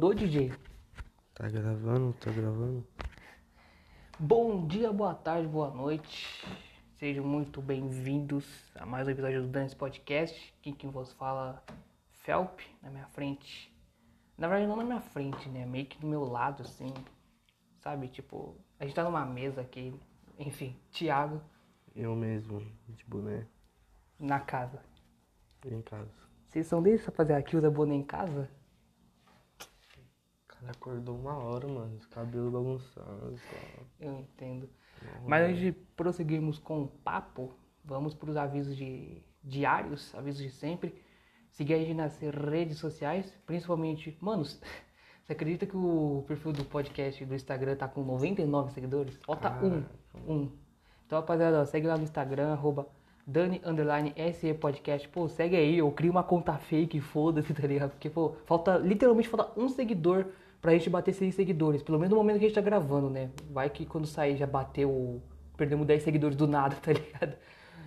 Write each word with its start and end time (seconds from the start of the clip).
Rodou, 0.00 0.14
DJ? 0.14 0.50
Tá 1.34 1.46
gravando? 1.46 2.14
Tá 2.14 2.30
gravando? 2.32 2.86
Bom 4.18 4.66
dia, 4.66 4.90
boa 4.90 5.12
tarde, 5.14 5.46
boa 5.46 5.68
noite. 5.68 6.42
Sejam 6.94 7.22
muito 7.22 7.60
bem-vindos 7.60 8.46
a 8.76 8.86
mais 8.86 9.06
um 9.06 9.10
episódio 9.10 9.42
do 9.42 9.48
Dance 9.48 9.76
Podcast. 9.76 10.54
Quem 10.62 10.72
que 10.72 10.86
vos 10.86 11.12
fala, 11.12 11.62
Felp, 12.12 12.60
na 12.82 12.88
minha 12.88 13.06
frente. 13.08 13.70
Na 14.38 14.48
verdade, 14.48 14.70
não 14.70 14.76
na 14.76 14.84
minha 14.84 15.02
frente, 15.02 15.50
né? 15.50 15.66
Meio 15.66 15.84
que 15.84 15.98
do 15.98 16.06
meu 16.06 16.24
lado, 16.24 16.62
assim. 16.62 16.94
Sabe? 17.80 18.08
Tipo, 18.08 18.56
a 18.78 18.86
gente 18.86 18.94
tá 18.94 19.04
numa 19.04 19.26
mesa 19.26 19.60
aqui. 19.60 19.94
Enfim, 20.38 20.74
Thiago 20.90 21.42
Eu 21.94 22.16
mesmo, 22.16 22.62
de 22.88 23.04
boné, 23.04 23.46
na 24.18 24.40
casa. 24.40 24.82
em 25.62 25.82
casa. 25.82 26.08
Vocês 26.48 26.66
são 26.66 26.82
desses, 26.82 27.04
rapaziada, 27.04 27.42
que 27.42 27.54
usa 27.54 27.70
boné 27.70 27.96
em 27.96 28.02
casa? 28.02 28.48
Cara 30.60 30.72
acordou 30.72 31.16
uma 31.16 31.38
hora, 31.38 31.66
mano. 31.66 31.96
Os 31.96 32.06
cabelos 32.06 32.52
bagunçados. 32.52 33.40
Eu 33.98 34.18
entendo. 34.20 34.68
Mas 35.26 35.48
antes 35.48 35.60
de 35.60 35.72
prosseguirmos 35.72 36.58
com 36.58 36.82
o 36.82 36.88
papo, 36.88 37.54
vamos 37.82 38.12
para 38.12 38.30
os 38.30 38.36
avisos 38.36 38.76
de 38.76 39.22
diários, 39.42 40.14
avisos 40.14 40.42
de 40.42 40.50
sempre. 40.50 40.94
Seguir 41.50 41.74
a 41.74 41.78
gente 41.78 41.94
nas 41.94 42.18
redes 42.20 42.76
sociais, 42.76 43.34
principalmente. 43.46 44.16
Mano, 44.20 44.44
você 45.24 45.32
acredita 45.32 45.64
que 45.64 45.76
o 45.76 46.24
perfil 46.28 46.52
do 46.52 46.64
podcast 46.64 47.24
do 47.24 47.34
Instagram 47.34 47.76
tá 47.76 47.88
com 47.88 48.04
99 48.04 48.72
seguidores? 48.72 49.18
Falta 49.24 49.50
um. 49.64 49.82
Um. 50.28 50.50
Então, 51.06 51.18
rapaziada, 51.18 51.62
ó, 51.62 51.64
segue 51.64 51.86
lá 51.86 51.96
no 51.96 52.04
Instagram, 52.04 52.52
arroba 52.52 52.86
Dani 53.26 53.62
underline 53.64 54.12
SE 54.34 54.52
Podcast. 54.54 55.08
Pô, 55.08 55.26
segue 55.26 55.56
aí, 55.56 55.78
eu 55.78 55.90
crio 55.90 56.12
uma 56.12 56.22
conta 56.22 56.52
fake, 56.58 57.00
foda-se, 57.00 57.52
tá 57.54 57.66
ligado? 57.66 57.92
Porque, 57.92 58.10
pô, 58.10 58.34
falta, 58.44 58.76
literalmente 58.76 59.28
falta 59.28 59.58
um 59.58 59.68
seguidor 59.68 60.26
pra 60.60 60.72
gente 60.72 60.90
bater 60.90 61.14
100 61.14 61.32
seguidores. 61.32 61.82
Pelo 61.82 61.98
menos 61.98 62.10
no 62.10 62.16
momento 62.16 62.38
que 62.38 62.44
a 62.44 62.48
gente 62.48 62.54
tá 62.54 62.60
gravando, 62.60 63.08
né? 63.08 63.30
Vai 63.50 63.70
que 63.70 63.86
quando 63.86 64.06
sair 64.06 64.36
já 64.36 64.46
bateu, 64.46 65.20
perdemos 65.56 65.86
10 65.86 66.02
seguidores 66.02 66.36
do 66.36 66.46
nada, 66.46 66.76
tá 66.82 66.92
ligado? 66.92 67.36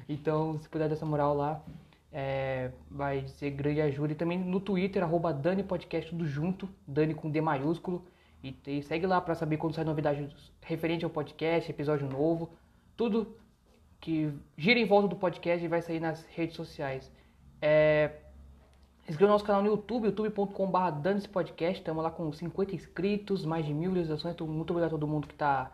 Então, 0.07 0.57
se 0.57 0.67
puder 0.67 0.87
dar 0.89 0.95
essa 0.95 1.05
moral 1.05 1.35
lá, 1.35 1.63
é, 2.11 2.71
vai 2.89 3.27
ser 3.27 3.51
grande 3.51 3.81
ajuda. 3.81 4.13
E 4.13 4.15
também 4.15 4.37
no 4.37 4.59
Twitter, 4.59 5.03
arroba 5.03 5.33
Dani 5.33 5.63
Podcast, 5.63 6.09
tudo 6.09 6.25
junto, 6.25 6.69
Dani 6.87 7.13
com 7.13 7.29
D 7.29 7.41
maiúsculo. 7.41 8.05
E, 8.43 8.55
e 8.67 8.83
segue 8.83 9.07
lá 9.07 9.21
pra 9.21 9.35
saber 9.35 9.57
quando 9.57 9.73
sai 9.73 9.85
novidade 9.85 10.29
referente 10.61 11.05
ao 11.05 11.11
podcast, 11.11 11.69
episódio 11.71 12.07
novo. 12.07 12.51
Tudo 12.97 13.35
que 14.01 14.33
gira 14.57 14.79
em 14.79 14.85
volta 14.85 15.07
do 15.07 15.15
podcast 15.15 15.63
e 15.63 15.67
vai 15.67 15.81
sair 15.81 15.99
nas 15.99 16.25
redes 16.25 16.55
sociais. 16.55 17.09
É, 17.61 18.11
inscreva 19.07 19.27
no 19.27 19.33
nosso 19.33 19.45
canal 19.45 19.61
no 19.61 19.69
YouTube, 19.69 20.05
youtube.com.br 20.05 20.91
Dane 21.01 21.27
Podcast. 21.27 21.79
Estamos 21.79 22.03
lá 22.03 22.09
com 22.09 22.31
50 22.31 22.75
inscritos, 22.75 23.45
mais 23.45 23.65
de 23.65 23.73
mil 23.73 23.91
visualizações. 23.91 24.33
Então, 24.33 24.47
muito 24.47 24.71
obrigado 24.71 24.89
a 24.89 24.91
todo 24.91 25.07
mundo 25.07 25.27
que 25.27 25.33
está 25.33 25.71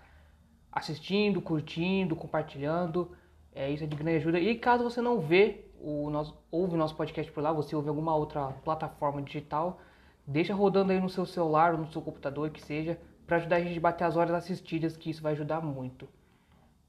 assistindo, 0.71 1.41
curtindo, 1.41 2.15
compartilhando. 2.15 3.11
É, 3.53 3.69
isso 3.69 3.83
é 3.83 3.87
de 3.87 3.95
grande 3.95 4.17
ajuda. 4.17 4.39
E 4.39 4.57
caso 4.57 4.83
você 4.83 5.01
não 5.01 5.19
vê 5.19 5.65
o 5.79 6.09
nosso, 6.09 6.37
ouve 6.51 6.73
o 6.73 6.77
nosso 6.77 6.95
podcast 6.95 7.31
por 7.31 7.41
lá, 7.41 7.51
você 7.53 7.75
ouve 7.75 7.89
alguma 7.89 8.15
outra 8.15 8.47
plataforma 8.63 9.21
digital, 9.21 9.79
deixa 10.25 10.53
rodando 10.53 10.91
aí 10.91 10.99
no 10.99 11.09
seu 11.09 11.25
celular 11.25 11.73
ou 11.73 11.79
no 11.79 11.91
seu 11.91 12.01
computador, 12.01 12.49
que 12.49 12.61
seja, 12.61 12.99
para 13.25 13.37
ajudar 13.37 13.57
a 13.57 13.61
gente 13.61 13.77
a 13.77 13.81
bater 13.81 14.03
as 14.03 14.17
horas 14.17 14.33
assistidas, 14.33 14.97
que 14.97 15.09
isso 15.09 15.21
vai 15.21 15.33
ajudar 15.33 15.61
muito. 15.61 16.07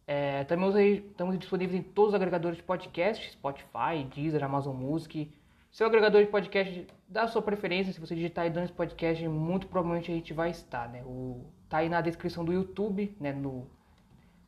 É, 0.07 0.43
também 0.45 0.69
estamos 0.97 1.39
disponíveis 1.39 1.79
em 1.79 1.83
todos 1.83 2.11
os 2.11 2.15
agregadores 2.15 2.57
de 2.57 2.65
podcast, 2.65 3.31
Spotify, 3.31 4.05
Deezer, 4.13 4.43
Amazon 4.43 4.75
Music. 4.75 5.33
Seu 5.71 5.87
agregador 5.87 6.23
de 6.25 6.31
podcast 6.31 6.87
da 7.09 7.29
sua 7.29 7.41
preferência, 7.43 7.93
se 7.93 8.01
você 8.01 8.15
digitar 8.15 8.45
aí 8.45 8.51
Danos 8.51 8.71
Podcast, 8.73 9.27
muito 9.29 9.69
provavelmente 9.69 10.11
a 10.11 10.15
gente 10.15 10.33
vai 10.33 10.51
estar, 10.51 10.89
né? 10.89 11.03
O, 11.05 11.45
tá 11.69 11.79
aí 11.79 11.89
na 11.89 12.01
descrição 12.01 12.45
do 12.45 12.53
YouTube, 12.53 13.17
né? 13.21 13.33
No, 13.33 13.67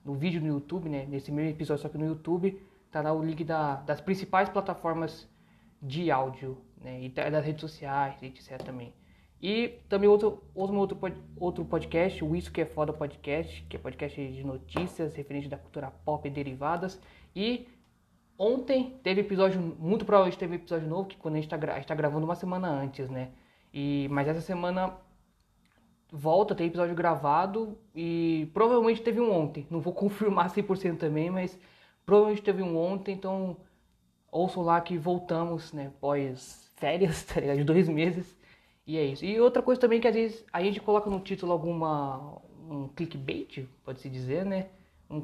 no 0.05 0.15
vídeo 0.15 0.41
no 0.41 0.49
YouTube, 0.49 0.89
né? 0.89 1.07
Nesse 1.09 1.31
mesmo 1.31 1.51
episódio, 1.51 1.83
só 1.83 1.89
que 1.89 1.97
no 1.97 2.07
YouTube, 2.07 2.61
tá 2.91 3.01
lá 3.01 3.13
o 3.13 3.23
link 3.23 3.45
da- 3.45 3.77
das 3.77 4.01
principais 4.01 4.49
plataformas 4.49 5.29
de 5.81 6.11
áudio, 6.11 6.59
né? 6.83 7.01
E 7.03 7.11
tá- 7.11 7.31
das 7.31 7.45
redes 7.45 7.61
sociais, 7.61 8.21
etc. 8.23 8.61
também. 8.63 8.93
E 9.41 9.79
também 9.89 10.09
outro, 10.09 10.43
outro, 10.55 10.77
outro, 10.77 11.15
outro 11.39 11.65
podcast, 11.65 12.25
o 12.25 12.35
Isso 12.35 12.51
Que 12.53 12.61
É 12.63 12.67
Foda 12.67 12.93
Podcast, 12.93 13.63
que 13.69 13.77
é 13.77 13.79
podcast 13.81 14.29
de 14.33 14.45
notícias 14.45 15.15
referente 15.15 15.49
da 15.49 15.57
cultura 15.57 15.91
pop 16.05 16.27
e 16.27 16.31
derivadas. 16.31 17.01
E 17.35 17.67
ontem 18.43 18.99
teve 19.05 19.21
episódio, 19.21 19.61
muito 19.79 20.05
provavelmente 20.05 20.37
teve 20.39 20.57
episódio 20.57 20.89
novo, 20.89 21.07
que 21.07 21.17
quando 21.17 21.37
a 21.37 21.41
gente 21.41 21.49
tá, 21.49 21.57
gente 21.77 21.87
tá 21.87 21.95
gravando 21.95 22.25
uma 22.25 22.35
semana 22.35 22.69
antes, 22.69 23.09
né? 23.09 23.31
E, 23.73 24.09
mas 24.11 24.27
essa 24.27 24.41
semana 24.41 24.95
volta, 26.11 26.55
tem 26.55 26.67
episódio 26.67 26.95
gravado 26.95 27.79
e 27.95 28.51
provavelmente 28.53 29.01
teve 29.01 29.21
um 29.21 29.33
ontem. 29.33 29.65
Não 29.71 29.81
vou 29.81 29.95
confirmar 29.95 30.51
100% 30.51 30.99
também, 30.99 31.31
mas 31.31 31.57
provavelmente 32.05 32.43
teve 32.43 32.63
um 32.63 32.77
ontem, 32.77 33.15
então 33.15 33.57
ouçam 34.31 34.65
lá 34.65 34.81
que 34.81 34.99
voltamos, 34.99 35.73
né, 35.73 35.93
pós 36.01 36.69
férias, 36.77 37.23
tá 37.25 37.41
ligado? 37.41 37.59
De 37.59 37.65
dois 37.65 37.89
meses. 37.89 38.37
E 38.85 38.99
é 38.99 39.05
isso. 39.05 39.25
E 39.25 39.41
outra 39.41 39.63
coisa 39.63 39.81
também 39.81 40.01
que 40.01 40.09
às 40.09 40.15
vezes 40.15 40.45
a 40.53 40.61
gente 40.61 40.81
coloca 40.81 41.09
no 41.09 41.21
título 41.21 41.53
alguma 41.53 42.43
um 42.69 42.89
clickbait, 42.89 43.69
pode-se 43.85 44.09
dizer, 44.11 44.45
né? 44.45 44.67
Um, 45.09 45.23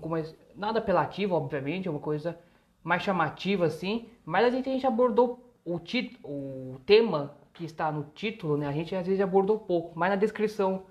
nada 0.55 0.79
apelativo, 0.79 1.35
obviamente, 1.35 1.89
é 1.89 1.91
uma 1.91 2.01
coisa 2.01 2.39
mais 2.83 3.03
chamativa 3.03 3.67
assim, 3.67 4.09
mas 4.25 4.45
a 4.45 4.51
gente, 4.51 4.69
a 4.69 4.73
gente 4.73 4.87
abordou 4.87 5.53
o, 5.65 5.79
tit, 5.79 6.19
o 6.25 6.81
tema 6.87 7.37
que 7.53 7.65
está 7.65 7.91
no 7.91 8.05
título, 8.15 8.57
né? 8.57 8.67
A 8.67 8.73
gente 8.73 8.95
às 8.95 9.07
vezes 9.07 9.21
abordou 9.21 9.59
pouco, 9.59 9.99
mas 9.99 10.11
na 10.11 10.17
descrição 10.17 10.87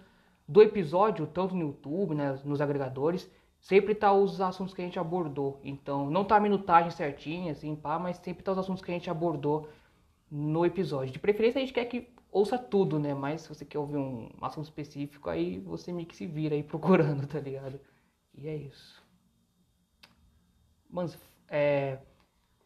do 0.48 0.62
episódio, 0.62 1.28
tanto 1.28 1.56
no 1.56 1.62
YouTube, 1.62 2.16
né, 2.16 2.40
nos 2.44 2.62
agregadores, 2.62 3.30
sempre 3.60 3.94
tá 3.96 4.14
os 4.14 4.40
assuntos 4.40 4.74
que 4.74 4.82
a 4.82 4.86
gente 4.86 5.00
abordou. 5.00 5.60
Então, 5.64 6.10
não 6.10 6.24
tá 6.24 6.38
a 6.38 6.40
minutagem 6.40 6.92
certinha, 6.92 7.52
assim, 7.52 7.76
pá, 7.76 8.00
mas 8.00 8.18
sempre 8.18 8.44
tá 8.44 8.52
os 8.52 8.58
assuntos 8.58 8.82
que 8.82 8.92
a 8.92 8.94
gente 8.94 9.10
abordou 9.10 9.70
no 10.30 10.66
episódio. 10.66 11.12
De 11.12 11.20
preferência, 11.20 11.60
a 11.60 11.62
gente 11.62 11.74
quer 11.74 11.86
que 11.86 12.08
ouça 12.32 12.58
tudo, 12.58 13.00
né? 13.00 13.14
Mas 13.14 13.42
se 13.42 13.50
você 13.50 13.66
quer 13.66 13.80
ouvir 13.80 13.98
um 13.98 14.30
assunto 14.42 14.66
específico, 14.66 15.30
aí 15.30 15.60
você 15.60 15.92
meio 15.92 16.08
que 16.08 16.16
se 16.16 16.26
vira 16.26 16.56
aí 16.56 16.64
procurando, 16.64 17.26
tá 17.28 17.40
ligado? 17.40 17.80
E 18.34 18.48
é 18.48 18.56
isso. 18.56 19.04
Mano, 20.90 21.10
é. 21.48 22.00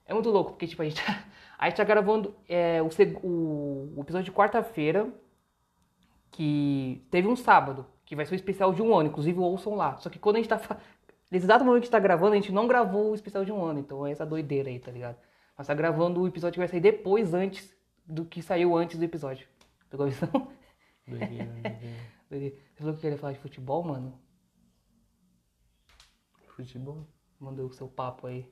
É 0.05 0.13
muito 0.13 0.29
louco, 0.29 0.51
porque 0.51 0.67
tipo, 0.67 0.81
a 0.81 0.85
gente 0.85 1.01
tá, 1.01 1.23
a 1.57 1.69
gente 1.69 1.77
tá 1.77 1.83
gravando 1.83 2.35
é, 2.49 2.81
o, 2.81 2.89
o, 3.25 3.93
o 3.95 4.01
episódio 4.01 4.25
de 4.25 4.31
quarta-feira, 4.31 5.07
que 6.31 7.05
teve 7.09 7.27
um 7.27 7.35
sábado, 7.35 7.85
que 8.05 8.15
vai 8.15 8.25
ser 8.25 8.33
o 8.33 8.35
especial 8.35 8.73
de 8.73 8.81
um 8.81 8.93
ano, 8.95 9.09
inclusive 9.09 9.39
ouçam 9.39 9.75
lá. 9.75 9.97
Só 9.97 10.09
que 10.09 10.19
quando 10.19 10.37
a 10.37 10.39
gente 10.39 10.49
tá. 10.49 10.59
Nesse 11.29 11.45
exato 11.45 11.63
momento 11.63 11.83
que 11.83 11.85
a 11.85 11.87
gente 11.87 11.91
tá 11.91 11.99
gravando, 11.99 12.33
a 12.33 12.35
gente 12.35 12.51
não 12.51 12.67
gravou 12.67 13.11
o 13.11 13.15
especial 13.15 13.45
de 13.45 13.53
um 13.53 13.63
ano, 13.63 13.79
então 13.79 14.05
é 14.05 14.11
essa 14.11 14.25
doideira 14.25 14.69
aí, 14.69 14.79
tá 14.79 14.91
ligado? 14.91 15.17
Mas 15.57 15.67
tá 15.67 15.73
gravando 15.73 16.21
o 16.21 16.27
episódio 16.27 16.55
que 16.55 16.59
vai 16.59 16.67
sair 16.67 16.81
depois, 16.81 17.33
antes 17.33 17.73
do 18.05 18.25
que 18.25 18.41
saiu 18.41 18.75
antes 18.75 18.97
do 18.97 19.05
episódio. 19.05 19.47
Pegou 19.89 20.05
a 20.05 20.09
visão? 20.09 20.51
Doideira, 21.07 21.51
doideira. 22.29 22.55
Você 22.73 22.79
falou 22.79 22.93
que 22.95 23.01
queria 23.01 23.17
falar 23.17 23.33
de 23.33 23.39
futebol, 23.39 23.83
mano? 23.83 24.19
Futebol? 26.47 27.07
Manda 27.39 27.63
o 27.63 27.71
seu 27.71 27.87
papo 27.87 28.27
aí. 28.27 28.45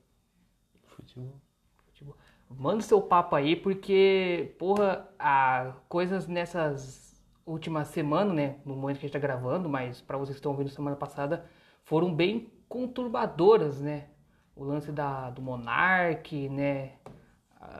Futebol? 0.99 1.35
Tipo, 1.93 2.15
manda 2.49 2.77
o 2.77 2.81
seu 2.81 3.01
papo 3.01 3.35
aí, 3.35 3.55
porque, 3.55 4.55
porra, 4.57 5.07
a, 5.17 5.73
coisas 5.87 6.27
nessas 6.27 7.21
últimas 7.45 7.87
semanas, 7.89 8.33
né? 8.33 8.55
No 8.65 8.75
momento 8.75 8.99
que 8.99 9.05
a 9.05 9.07
gente 9.07 9.13
tá 9.13 9.19
gravando, 9.19 9.67
mas 9.67 10.01
pra 10.01 10.17
vocês 10.17 10.35
que 10.35 10.39
estão 10.39 10.51
ouvindo 10.51 10.69
semana 10.69 10.95
passada, 10.95 11.45
foram 11.83 12.13
bem 12.13 12.51
conturbadoras, 12.67 13.81
né? 13.81 14.07
O 14.55 14.63
lance 14.63 14.91
da, 14.91 15.29
do 15.29 15.41
Monark, 15.41 16.49
né? 16.49 16.93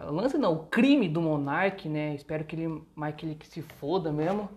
O 0.08 0.12
lance 0.12 0.38
não, 0.38 0.54
o 0.54 0.66
crime 0.68 1.08
do 1.08 1.22
Monark, 1.22 1.88
né? 1.88 2.16
Espero 2.16 2.44
que 2.44 2.56
ele, 2.56 2.84
mais 2.96 3.16
que 3.16 3.26
ele 3.26 3.36
que 3.36 3.48
se 3.48 3.62
foda 3.62 4.12
mesmo. 4.12 4.50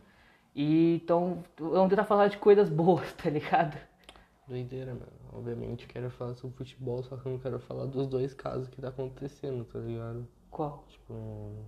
E 0.54 1.00
então, 1.02 1.42
vamos 1.58 1.90
tentar 1.90 2.04
falar 2.04 2.28
de 2.28 2.38
coisas 2.38 2.68
boas, 2.68 3.12
tá 3.14 3.30
ligado? 3.30 3.78
Doideira, 4.46 4.92
mano. 4.94 5.21
Obviamente 5.32 5.86
quero 5.86 6.10
falar 6.10 6.34
sobre 6.34 6.56
futebol, 6.56 7.02
só 7.02 7.16
que 7.16 7.26
eu 7.26 7.32
não 7.32 7.38
quero 7.38 7.58
falar 7.60 7.86
dos 7.86 8.06
dois 8.06 8.34
casos 8.34 8.68
que 8.68 8.80
tá 8.80 8.88
acontecendo, 8.88 9.64
tá 9.64 9.78
ligado? 9.78 10.26
Qual? 10.50 10.84
Tipo, 10.88 11.14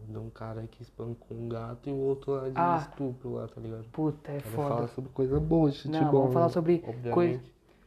de 0.07 0.19
um 0.19 0.29
cara 0.29 0.67
que 0.67 0.83
espancou 0.83 1.35
um 1.37 1.49
gato 1.49 1.89
e 1.89 1.93
o 1.93 1.97
outro 1.97 2.33
lá 2.33 2.49
de 2.51 2.53
Ah. 2.57 2.77
estupro 2.83 3.33
lá, 3.33 3.49
tá 3.49 3.59
ligado? 3.61 3.85
Puta, 3.91 4.31
é 4.31 4.37
Quero 4.39 4.51
foda. 4.55 4.69
falar 4.69 4.89
sobre 4.89 5.11
coisa 5.13 5.41
boa 5.41 5.71
de 5.71 5.79
futebol. 5.83 6.03
Não, 6.03 6.13
vamos 6.13 6.33
falar 6.35 6.49
sobre 6.51 6.85
coisa- 7.13 7.41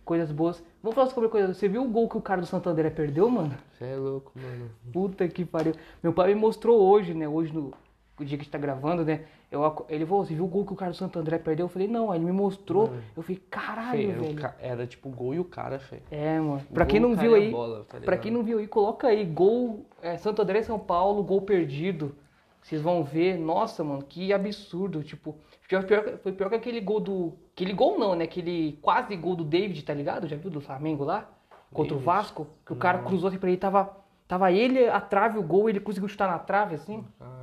coisas 0.04 0.32
boas. 0.32 0.64
Vamos 0.82 0.96
falar 0.96 1.10
sobre 1.12 1.30
coisas. 1.30 1.56
Você 1.56 1.68
viu 1.70 1.84
o 1.84 1.88
gol 1.90 2.10
que 2.10 2.18
o 2.18 2.22
cara 2.22 2.42
do 2.42 2.48
Santander 2.48 2.92
perdeu, 2.96 3.30
mano? 3.30 3.54
Você 3.74 3.86
é 3.86 3.96
louco, 3.96 4.32
mano. 4.36 4.72
Puta 4.92 5.28
que 5.28 5.46
pariu. 5.46 5.74
Meu 6.02 6.12
pai 6.14 6.34
me 6.34 6.40
mostrou 6.42 6.82
hoje, 6.82 7.14
né? 7.14 7.28
Hoje 7.28 7.54
no 7.54 7.72
o 8.20 8.26
dia 8.26 8.38
que 8.38 8.42
a 8.42 8.44
gente 8.44 8.52
tá 8.52 8.58
gravando, 8.58 9.06
né? 9.06 9.26
Eu, 9.52 9.86
ele 9.90 10.06
falou, 10.06 10.26
você 10.26 10.34
viu 10.34 10.44
o 10.44 10.48
gol 10.48 10.66
que 10.66 10.74
o 10.74 10.76
cara 10.76 10.92
do 10.92 10.98
Santo 10.98 11.18
André 11.20 11.38
perdeu? 11.38 11.66
Eu 11.66 11.70
falei, 11.70 11.88
não, 11.88 12.12
aí 12.12 12.18
ele 12.18 12.26
me 12.26 12.32
mostrou. 12.32 12.88
Mano. 12.88 13.02
Eu 13.16 13.24
falei, 13.24 13.42
caralho, 13.50 13.92
Fê, 14.00 14.08
era, 14.10 14.20
o 14.20 14.24
velho. 14.24 14.36
ca- 14.42 14.56
era 14.60 14.88
tipo 14.88 15.10
o 15.10 15.12
gol 15.12 15.34
e 15.36 15.40
o 15.40 15.46
cara, 15.46 15.80
fé. 15.80 16.00
É, 16.12 16.40
mano. 16.40 16.62
O 16.70 16.74
Pra 16.74 16.86
quem 16.86 17.00
não 17.00 17.12
o 17.12 17.16
viu 17.16 17.34
a 17.34 17.38
aí, 17.38 17.52
bola, 17.52 17.86
tá 17.88 18.00
pra 18.00 18.18
quem 18.18 18.32
não 18.32 18.44
viu 18.44 18.58
aí, 18.60 18.68
coloca 18.68 19.08
aí, 19.08 19.24
gol, 19.24 19.86
é, 20.02 20.18
Santo 20.18 20.42
André 20.42 20.64
São 20.64 20.78
Paulo, 20.80 21.24
gol 21.24 21.42
perdido. 21.42 22.16
Vocês 22.62 22.82
vão 22.82 23.02
ver, 23.04 23.38
nossa, 23.38 23.82
mano, 23.84 24.04
que 24.04 24.34
absurdo. 24.34 25.02
Tipo, 25.02 25.36
pior, 25.70 25.84
pior- 25.86 26.18
foi 26.22 26.34
pior 26.34 26.50
que 26.50 26.56
aquele 26.56 26.82
gol 26.82 27.00
do. 27.00 27.34
Aquele 27.54 27.72
gol 27.72 27.98
não, 27.98 28.14
né? 28.16 28.26
Aquele 28.26 28.78
quase 28.82 29.16
gol 29.16 29.36
do 29.38 29.46
David, 29.46 29.84
tá 29.86 29.94
ligado? 29.94 30.28
Já 30.28 30.36
viu 30.36 30.52
do 30.52 30.60
Flamengo 30.60 31.06
lá? 31.06 31.30
Contra 31.72 31.94
o 31.94 31.98
David? 31.98 32.06
Vasco? 32.06 32.48
Que 32.66 32.74
o 32.74 32.76
cara 32.76 33.00
cruzou 33.00 33.30
assim 33.30 33.38
pra 33.38 33.48
ele, 33.50 33.58
tava. 33.58 33.96
Tava 34.28 34.52
ele, 34.52 34.86
a 34.90 35.00
trave, 35.00 35.38
o 35.40 35.42
gol, 35.44 35.70
ele 35.70 35.80
conseguiu 35.80 36.10
chutar 36.10 36.28
na 36.30 36.38
trave, 36.38 36.76
assim. 36.76 37.06
Caralho. 37.18 37.37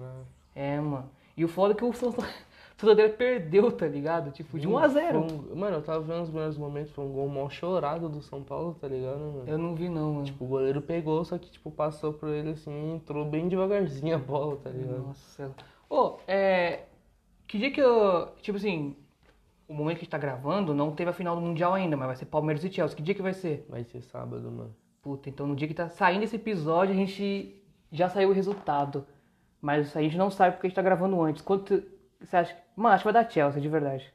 É, 0.54 0.78
mano. 0.80 1.10
E 1.36 1.44
o 1.44 1.48
foda 1.48 1.72
é 1.72 1.76
que 1.76 1.84
o 1.84 1.92
Santander 1.92 3.16
perdeu, 3.16 3.72
tá 3.72 3.86
ligado? 3.86 4.30
Tipo, 4.30 4.58
de 4.58 4.68
1 4.68 4.78
a 4.78 4.88
0 4.88 5.28
Foi 5.28 5.36
um- 5.38 5.56
Mano, 5.56 5.76
eu 5.76 5.82
tava 5.82 6.00
vendo 6.00 6.22
os 6.22 6.30
melhores 6.30 6.56
momentos, 6.56 6.92
foi 6.92 7.04
um 7.04 7.12
gol 7.12 7.28
mal 7.28 7.50
chorado 7.50 8.08
do 8.08 8.22
São 8.22 8.42
Paulo, 8.42 8.76
tá 8.80 8.86
ligado, 8.86 9.18
mano? 9.18 9.44
Eu 9.46 9.58
não 9.58 9.74
vi, 9.74 9.88
não, 9.88 10.12
mano. 10.14 10.24
Tipo, 10.26 10.44
o 10.44 10.48
goleiro 10.48 10.80
pegou, 10.80 11.24
só 11.24 11.36
que, 11.38 11.50
tipo, 11.50 11.70
passou 11.70 12.12
por 12.12 12.28
ele 12.28 12.50
assim, 12.50 12.94
entrou 12.94 13.24
bem 13.24 13.48
devagarzinho 13.48 14.14
a 14.14 14.18
bola, 14.18 14.56
tá 14.56 14.70
ligado? 14.70 15.06
Nossa. 15.06 15.50
Ô, 15.90 16.18
é. 16.26 16.84
Que 17.46 17.58
dia 17.58 17.70
que 17.70 17.80
eu. 17.80 18.28
Tipo 18.40 18.56
assim, 18.58 18.96
o 19.68 19.74
momento 19.74 19.96
que 19.96 20.00
a 20.02 20.04
gente 20.04 20.10
tá 20.10 20.18
gravando, 20.18 20.72
não 20.74 20.92
teve 20.92 21.10
a 21.10 21.12
final 21.12 21.34
do 21.36 21.42
Mundial 21.42 21.74
ainda, 21.74 21.96
mas 21.96 22.06
vai 22.06 22.16
ser 22.16 22.26
Palmeiras 22.26 22.64
e 22.64 22.70
Chelsea. 22.72 22.96
Que 22.96 23.02
dia 23.02 23.14
que 23.14 23.22
vai 23.22 23.32
ser? 23.34 23.66
Vai 23.68 23.84
ser 23.84 24.00
sábado, 24.02 24.50
mano. 24.50 24.74
Puta, 25.02 25.28
então 25.28 25.46
no 25.46 25.54
dia 25.54 25.68
que 25.68 25.74
tá 25.74 25.88
saindo 25.88 26.22
esse 26.24 26.36
episódio, 26.36 26.94
a 26.94 26.96
gente 26.96 27.54
já 27.92 28.08
saiu 28.08 28.30
o 28.30 28.32
resultado. 28.32 29.06
Mas 29.64 29.96
a 29.96 30.02
gente 30.02 30.18
não 30.18 30.30
sabe 30.30 30.56
porque 30.56 30.66
a 30.66 30.68
gente 30.68 30.76
tá 30.76 30.82
gravando 30.82 31.22
antes. 31.22 31.40
Quanto 31.40 31.82
você 32.20 32.36
acha? 32.36 32.54
Mano, 32.76 32.94
acho 32.94 33.02
que 33.02 33.10
vai 33.10 33.24
dar 33.24 33.30
Chelsea, 33.30 33.62
de 33.62 33.68
verdade. 33.70 34.12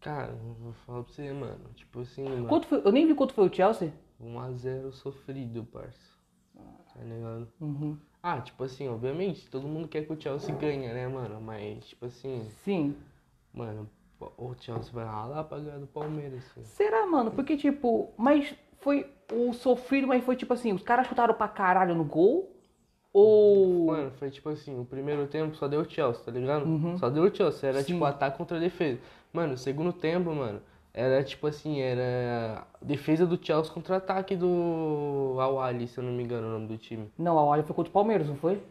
Cara, 0.00 0.32
vou 0.32 0.72
falar 0.86 1.02
pra 1.02 1.12
você, 1.12 1.30
mano. 1.30 1.68
Tipo 1.74 2.00
assim, 2.00 2.24
mano. 2.24 2.48
Quanto 2.48 2.66
foi? 2.66 2.80
Eu 2.82 2.90
nem 2.90 3.06
vi 3.06 3.14
quanto 3.14 3.34
foi 3.34 3.46
o 3.46 3.54
Chelsea. 3.54 3.92
1x0 4.18 4.90
sofrido, 4.92 5.62
parça. 5.64 6.00
Tá 6.54 7.04
ligado? 7.04 7.52
Uhum. 7.60 7.98
Ah, 8.22 8.40
tipo 8.40 8.64
assim, 8.64 8.88
obviamente, 8.88 9.46
todo 9.50 9.68
mundo 9.68 9.88
quer 9.88 10.06
que 10.06 10.12
o 10.14 10.18
Chelsea 10.18 10.54
ganhe, 10.56 10.88
né, 10.88 11.06
mano? 11.06 11.38
Mas, 11.38 11.84
tipo 11.88 12.06
assim, 12.06 12.48
Sim. 12.64 12.96
mano, 13.52 13.90
o 14.38 14.54
Chelsea 14.58 14.90
vai 14.90 15.04
ralar 15.04 15.44
pra 15.44 15.58
ganhar 15.58 15.80
do 15.80 15.86
Palmeiras. 15.86 16.46
Assim. 16.46 16.64
Será, 16.64 17.06
mano? 17.06 17.30
Porque, 17.30 17.58
tipo, 17.58 18.10
mas 18.16 18.54
foi 18.80 19.06
o 19.30 19.52
sofrido, 19.52 20.06
mas 20.06 20.24
foi 20.24 20.34
tipo 20.34 20.54
assim, 20.54 20.72
os 20.72 20.82
caras 20.82 21.06
chutaram 21.06 21.34
pra 21.34 21.46
caralho 21.46 21.94
no 21.94 22.04
gol? 22.04 22.51
Ou. 23.12 23.86
Mano, 23.86 24.10
foi 24.12 24.30
tipo 24.30 24.48
assim, 24.48 24.78
o 24.78 24.84
primeiro 24.84 25.26
tempo 25.26 25.54
só 25.56 25.68
deu 25.68 25.84
Chelsea, 25.88 26.24
tá 26.24 26.30
ligado? 26.30 26.64
Uhum. 26.64 26.96
Só 26.96 27.10
deu 27.10 27.32
Chelsea, 27.34 27.68
era 27.68 27.80
Sim. 27.80 27.94
tipo 27.94 28.04
ataque 28.04 28.38
contra 28.38 28.58
defesa. 28.58 28.98
Mano, 29.32 29.54
o 29.54 29.58
segundo 29.58 29.92
tempo, 29.92 30.34
mano, 30.34 30.60
era 30.94 31.22
tipo 31.22 31.46
assim, 31.46 31.80
era 31.80 32.66
defesa 32.80 33.26
do 33.26 33.38
Chelsea 33.42 33.72
contra 33.72 33.96
ataque 33.96 34.36
do 34.36 35.36
Awali, 35.38 35.88
se 35.88 35.98
eu 35.98 36.04
não 36.04 36.12
me 36.12 36.22
engano 36.22 36.48
o 36.48 36.50
nome 36.50 36.66
do 36.66 36.78
time. 36.78 37.10
Não, 37.18 37.38
a 37.38 37.44
Olha 37.44 37.62
foi 37.62 37.74
contra 37.74 37.90
o 37.90 37.92
Palmeiras, 37.92 38.28
não 38.28 38.36
foi? 38.36 38.62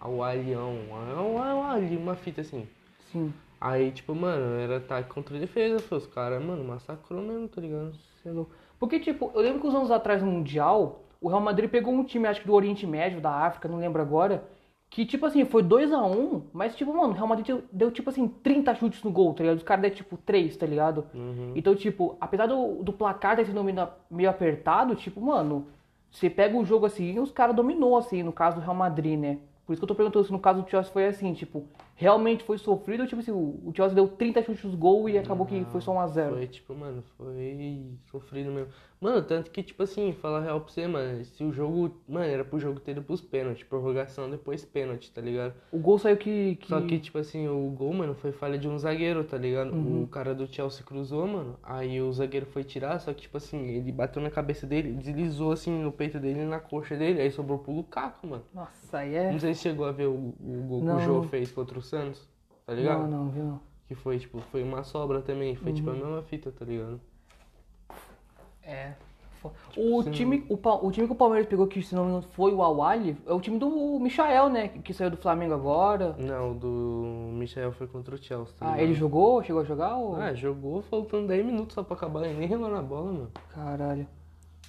Awalião, 0.00 0.76
Awali, 0.92 1.96
uma 1.96 2.14
fita 2.14 2.42
assim. 2.42 2.66
Sim. 3.10 3.32
Aí, 3.60 3.92
tipo, 3.92 4.14
mano, 4.14 4.60
era 4.60 4.76
ataque 4.76 5.08
contra 5.08 5.38
defesa, 5.38 5.78
foi 5.78 5.98
os 5.98 6.06
caras, 6.06 6.42
mano, 6.44 6.62
massacrou 6.64 7.22
mesmo, 7.22 7.48
tá 7.48 7.60
ligado? 7.62 7.94
Porque, 8.78 9.00
tipo, 9.00 9.30
eu 9.34 9.40
lembro 9.40 9.60
que 9.60 9.66
uns 9.66 9.74
anos 9.74 9.90
atrás 9.90 10.22
no 10.22 10.30
Mundial, 10.30 11.00
o 11.20 11.28
Real 11.28 11.40
Madrid 11.40 11.70
pegou 11.70 11.92
um 11.92 12.04
time, 12.04 12.26
acho 12.26 12.40
que 12.40 12.46
do 12.46 12.54
Oriente 12.54 12.86
Médio, 12.86 13.20
da 13.20 13.30
África, 13.30 13.68
não 13.68 13.78
lembro 13.78 14.00
agora, 14.00 14.44
que, 14.90 15.04
tipo 15.04 15.26
assim, 15.26 15.44
foi 15.44 15.62
2x1, 15.62 16.42
mas, 16.52 16.76
tipo, 16.76 16.94
mano, 16.94 17.12
o 17.12 17.16
Real 17.16 17.26
Madrid 17.26 17.46
deu, 17.46 17.64
deu, 17.72 17.90
tipo 17.90 18.10
assim, 18.10 18.28
30 18.28 18.74
chutes 18.76 19.02
no 19.02 19.10
gol, 19.10 19.34
tá 19.34 19.42
ligado? 19.42 19.56
Os 19.56 19.64
caras 19.64 19.82
deram, 19.82 19.96
tipo, 19.96 20.16
3, 20.16 20.56
tá 20.56 20.66
ligado? 20.66 21.06
Uhum. 21.12 21.52
Então, 21.56 21.74
tipo, 21.74 22.16
apesar 22.20 22.46
do, 22.46 22.82
do 22.82 22.92
placar 22.92 23.36
ter 23.36 23.46
sido 23.46 23.64
meio, 23.64 23.88
meio 24.10 24.30
apertado, 24.30 24.94
tipo, 24.94 25.20
mano, 25.20 25.66
você 26.10 26.30
pega 26.30 26.56
o 26.56 26.64
jogo 26.64 26.86
assim 26.86 27.12
e 27.12 27.18
os 27.18 27.32
caras 27.32 27.56
dominou, 27.56 27.98
assim, 27.98 28.22
no 28.22 28.32
caso 28.32 28.56
do 28.56 28.62
Real 28.62 28.74
Madrid, 28.74 29.18
né? 29.18 29.38
Por 29.66 29.72
isso 29.72 29.80
que 29.80 29.84
eu 29.84 29.88
tô 29.88 29.94
perguntando 29.96 30.26
se 30.26 30.32
no 30.32 30.38
caso 30.38 30.62
do 30.62 30.70
Chelsea 30.70 30.92
foi 30.92 31.06
assim, 31.06 31.32
tipo, 31.32 31.64
realmente 31.94 32.44
foi 32.44 32.58
sofrido 32.58 33.02
ou, 33.02 33.06
tipo 33.06 33.20
assim, 33.20 33.30
o 33.30 33.72
Chelsea 33.74 33.94
deu 33.94 34.08
30 34.08 34.42
chutes 34.42 34.74
gol 34.74 35.08
e 35.08 35.16
acabou 35.16 35.46
que 35.46 35.64
foi 35.66 35.80
só 35.80 35.92
1x0? 35.94 36.30
Foi, 36.30 36.46
tipo, 36.46 36.74
mano, 36.74 37.02
foi 37.16 37.90
sofrido 38.10 38.50
mesmo. 38.50 38.72
Mano, 39.00 39.22
tanto 39.22 39.50
que, 39.50 39.62
tipo 39.62 39.82
assim, 39.82 40.12
falar 40.14 40.40
real 40.40 40.62
pra 40.62 40.72
você, 40.72 40.86
mano, 40.86 41.22
se 41.26 41.44
o 41.44 41.52
jogo, 41.52 41.94
mano, 42.08 42.24
era 42.24 42.42
pro 42.42 42.58
jogo 42.58 42.80
ter 42.80 42.92
ido 42.92 43.02
pros 43.02 43.20
pênaltis, 43.20 43.62
prorrogação, 43.62 44.30
depois 44.30 44.64
pênalti, 44.64 45.12
tá 45.12 45.20
ligado? 45.20 45.52
O 45.70 45.78
gol 45.78 45.98
saiu 45.98 46.16
que. 46.16 46.56
que... 46.56 46.68
Só 46.68 46.80
que, 46.80 46.98
tipo 46.98 47.18
assim, 47.18 47.46
o 47.46 47.68
gol, 47.76 47.92
mano, 47.92 48.14
foi 48.14 48.32
falha 48.32 48.58
de 48.58 48.66
um 48.66 48.78
zagueiro, 48.78 49.22
tá 49.22 49.36
ligado? 49.36 49.74
Uhum. 49.74 50.04
O 50.04 50.06
cara 50.06 50.34
do 50.34 50.46
Chelsea 50.46 50.82
cruzou, 50.82 51.26
mano, 51.26 51.58
aí 51.62 52.00
o 52.00 52.10
zagueiro 52.14 52.46
foi 52.46 52.64
tirar, 52.64 52.98
só 52.98 53.12
que, 53.12 53.22
tipo 53.22 53.36
assim, 53.36 53.58
ele 53.68 53.92
bateu 53.92 54.22
na 54.22 54.30
cabeça 54.30 54.66
dele, 54.66 54.92
deslizou, 54.92 55.52
assim, 55.52 55.70
no 55.70 55.92
peito 55.92 56.18
dele 56.18 56.40
e 56.40 56.46
na 56.46 56.58
coxa 56.58 56.96
dele, 56.96 57.20
aí 57.20 57.30
sobrou 57.30 57.58
pro 57.58 57.72
Lukaku, 57.72 58.26
mano. 58.26 58.44
Nossa, 58.54 58.98
aí 58.98 59.14
é. 59.14 59.30
Não 59.30 59.38
sei 59.38 59.52
se 59.52 59.60
chegou 59.60 59.84
a 59.84 59.92
ver 59.92 60.06
o, 60.06 60.34
o 60.40 60.64
gol 60.66 60.82
Não. 60.82 60.96
que 60.96 61.02
o 61.02 61.04
Jô 61.04 61.22
fez 61.24 61.52
contra 61.52 61.78
o 61.78 61.82
Santos, 61.86 62.28
tá 62.66 62.72
ligado? 62.74 63.02
Não, 63.06 63.24
não, 63.24 63.30
viu? 63.30 63.44
não. 63.44 63.60
Que 63.86 63.94
foi, 63.94 64.18
tipo, 64.18 64.40
foi 64.50 64.62
uma 64.62 64.82
sobra 64.82 65.20
também, 65.20 65.54
foi, 65.56 65.72
tipo, 65.72 65.90
a 65.90 65.92
Uhum. 65.92 65.98
mesma 65.98 66.22
fita, 66.22 66.50
tá 66.50 66.64
ligado? 66.64 67.00
É. 68.62 68.92
Fo- 69.40 69.52
O 69.76 70.02
sim. 70.02 70.10
time, 70.10 70.46
o, 70.48 70.56
Pa- 70.56 70.76
o 70.76 70.90
time 70.90 71.06
que 71.06 71.12
o 71.12 71.16
Palmeiras 71.16 71.46
pegou, 71.46 71.66
que 71.66 71.82
se 71.82 71.94
não 71.94 72.04
me 72.04 72.10
engano 72.12 72.26
foi 72.32 72.52
o 72.54 72.62
Awali, 72.62 73.14
é 73.26 73.32
o 73.34 73.40
time 73.40 73.58
do 73.58 73.98
Michael, 74.00 74.48
né? 74.48 74.68
Que, 74.68 74.78
que 74.78 74.94
saiu 74.94 75.10
do 75.10 75.18
Flamengo 75.18 75.52
agora. 75.52 76.16
Não, 76.18 76.52
o 76.52 76.54
do 76.54 77.30
Michel 77.34 77.70
foi 77.72 77.86
contra 77.86 78.14
o 78.14 78.18
Chelsea. 78.18 78.54
Tá 78.58 78.72
Ah, 78.72 78.82
ele 78.82 78.94
jogou? 78.94 79.42
Chegou 79.42 79.60
a 79.60 79.64
jogar? 79.64 79.96
Ou... 79.96 80.16
Ah, 80.16 80.32
jogou 80.32 80.80
faltando 80.80 81.26
10 81.28 81.44
minutos 81.44 81.74
só 81.74 81.82
pra 81.82 81.94
acabar 81.94 82.26
e 82.26 82.32
nem 82.32 82.48
relou 82.48 82.70
na 82.70 82.80
bola, 82.80 83.12
mano. 83.12 83.30
Caralho. 83.52 84.06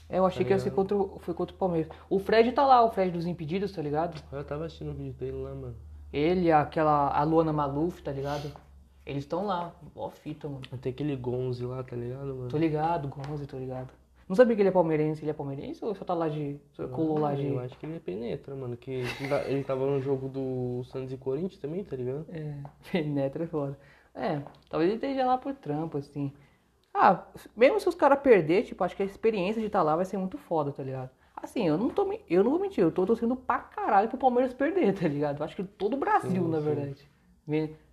É, 0.10 0.20
eu 0.20 0.26
achei 0.26 0.44
Tá 0.44 0.48
que 0.50 0.54
ia 0.54 0.60
ser 0.60 0.72
contra, 0.72 0.96
o- 0.98 1.18
foi 1.20 1.34
contra 1.34 1.56
o 1.56 1.58
Palmeiras. 1.58 1.90
O 2.10 2.20
Fred 2.20 2.52
tá 2.52 2.66
lá, 2.66 2.84
o 2.84 2.92
Fred 2.92 3.12
dos 3.12 3.26
Impedidos, 3.26 3.72
tá 3.72 3.82
ligado? 3.82 4.22
Eu 4.30 4.44
tava 4.44 4.66
assistindo 4.66 4.92
o 4.92 4.94
vídeo 4.94 5.14
dele 5.14 5.38
lá, 5.42 5.56
mano. 5.56 5.76
Ele, 6.16 6.52
aquela, 6.52 7.10
a 7.10 7.24
Luana 7.24 7.52
Maluf, 7.52 8.02
tá 8.02 8.12
ligado? 8.12 8.52
Eles 9.06 9.24
estão 9.24 9.46
lá, 9.46 9.74
ó 9.96 10.10
fita, 10.10 10.48
mano. 10.48 10.62
Tem 10.82 10.92
aquele 10.92 11.16
Gonze 11.16 11.66
lá, 11.66 11.84
tá 11.84 11.96
ligado, 11.96 12.28
mano? 12.36 12.48
Tô 12.48 12.58
ligado, 12.58 13.08
Gonze, 13.08 13.46
tô 13.46 13.58
ligado. 13.58 13.90
Não 14.28 14.36
sabia 14.36 14.56
que 14.56 14.62
ele 14.62 14.70
é 14.70 14.72
palmeirense, 14.72 15.24
ele 15.24 15.30
é 15.32 15.34
palmeirense 15.34 15.86
ou 15.86 15.94
só 15.94 16.04
tá 16.04 16.14
lá 16.16 16.28
de... 16.28 16.58
Só 16.72 16.88
colou 16.88 17.20
lá 17.20 17.36
de... 17.36 17.46
Eu 17.46 17.60
acho 17.60 17.78
que 17.78 17.86
ele 17.86 17.98
é 17.98 18.00
penetra, 18.00 18.56
mano. 18.56 18.76
Que 18.76 18.92
ele 18.92 19.30
tá- 19.30 19.44
ele 19.44 19.64
tava 19.64 19.86
no 19.86 20.02
jogo 20.02 20.28
do 20.30 20.84
Santos 20.86 21.14
e 21.14 21.18
Corinthians 21.18 21.60
também, 21.60 21.84
tá 21.84 21.96
ligado? 21.96 22.26
É, 22.30 22.56
penetra 22.92 23.44
é 23.44 23.48
foda. 23.48 23.78
É, 24.16 24.42
talvez 24.70 24.90
ele 24.90 24.96
esteja 24.96 25.26
lá 25.28 25.38
por 25.38 25.54
trampo, 25.54 25.98
assim. 25.98 26.34
Ah, 26.94 27.26
mesmo 27.56 27.80
se 27.80 27.90
os 27.90 27.94
caras 27.94 28.20
perder, 28.22 28.64
tipo, 28.64 28.84
acho 28.84 28.96
que 28.96 29.04
a 29.04 29.06
experiência 29.06 29.60
de 29.60 29.68
estar 29.68 29.84
lá 29.84 29.96
vai 29.96 30.06
ser 30.06 30.18
muito 30.18 30.38
foda, 30.38 30.72
tá 30.72 30.82
ligado? 30.82 31.10
Assim, 31.38 31.68
eu 31.68 31.78
não 31.78 31.90
tô, 31.90 32.12
eu 32.30 32.44
não 32.44 32.52
vou 32.52 32.60
mentir, 32.60 32.84
eu 32.84 32.92
tô 32.92 33.06
torcendo 33.06 33.36
pra 33.36 33.60
caralho 33.60 34.10
pro 34.10 34.18
Palmeiras 34.18 34.54
perder, 34.54 34.94
tá 34.94 35.08
ligado? 35.08 35.40
Eu 35.40 35.46
acho 35.46 35.56
que 35.56 35.64
todo 35.64 35.94
o 35.96 35.98
Brasil, 35.98 36.44
Sim, 36.44 36.50
na 36.50 36.60
sim. 36.60 36.66
verdade. 36.66 37.10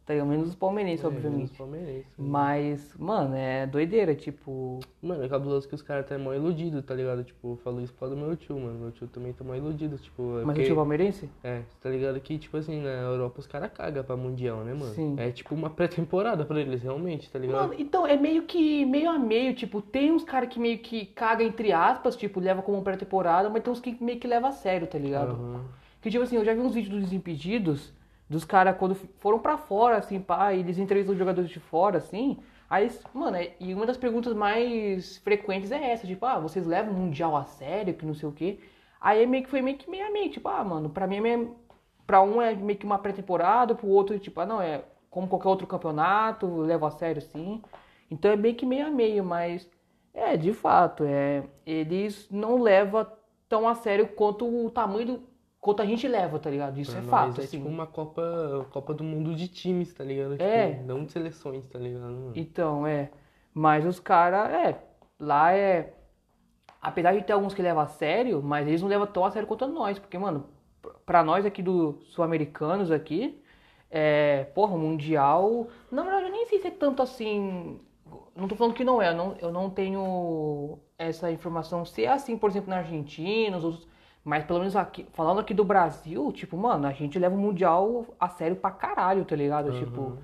Tá? 0.04 0.14
Menos 0.24 0.48
os 0.48 0.54
palmeirenses, 0.56 1.04
É, 1.04 1.08
menos 1.08 1.24
obviamente. 1.24 1.56
palmeirense. 1.56 2.06
Mas, 2.18 2.94
mano, 2.98 3.36
é 3.36 3.66
doideira, 3.66 4.14
tipo. 4.16 4.80
Mano, 5.00 5.22
é 5.22 5.28
cabuloso 5.28 5.68
que 5.68 5.74
os 5.76 5.82
caras 5.82 6.06
tá 6.08 6.18
mó 6.18 6.34
iludido, 6.34 6.82
tá 6.82 6.92
ligado? 6.92 7.22
Tipo, 7.22 7.52
eu 7.52 7.56
falo 7.58 7.80
isso 7.80 7.94
causa 7.94 8.14
do 8.16 8.20
meu 8.20 8.34
tio, 8.36 8.58
mano. 8.58 8.78
Meu 8.80 8.90
tio 8.90 9.06
também 9.06 9.32
tá 9.32 9.44
mó 9.44 9.54
iludido, 9.54 9.96
tipo... 9.98 10.22
é 10.22 10.26
Mas 10.34 10.42
o 10.42 10.46
porque- 10.46 10.64
tio 10.64 10.74
palmeirense? 10.74 11.30
É, 11.44 11.62
tá 11.80 11.88
ligado 11.88 12.18
que, 12.20 12.36
tipo 12.36 12.56
assim, 12.56 12.82
na 12.82 12.88
Europa 12.90 13.38
os 13.40 13.46
caras 13.46 13.70
cagam 13.72 14.02
pra 14.02 14.16
Mundial, 14.16 14.64
né, 14.64 14.74
mano? 14.74 14.92
Sim. 14.92 15.14
É 15.18 15.30
tipo 15.30 15.54
uma 15.54 15.70
pré-temporada 15.70 16.44
pra 16.44 16.60
eles, 16.60 16.82
realmente, 16.82 17.30
tá 17.30 17.38
ligado? 17.38 17.68
Mano, 17.68 17.74
então 17.78 18.04
é 18.04 18.16
meio 18.16 18.42
que 18.42 18.84
meio 18.84 19.08
a 19.08 19.18
meio, 19.18 19.54
tipo, 19.54 19.80
tem 19.80 20.10
uns 20.10 20.24
caras 20.24 20.48
que 20.48 20.58
meio 20.58 20.78
que 20.78 21.06
caga 21.06 21.44
entre 21.44 21.72
aspas, 21.72 22.16
tipo, 22.16 22.40
leva 22.40 22.60
como 22.60 22.82
pré-temporada, 22.82 23.48
mas 23.48 23.62
tem 23.62 23.72
uns 23.72 23.78
que 23.80 23.96
meio 24.02 24.18
que 24.18 24.26
leva 24.26 24.48
a 24.48 24.52
sério, 24.52 24.86
tá 24.88 24.98
ligado? 24.98 25.30
Aham. 25.32 25.64
Que 26.00 26.10
tipo 26.10 26.24
assim, 26.24 26.34
eu 26.34 26.44
já 26.44 26.52
vi 26.52 26.58
uns 26.60 26.74
vídeos 26.74 27.00
dos 27.00 27.12
Impedidos, 27.12 27.92
dos 28.32 28.44
caras 28.44 28.76
quando 28.78 28.94
foram 28.94 29.38
pra 29.38 29.56
fora, 29.58 29.96
assim, 29.98 30.20
pá, 30.20 30.52
eles 30.54 30.78
entrevistam 30.78 31.12
os 31.12 31.18
jogadores 31.18 31.50
de 31.50 31.60
fora, 31.60 31.98
assim. 31.98 32.38
Aí, 32.68 32.90
mano, 33.14 33.36
é- 33.36 33.52
e 33.60 33.74
uma 33.74 33.86
das 33.86 33.96
perguntas 33.98 34.34
mais 34.34 35.18
frequentes 35.18 35.70
é 35.72 35.92
essa, 35.92 36.06
tipo, 36.06 36.24
ah, 36.26 36.38
vocês 36.40 36.66
levam 36.66 36.92
o 36.94 36.96
Mundial 36.96 37.36
a 37.36 37.44
sério, 37.44 37.94
que 37.94 38.06
não 38.06 38.14
sei 38.14 38.28
o 38.28 38.32
quê. 38.32 38.58
Aí 39.00 39.22
é 39.22 39.26
meio 39.26 39.44
que 39.44 39.50
foi 39.50 39.60
meio 39.62 39.76
que 39.78 39.90
meio 39.90 40.06
a 40.06 40.10
meio, 40.10 40.30
tipo, 40.30 40.48
ah, 40.48 40.64
mano, 40.64 40.88
pra 40.90 41.06
mim 41.06 41.16
é 41.18 41.20
meio, 41.20 41.56
pra 42.06 42.22
um 42.22 42.40
é 42.40 42.54
meio 42.54 42.78
que 42.78 42.86
uma 42.86 42.98
pré-temporada, 42.98 43.74
pro 43.74 43.88
outro, 43.88 44.18
tipo, 44.18 44.40
ah, 44.40 44.46
não, 44.46 44.60
é 44.62 44.84
como 45.10 45.28
qualquer 45.28 45.48
outro 45.48 45.66
campeonato, 45.66 46.46
levo 46.62 46.86
a 46.86 46.90
sério, 46.90 47.20
sim. 47.22 47.62
Então 48.10 48.30
é 48.30 48.36
meio 48.36 48.54
que 48.54 48.66
meio 48.66 48.86
a 48.86 48.90
meio, 48.90 49.24
mas 49.24 49.68
é, 50.14 50.36
de 50.36 50.52
fato, 50.52 51.04
é, 51.04 51.44
eles 51.66 52.28
não 52.30 52.60
levam 52.60 53.06
tão 53.48 53.68
a 53.68 53.74
sério 53.74 54.08
quanto 54.08 54.46
o 54.46 54.70
tamanho 54.70 55.06
do. 55.06 55.22
Quanto 55.62 55.80
a 55.80 55.86
gente 55.86 56.08
leva, 56.08 56.40
tá 56.40 56.50
ligado? 56.50 56.78
Isso 56.78 56.90
Pra 56.90 57.00
é 57.00 57.04
fato, 57.04 57.40
É 57.40 57.44
assim. 57.44 57.56
tipo 57.58 57.68
uma 57.68 57.86
Copa, 57.86 58.66
Copa 58.70 58.92
do 58.92 59.04
Mundo 59.04 59.32
de 59.34 59.46
times, 59.46 59.94
tá 59.94 60.02
ligado? 60.02 60.32
Tipo, 60.32 60.42
É. 60.42 60.82
Não 60.84 61.04
de 61.04 61.12
seleções, 61.12 61.64
tá 61.68 61.78
ligado? 61.78 62.32
Então, 62.34 62.84
é. 62.84 63.10
Mas 63.54 63.86
os 63.86 64.00
caras, 64.00 64.50
é. 64.52 64.82
Lá 65.20 65.52
é. 65.52 65.94
Apesar 66.80 67.12
de 67.14 67.22
ter 67.22 67.32
alguns 67.32 67.54
que 67.54 67.62
levam 67.62 67.80
a 67.80 67.86
sério, 67.86 68.42
mas 68.42 68.66
eles 68.66 68.82
não 68.82 68.88
levam 68.88 69.06
tão 69.06 69.24
a 69.24 69.30
sério 69.30 69.46
quanto 69.46 69.68
nós. 69.68 70.00
Porque, 70.00 70.18
mano, 70.18 70.46
pra 71.06 71.22
nós 71.22 71.46
aqui 71.46 71.62
do 71.62 72.00
sul-americanos 72.10 72.90
aqui, 72.90 73.40
é. 73.88 74.44
Porra, 74.56 74.76
Mundial. 74.76 75.68
Na 75.92 76.02
verdade, 76.02 76.26
eu 76.26 76.32
nem 76.32 76.44
sei 76.46 76.58
se 76.58 76.66
é 76.66 76.70
tanto 76.72 77.02
assim. 77.02 77.78
Não 78.34 78.48
tô 78.48 78.56
falando 78.56 78.74
que 78.74 78.82
não 78.84 79.00
é, 79.00 79.10
eu 79.10 79.14
não, 79.14 79.36
eu 79.38 79.52
não 79.52 79.70
tenho 79.70 80.78
essa 80.98 81.30
informação 81.30 81.84
se 81.84 82.04
é 82.04 82.08
assim, 82.08 82.36
por 82.36 82.50
exemplo, 82.50 82.68
na 82.70 82.78
Argentina, 82.78 83.54
nos 83.54 83.64
outros. 83.64 83.91
Mas 84.24 84.44
pelo 84.44 84.60
menos 84.60 84.76
aqui, 84.76 85.06
falando 85.12 85.40
aqui 85.40 85.52
do 85.52 85.64
Brasil, 85.64 86.30
tipo, 86.32 86.56
mano, 86.56 86.86
a 86.86 86.92
gente 86.92 87.18
leva 87.18 87.34
o 87.34 87.38
Mundial 87.38 88.06
a 88.20 88.28
sério 88.28 88.56
pra 88.56 88.70
caralho, 88.70 89.24
tá 89.24 89.34
ligado? 89.34 89.72
Tipo, 89.72 90.18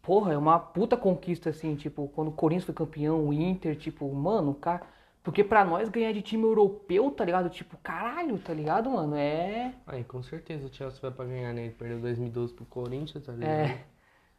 porra, 0.00 0.32
é 0.32 0.38
uma 0.38 0.58
puta 0.58 0.96
conquista, 0.96 1.50
assim, 1.50 1.74
tipo, 1.74 2.08
quando 2.14 2.28
o 2.28 2.32
Corinthians 2.32 2.64
foi 2.64 2.74
campeão, 2.74 3.26
o 3.26 3.32
Inter, 3.32 3.76
tipo, 3.76 4.12
mano, 4.14 4.54
cara. 4.54 4.82
Porque 5.20 5.42
pra 5.42 5.64
nós 5.64 5.88
ganhar 5.88 6.12
de 6.12 6.22
time 6.22 6.44
europeu, 6.44 7.10
tá 7.10 7.24
ligado? 7.24 7.50
Tipo, 7.50 7.76
caralho, 7.78 8.38
tá 8.38 8.54
ligado, 8.54 8.88
mano? 8.88 9.16
É. 9.16 9.74
Aí, 9.86 10.04
com 10.04 10.22
certeza 10.22 10.66
o 10.66 10.72
Chelsea 10.72 11.00
vai 11.02 11.10
pra 11.10 11.24
ganhar, 11.24 11.52
né? 11.52 11.64
Ele 11.64 11.74
perdeu 11.74 12.00
2012 12.00 12.54
pro 12.54 12.64
Corinthians, 12.64 13.24
tá 13.24 13.32
ligado? 13.32 13.50
É. 13.50 13.84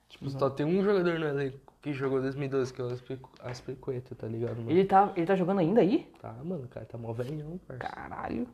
Tipo, 0.08 0.28
só 0.32 0.50
tem 0.50 0.66
um 0.66 0.82
jogador 0.82 1.20
no 1.20 1.28
elenco 1.28 1.74
que 1.82 1.94
jogou 1.94 2.20
2012, 2.20 2.74
que 2.74 2.82
é 2.82 2.86
o 2.86 2.98
Aspequeta, 3.44 4.16
tá 4.16 4.28
ligado, 4.28 4.58
mano? 4.58 4.72
Ele 4.72 4.84
tá, 4.84 5.14
ele 5.16 5.26
tá 5.26 5.36
jogando 5.36 5.60
ainda 5.60 5.82
aí? 5.82 6.12
Tá, 6.20 6.34
mano, 6.44 6.64
o 6.64 6.68
cara 6.68 6.86
tá 6.86 6.98
mó 6.98 7.14
velhão, 7.14 7.60
parça. 7.68 7.84
Caralho. 7.84 8.48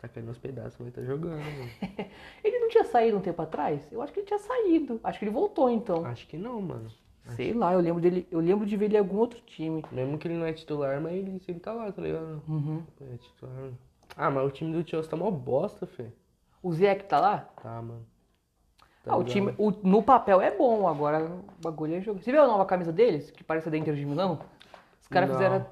Tá 0.00 0.08
caindo 0.08 0.28
aos 0.28 0.38
pedaços, 0.38 0.78
mas 0.80 0.92
tá 0.94 1.02
jogando, 1.02 1.36
mano. 1.38 1.70
Ele 2.42 2.58
não 2.58 2.68
tinha 2.68 2.84
saído 2.84 3.18
um 3.18 3.20
tempo 3.20 3.42
atrás? 3.42 3.86
Eu 3.92 4.00
acho 4.00 4.12
que 4.12 4.20
ele 4.20 4.26
tinha 4.26 4.38
saído. 4.38 4.98
Acho 5.04 5.18
que 5.18 5.24
ele 5.26 5.32
voltou 5.32 5.68
então. 5.68 6.06
Acho 6.06 6.26
que 6.26 6.38
não, 6.38 6.60
mano. 6.62 6.90
Sei 7.36 7.52
lá, 7.52 7.74
eu 7.74 7.80
lembro 7.80 8.00
dele. 8.00 8.26
Eu 8.30 8.40
lembro 8.40 8.64
de 8.66 8.76
ver 8.76 8.86
ele 8.86 8.96
em 8.96 8.98
algum 8.98 9.18
outro 9.18 9.40
time. 9.42 9.84
Mesmo 9.92 10.16
que 10.18 10.26
ele 10.26 10.38
não 10.38 10.46
é 10.46 10.52
titular, 10.52 11.00
mas 11.00 11.12
ele 11.14 11.38
sempre 11.40 11.60
tá 11.60 11.72
lá, 11.72 11.92
tá 11.92 12.00
ligado? 12.00 12.42
Uhum. 12.48 12.82
É 13.00 13.16
titular. 13.18 13.70
Ah, 14.16 14.30
mas 14.30 14.46
o 14.46 14.50
time 14.50 14.72
do 14.72 14.88
Chelsea 14.88 15.10
tá 15.10 15.16
mó 15.16 15.30
bosta, 15.30 15.86
fê. 15.86 16.06
O 16.62 16.72
Zé 16.72 16.94
que 16.94 17.04
tá 17.04 17.20
lá? 17.20 17.48
Tá, 17.62 17.80
mano. 17.82 18.06
Tá 19.04 19.12
Ah, 19.12 19.16
o 19.16 19.24
time, 19.24 19.54
o- 19.58 19.70
no 19.82 20.02
papel 20.02 20.40
é 20.40 20.50
bom, 20.56 20.88
agora 20.88 21.24
o 21.24 21.62
bagulho 21.62 21.94
é 21.94 22.00
jogo. 22.00 22.20
Você 22.22 22.32
viu 22.32 22.42
a 22.42 22.46
nova 22.46 22.64
camisa 22.64 22.92
deles? 22.92 23.30
Que 23.30 23.44
parece 23.44 23.68
a 23.68 23.70
da 23.70 23.76
Inter 23.78 23.94
de 23.94 24.04
Milão? 24.04 24.40
Os 25.00 25.08
caras 25.08 25.30
fizeram. 25.30 25.66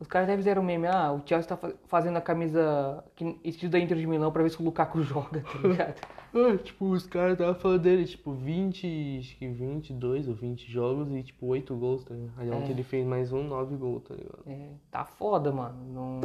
Os, 0.00 0.06
caras 0.08 0.28
até 0.28 0.36
fizeram 0.36 0.62
um 0.62 0.64
meme, 0.64 0.86
ah, 0.88 1.12
o 1.12 1.22
Chelsea 1.24 1.48
tá 1.48 1.56
fa- 1.56 1.72
fazendo 1.86 2.16
a 2.16 2.20
camisa 2.20 3.04
que, 3.14 3.38
estilo 3.44 3.70
da 3.70 3.78
Inter 3.78 3.96
de 3.96 4.06
Milão 4.06 4.32
pra 4.32 4.42
ver 4.42 4.50
se 4.50 4.60
o 4.60 4.64
Lukaku 4.64 5.00
joga, 5.02 5.40
tá 5.40 5.68
ligado? 5.68 6.00
Ah, 6.32 6.56
tipo, 6.56 6.84
os 6.86 7.08
caras 7.08 7.36
tava 7.36 7.56
falando 7.56 7.82
dele, 7.82 8.04
tipo, 8.04 8.32
20, 8.32 9.18
acho 9.18 9.36
que 9.36 9.48
22 9.48 10.28
ou 10.28 10.34
20 10.36 10.70
jogos 10.70 11.10
e, 11.10 11.24
tipo, 11.24 11.44
8 11.46 11.74
gols, 11.74 12.04
tá 12.04 12.14
ligado? 12.14 12.32
Aí 12.38 12.48
ontem 12.52 12.70
ele 12.70 12.84
fez 12.84 13.04
mais 13.04 13.32
um, 13.32 13.42
9 13.42 13.74
gols, 13.74 14.04
tá 14.04 14.14
ligado? 14.14 14.38
É, 14.46 14.68
tá 14.92 15.04
foda, 15.04 15.50
mano. 15.50 15.76
Não... 15.92 16.20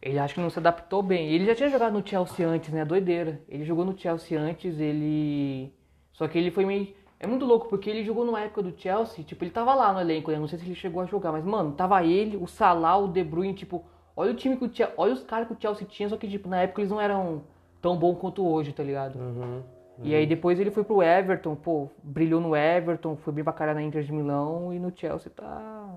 Ele 0.00 0.16
acho 0.16 0.34
que 0.34 0.40
não 0.40 0.48
se 0.48 0.60
adaptou 0.60 1.02
bem. 1.02 1.28
Ele 1.28 1.44
já 1.44 1.56
tinha 1.56 1.68
jogado 1.70 1.92
no 1.92 2.06
Chelsea 2.06 2.46
antes, 2.46 2.70
né? 2.72 2.84
Doideira. 2.84 3.40
Ele 3.48 3.64
jogou 3.64 3.84
no 3.84 3.98
Chelsea 3.98 4.38
antes, 4.40 4.78
ele. 4.78 5.72
Só 6.12 6.28
que 6.28 6.38
ele 6.38 6.52
foi 6.52 6.64
meio. 6.64 6.94
É 7.18 7.26
muito 7.26 7.44
louco, 7.44 7.68
porque 7.68 7.88
ele 7.88 8.04
jogou 8.04 8.24
numa 8.24 8.40
época 8.40 8.62
do 8.62 8.78
Chelsea, 8.78 9.24
tipo, 9.24 9.44
ele 9.44 9.50
tava 9.50 9.74
lá 9.74 9.92
no 9.92 10.00
elenco, 10.00 10.30
né? 10.30 10.38
Não 10.38 10.48
sei 10.48 10.58
se 10.58 10.64
ele 10.64 10.74
chegou 10.74 11.00
a 11.02 11.06
jogar, 11.06 11.32
mas, 11.32 11.44
mano, 11.44 11.72
tava 11.72 12.04
ele, 12.04 12.36
o 12.36 12.46
Salah, 12.46 12.96
o 12.96 13.08
De 13.08 13.24
Bruyne, 13.24 13.54
tipo, 13.54 13.84
olha 14.16 14.32
o 14.32 14.34
time 14.34 14.56
que 14.56 14.64
o 14.64 14.74
Chelsea. 14.74 14.94
Olha 14.96 15.14
os 15.14 15.22
caras 15.22 15.48
que 15.48 15.54
o 15.54 15.56
Chelsea 15.58 15.86
tinha, 15.86 16.08
só 16.08 16.16
que, 16.16 16.28
tipo, 16.28 16.48
na 16.48 16.62
época 16.62 16.80
eles 16.80 16.90
não 16.90 17.00
eram 17.00 17.42
tão 17.80 17.96
bons 17.96 18.18
quanto 18.18 18.46
hoje, 18.46 18.72
tá 18.72 18.82
ligado? 18.82 19.18
Uhum. 19.18 19.62
E 20.02 20.14
aí 20.14 20.26
depois 20.26 20.58
ele 20.58 20.70
foi 20.70 20.82
pro 20.82 21.02
Everton, 21.02 21.54
pô, 21.54 21.88
brilhou 22.02 22.40
no 22.40 22.56
Everton, 22.56 23.16
foi 23.16 23.32
bem 23.32 23.44
pra 23.44 23.52
cara 23.52 23.72
na 23.74 23.82
Inter 23.82 24.02
de 24.02 24.12
Milão 24.12 24.72
e 24.72 24.78
no 24.78 24.92
Chelsea 24.94 25.30
tá. 25.34 25.94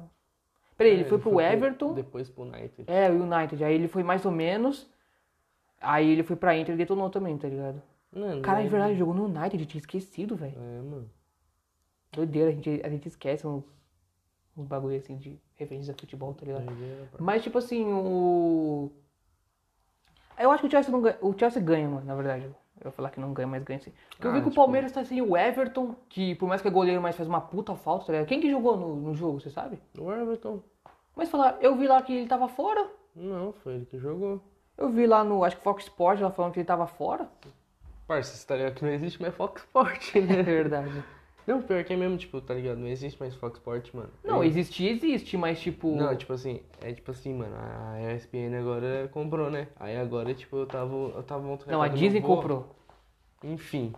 Peraí, 0.77 0.93
ele 0.93 1.01
É, 1.01 1.05
foi 1.05 1.17
pro 1.17 1.41
Everton. 1.41 1.93
Depois 1.93 2.29
pro 2.29 2.43
United. 2.43 2.83
É, 2.85 3.09
o 3.09 3.23
United. 3.23 3.63
Aí 3.63 3.73
ele 3.73 3.87
foi 3.87 4.03
mais 4.03 4.23
ou 4.23 4.31
menos. 4.31 4.87
Aí 5.81 6.11
ele 6.11 6.21
foi 6.21 6.35
pra 6.35 6.55
Inter 6.55 6.75
e 6.75 6.77
detonou 6.77 7.09
também, 7.09 7.35
tá 7.37 7.47
ligado? 7.47 7.81
Cara, 8.41 8.61
de 8.63 8.69
verdade, 8.69 8.95
jogou 8.95 9.13
no 9.13 9.25
United, 9.25 9.61
eu 9.61 9.67
tinha 9.67 9.79
esquecido, 9.79 10.35
velho. 10.35 10.55
É, 10.57 10.81
mano. 10.81 11.09
Doideira, 12.11 12.49
a 12.49 12.53
gente, 12.53 12.81
a 12.83 12.89
gente 12.89 13.07
esquece 13.07 13.45
uns, 13.45 13.63
uns 14.57 14.65
bagulho 14.67 14.97
assim 14.97 15.17
de 15.17 15.39
referência 15.55 15.93
a 15.93 15.97
futebol, 15.99 16.33
tá 16.33 16.45
ligado? 16.45 16.65
Doideira. 16.65 17.07
Mas 17.19 17.43
tipo 17.43 17.57
assim, 17.57 17.83
o. 17.85 18.91
Eu 20.39 20.51
acho 20.51 20.61
que 20.61 20.67
o 20.67 20.71
Chelsea 20.71 20.91
não 20.91 21.01
ganha. 21.01 21.17
O 21.21 21.37
Chelsea 21.37 21.61
ganha, 21.61 21.89
mano, 21.89 22.05
na 22.05 22.15
verdade. 22.15 22.45
Eu 22.79 22.83
vou 22.83 22.91
falar 22.91 23.09
que 23.09 23.19
não 23.19 23.33
ganha, 23.33 23.47
mas 23.47 23.63
ganha 23.63 23.79
sim. 23.79 23.91
Porque 24.11 24.27
eu 24.27 24.31
vi 24.31 24.37
Ah, 24.37 24.41
que 24.41 24.47
o 24.47 24.51
tipo- 24.51 24.61
Palmeiras 24.61 24.91
tá 24.91 25.03
sem 25.03 25.19
o 25.21 25.35
Everton, 25.35 25.95
que 26.07 26.35
por 26.35 26.47
mais 26.47 26.61
que 26.61 26.67
é 26.67 26.71
goleiro, 26.71 27.01
mas 27.01 27.15
faz 27.15 27.27
uma 27.27 27.41
puta 27.41 27.75
falta, 27.75 28.05
tá 28.05 28.11
ligado? 28.13 28.27
Quem 28.27 28.39
que 28.39 28.49
jogou 28.51 28.77
no, 28.77 28.95
no 28.95 29.15
jogo, 29.15 29.39
você 29.39 29.49
sabe? 29.49 29.79
O 29.97 30.11
Everton. 30.11 30.61
Mas 31.15 31.29
falar, 31.29 31.57
eu 31.59 31.75
vi 31.75 31.87
lá 31.87 31.99
que 32.03 32.13
ele 32.13 32.27
tava 32.27 32.47
fora. 32.47 32.87
Não, 33.15 33.51
foi 33.51 33.73
ele 33.75 33.85
que 33.87 33.97
jogou. 33.97 34.39
Eu 34.77 34.89
vi 34.91 35.07
lá 35.07 35.23
no, 35.23 35.43
acho 35.43 35.57
que 35.57 35.63
Fox 35.63 35.85
Sports, 35.85 36.21
ela 36.21 36.31
falando 36.31 36.53
que 36.53 36.59
ele 36.59 36.67
tava 36.67 36.85
fora. 36.85 37.27
Parça, 38.07 38.35
você 38.35 38.47
tá 38.47 38.55
ligado 38.55 38.75
que 38.75 38.85
não 38.85 38.91
existe 38.91 39.21
mais 39.21 39.35
Fox 39.35 39.61
Sport, 39.63 40.15
É 40.15 40.21
né? 40.21 40.43
verdade. 40.43 41.03
Não, 41.45 41.61
pior 41.61 41.83
que 41.85 41.93
é 41.93 41.95
mesmo, 41.95 42.17
tipo, 42.17 42.41
tá 42.41 42.53
ligado? 42.53 42.77
Não 42.77 42.87
existe 42.87 43.17
mais 43.19 43.33
Fox 43.35 43.57
Sport, 43.57 43.93
mano. 43.93 44.09
Não, 44.23 44.37
Eu- 44.37 44.43
existir 44.43 44.87
existe, 44.89 45.37
mas 45.37 45.59
tipo. 45.59 45.95
Não, 45.95 46.15
tipo 46.15 46.33
assim, 46.33 46.61
é 46.81 46.91
tipo 46.93 47.11
assim, 47.11 47.33
mano, 47.33 47.55
a 47.55 48.01
ESPN 48.13 48.55
agora 48.59 49.09
comprou, 49.13 49.49
né? 49.49 49.67
Aí 49.79 49.95
agora, 49.97 50.33
tipo, 50.33 50.57
eu 50.57 50.65
tava. 50.65 50.93
Eu 50.93 51.23
tava 51.23 51.47
ontem 51.47 51.69
Não, 51.69 51.81
a 51.81 51.87
Disney 51.87 52.21
comprou. 52.21 52.75
Enfim. 53.43 53.93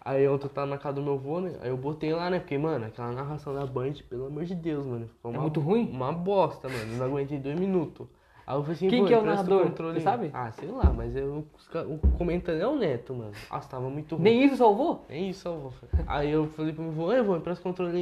Aí 0.00 0.26
ontem 0.26 0.46
eu 0.46 0.50
tava 0.50 0.66
na 0.66 0.78
casa 0.78 0.94
do 0.96 1.02
meu 1.02 1.18
vô, 1.18 1.40
né? 1.40 1.58
Aí 1.60 1.68
eu 1.68 1.76
botei 1.76 2.12
lá, 2.14 2.30
né? 2.30 2.38
Porque, 2.38 2.56
mano, 2.56 2.86
aquela 2.86 3.12
narração 3.12 3.54
da 3.54 3.66
Band, 3.66 3.92
pelo 4.08 4.26
amor 4.26 4.44
de 4.46 4.54
Deus, 4.54 4.86
mano. 4.86 5.10
Foi 5.20 5.30
É 5.30 5.34
uma, 5.34 5.42
muito 5.42 5.60
ruim? 5.60 5.90
Uma 5.90 6.12
bosta, 6.12 6.68
mano. 6.68 6.92
Eu 6.92 6.98
não 6.98 7.06
aguentei 7.06 7.38
dois 7.38 7.58
minutos. 7.58 8.06
Aí 8.48 8.54
eu 8.56 8.62
falei 8.62 8.76
assim, 8.76 8.88
Quem 8.88 9.04
que 9.04 9.12
é 9.12 9.18
o 9.18 9.22
narrador? 9.22 9.62
controle 9.64 9.98
Você 9.98 10.04
sabe? 10.04 10.30
Ah, 10.32 10.50
sei 10.52 10.70
lá, 10.70 10.84
mas 10.90 11.14
eu, 11.14 11.44
o 11.86 11.98
comentando 12.16 12.62
é 12.62 12.66
o 12.66 12.74
Neto, 12.76 13.12
mano. 13.12 13.32
Nossa, 13.50 13.68
tava 13.68 13.90
muito 13.90 14.14
ruim. 14.14 14.24
Nem 14.24 14.44
isso 14.46 14.56
salvou? 14.56 15.04
Nem 15.06 15.28
isso, 15.28 15.46
eu 15.46 15.58
vou. 15.58 15.72
Aí 16.06 16.30
eu 16.30 16.46
falei 16.46 16.72
pro 16.72 16.82
meu 16.82 16.92
vô, 16.92 17.12
ei, 17.12 17.20
vô, 17.20 17.36
empresta 17.36 17.60
o 17.60 17.70
controle 17.70 17.94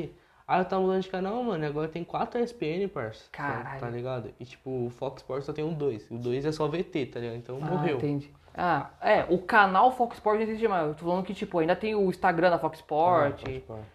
aí. 0.48 0.58
Eu 0.60 0.64
tava 0.64 0.82
mudando 0.82 1.02
de 1.02 1.08
canal, 1.08 1.42
mano, 1.42 1.64
e 1.64 1.66
agora 1.66 1.88
tem 1.88 2.04
quatro 2.04 2.40
ESPN, 2.40 2.86
parça. 2.94 3.24
Caralho. 3.32 3.80
Tá 3.80 3.90
ligado? 3.90 4.30
E 4.38 4.44
tipo, 4.44 4.86
o 4.86 4.90
Fox 4.90 5.20
Sports 5.22 5.46
só 5.46 5.52
tem 5.52 5.64
um 5.64 5.74
dois. 5.74 6.08
O 6.08 6.16
dois 6.16 6.46
é 6.46 6.52
só 6.52 6.68
VT, 6.68 7.06
tá 7.06 7.18
ligado? 7.18 7.36
Então 7.38 7.58
Ah, 7.60 7.66
morreu. 7.66 7.96
entendi. 7.96 8.30
Ah, 8.56 8.90
é, 9.00 9.26
o 9.28 9.38
canal 9.38 9.90
Fox 9.90 10.14
Sports 10.14 10.40
não 10.44 10.48
existe 10.48 10.68
mais. 10.68 10.86
Eu 10.86 10.94
tô 10.94 11.04
falando 11.06 11.24
que, 11.24 11.34
tipo, 11.34 11.58
ainda 11.58 11.74
tem 11.74 11.96
o 11.96 12.08
Instagram 12.08 12.50
da 12.50 12.58
Fox 12.60 12.78
Ah, 12.78 12.80
Sports. 12.82 13.42
Fox 13.42 13.56
Sports. 13.56 13.86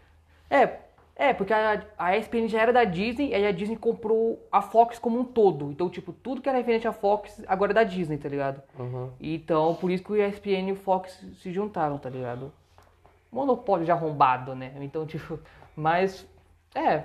É, 0.49 0.79
é, 1.23 1.33
porque 1.33 1.53
a, 1.53 1.83
a 1.97 2.17
ESPN 2.17 2.47
já 2.47 2.59
era 2.61 2.73
da 2.73 2.83
Disney, 2.83 3.29
e 3.29 3.35
aí 3.35 3.45
a 3.45 3.51
Disney 3.51 3.77
comprou 3.77 4.45
a 4.51 4.61
Fox 4.61 4.97
como 4.97 5.19
um 5.19 5.23
todo. 5.23 5.69
Então, 5.71 5.87
tipo, 5.89 6.11
tudo 6.11 6.41
que 6.41 6.49
era 6.49 6.57
referente 6.57 6.87
à 6.87 6.91
Fox 6.91 7.43
agora 7.47 7.71
é 7.71 7.75
da 7.75 7.83
Disney, 7.83 8.17
tá 8.17 8.27
ligado? 8.27 8.61
Aham. 8.79 9.09
Então, 9.19 9.75
por 9.75 9.91
isso 9.91 10.03
que 10.03 10.11
o 10.11 10.15
ESPN 10.15 10.69
e 10.69 10.71
o 10.71 10.75
Fox 10.75 11.23
se 11.35 11.51
juntaram, 11.51 11.97
tá 11.99 12.09
ligado? 12.09 12.51
Monopólio 13.31 13.85
já 13.85 13.93
arrombado, 13.93 14.55
né? 14.55 14.73
Então, 14.81 15.05
tipo, 15.05 15.39
mas, 15.75 16.27
é. 16.73 17.03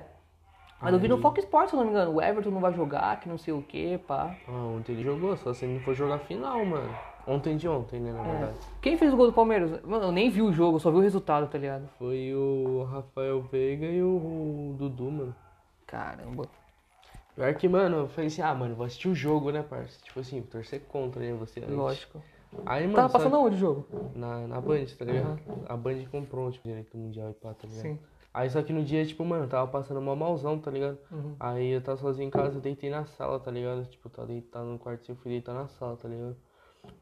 Mas 0.81 0.93
eu 0.93 0.99
vi 0.99 1.09
no 1.09 1.17
Aí- 1.17 1.23
Fox 1.23 1.39
Sports, 1.45 1.71
se 1.71 1.77
eu 1.77 1.79
não 1.79 1.85
me 1.87 1.91
engano, 1.93 2.15
o 2.15 2.23
Everton 2.23 2.51
não 2.51 2.61
vai 2.61 2.73
jogar, 2.73 3.21
que 3.21 3.29
não 3.29 3.39
sei 3.39 3.53
o 3.53 3.63
que, 3.63 3.99
pá. 3.99 4.35
Ah, 4.49 4.53
ontem 4.77 4.93
ele 4.93 5.03
jogou, 5.03 5.37
só 5.37 5.53
se 5.53 5.65
ele 5.65 5.75
não 5.75 5.81
for 5.81 5.95
jogar 5.95 6.19
final, 6.21 6.65
mano. 6.65 6.95
Ontem 7.26 7.56
de 7.56 7.66
ontem, 7.68 7.99
né, 7.99 8.12
na 8.12 8.21
É. 8.25 8.30
verdade. 8.30 8.59
Quem 8.80 8.97
fez 8.97 9.12
o 9.12 9.16
gol 9.16 9.26
do 9.26 9.33
Palmeiras? 9.33 9.83
Mano, 9.83 10.04
eu 10.04 10.12
nem 10.12 10.30
vi 10.30 10.42
o 10.42 10.52
jogo, 10.52 10.78
só 10.78 10.90
vi 10.90 10.99
o 10.99 11.00
resultado, 11.00 11.49
tá 11.50 11.59
ligado? 11.59 11.88
Foi 11.99 12.33
o 12.35 12.85
Rafael 12.85 13.42
Veiga 13.42 13.87
e 13.87 14.00
o 14.02 14.75
Dudu, 14.78 15.11
mano. 15.11 15.35
Caramba. 15.87 16.45
Pior 17.35 17.54
que, 17.54 17.68
mano, 17.68 17.97
eu 17.97 18.09
falei 18.09 18.28
assim, 18.28 18.42
ah, 18.42 18.54
mano, 18.54 18.75
vou 18.76 18.87
assistir 18.87 19.09
o 19.09 19.14
jogo, 19.14 19.50
né, 19.50 19.62
parça? 19.62 19.99
Tipo 20.04 20.21
assim, 20.21 20.40
torcer 20.42 20.80
contra, 20.88 21.21
né, 21.21 21.33
você. 21.35 21.61
antes. 21.61 21.75
Lógico. 21.75 22.23
Aí, 22.64 22.85
mano, 22.85 22.95
Tava 22.97 23.12
passando 23.12 23.37
aonde 23.37 23.56
o 23.56 23.59
jogo? 23.59 23.87
na, 24.14 24.47
na 24.47 24.61
Band, 24.61 24.87
tá 24.99 25.04
ligado? 25.04 25.38
A 25.68 25.76
Band 25.76 26.04
comprou, 26.11 26.50
tipo, 26.50 26.66
direito 26.66 26.97
mundial 26.97 27.30
e 27.30 27.35
pá, 27.35 27.52
tá 27.52 27.66
ligado? 27.66 27.83
Sim. 27.83 27.99
Aí 28.33 28.49
só 28.50 28.62
que 28.62 28.73
no 28.73 28.83
dia, 28.85 29.04
tipo, 29.04 29.25
mano, 29.25 29.47
tava 29.49 29.66
passando 29.71 30.00
mal 30.00 30.14
malzão, 30.14 30.59
tá 30.59 30.71
ligado? 30.71 30.99
Uhum. 31.11 31.35
Aí 31.40 31.71
eu 31.71 31.80
tava 31.80 31.99
sozinho 31.99 32.28
em 32.28 32.30
casa, 32.30 32.59
eu 32.59 32.61
deitei 32.61 32.88
na 32.88 33.04
sala, 33.04 33.40
tá 33.40 33.50
ligado? 33.50 33.85
Tipo, 33.87 34.09
tava 34.09 34.28
deitado 34.28 34.66
no 34.66 34.78
quarto, 34.78 35.11
eu 35.11 35.16
fui 35.16 35.33
deitar 35.33 35.54
na 35.54 35.66
sala, 35.68 35.97
tá 35.97 36.09
ligado? 36.09 36.37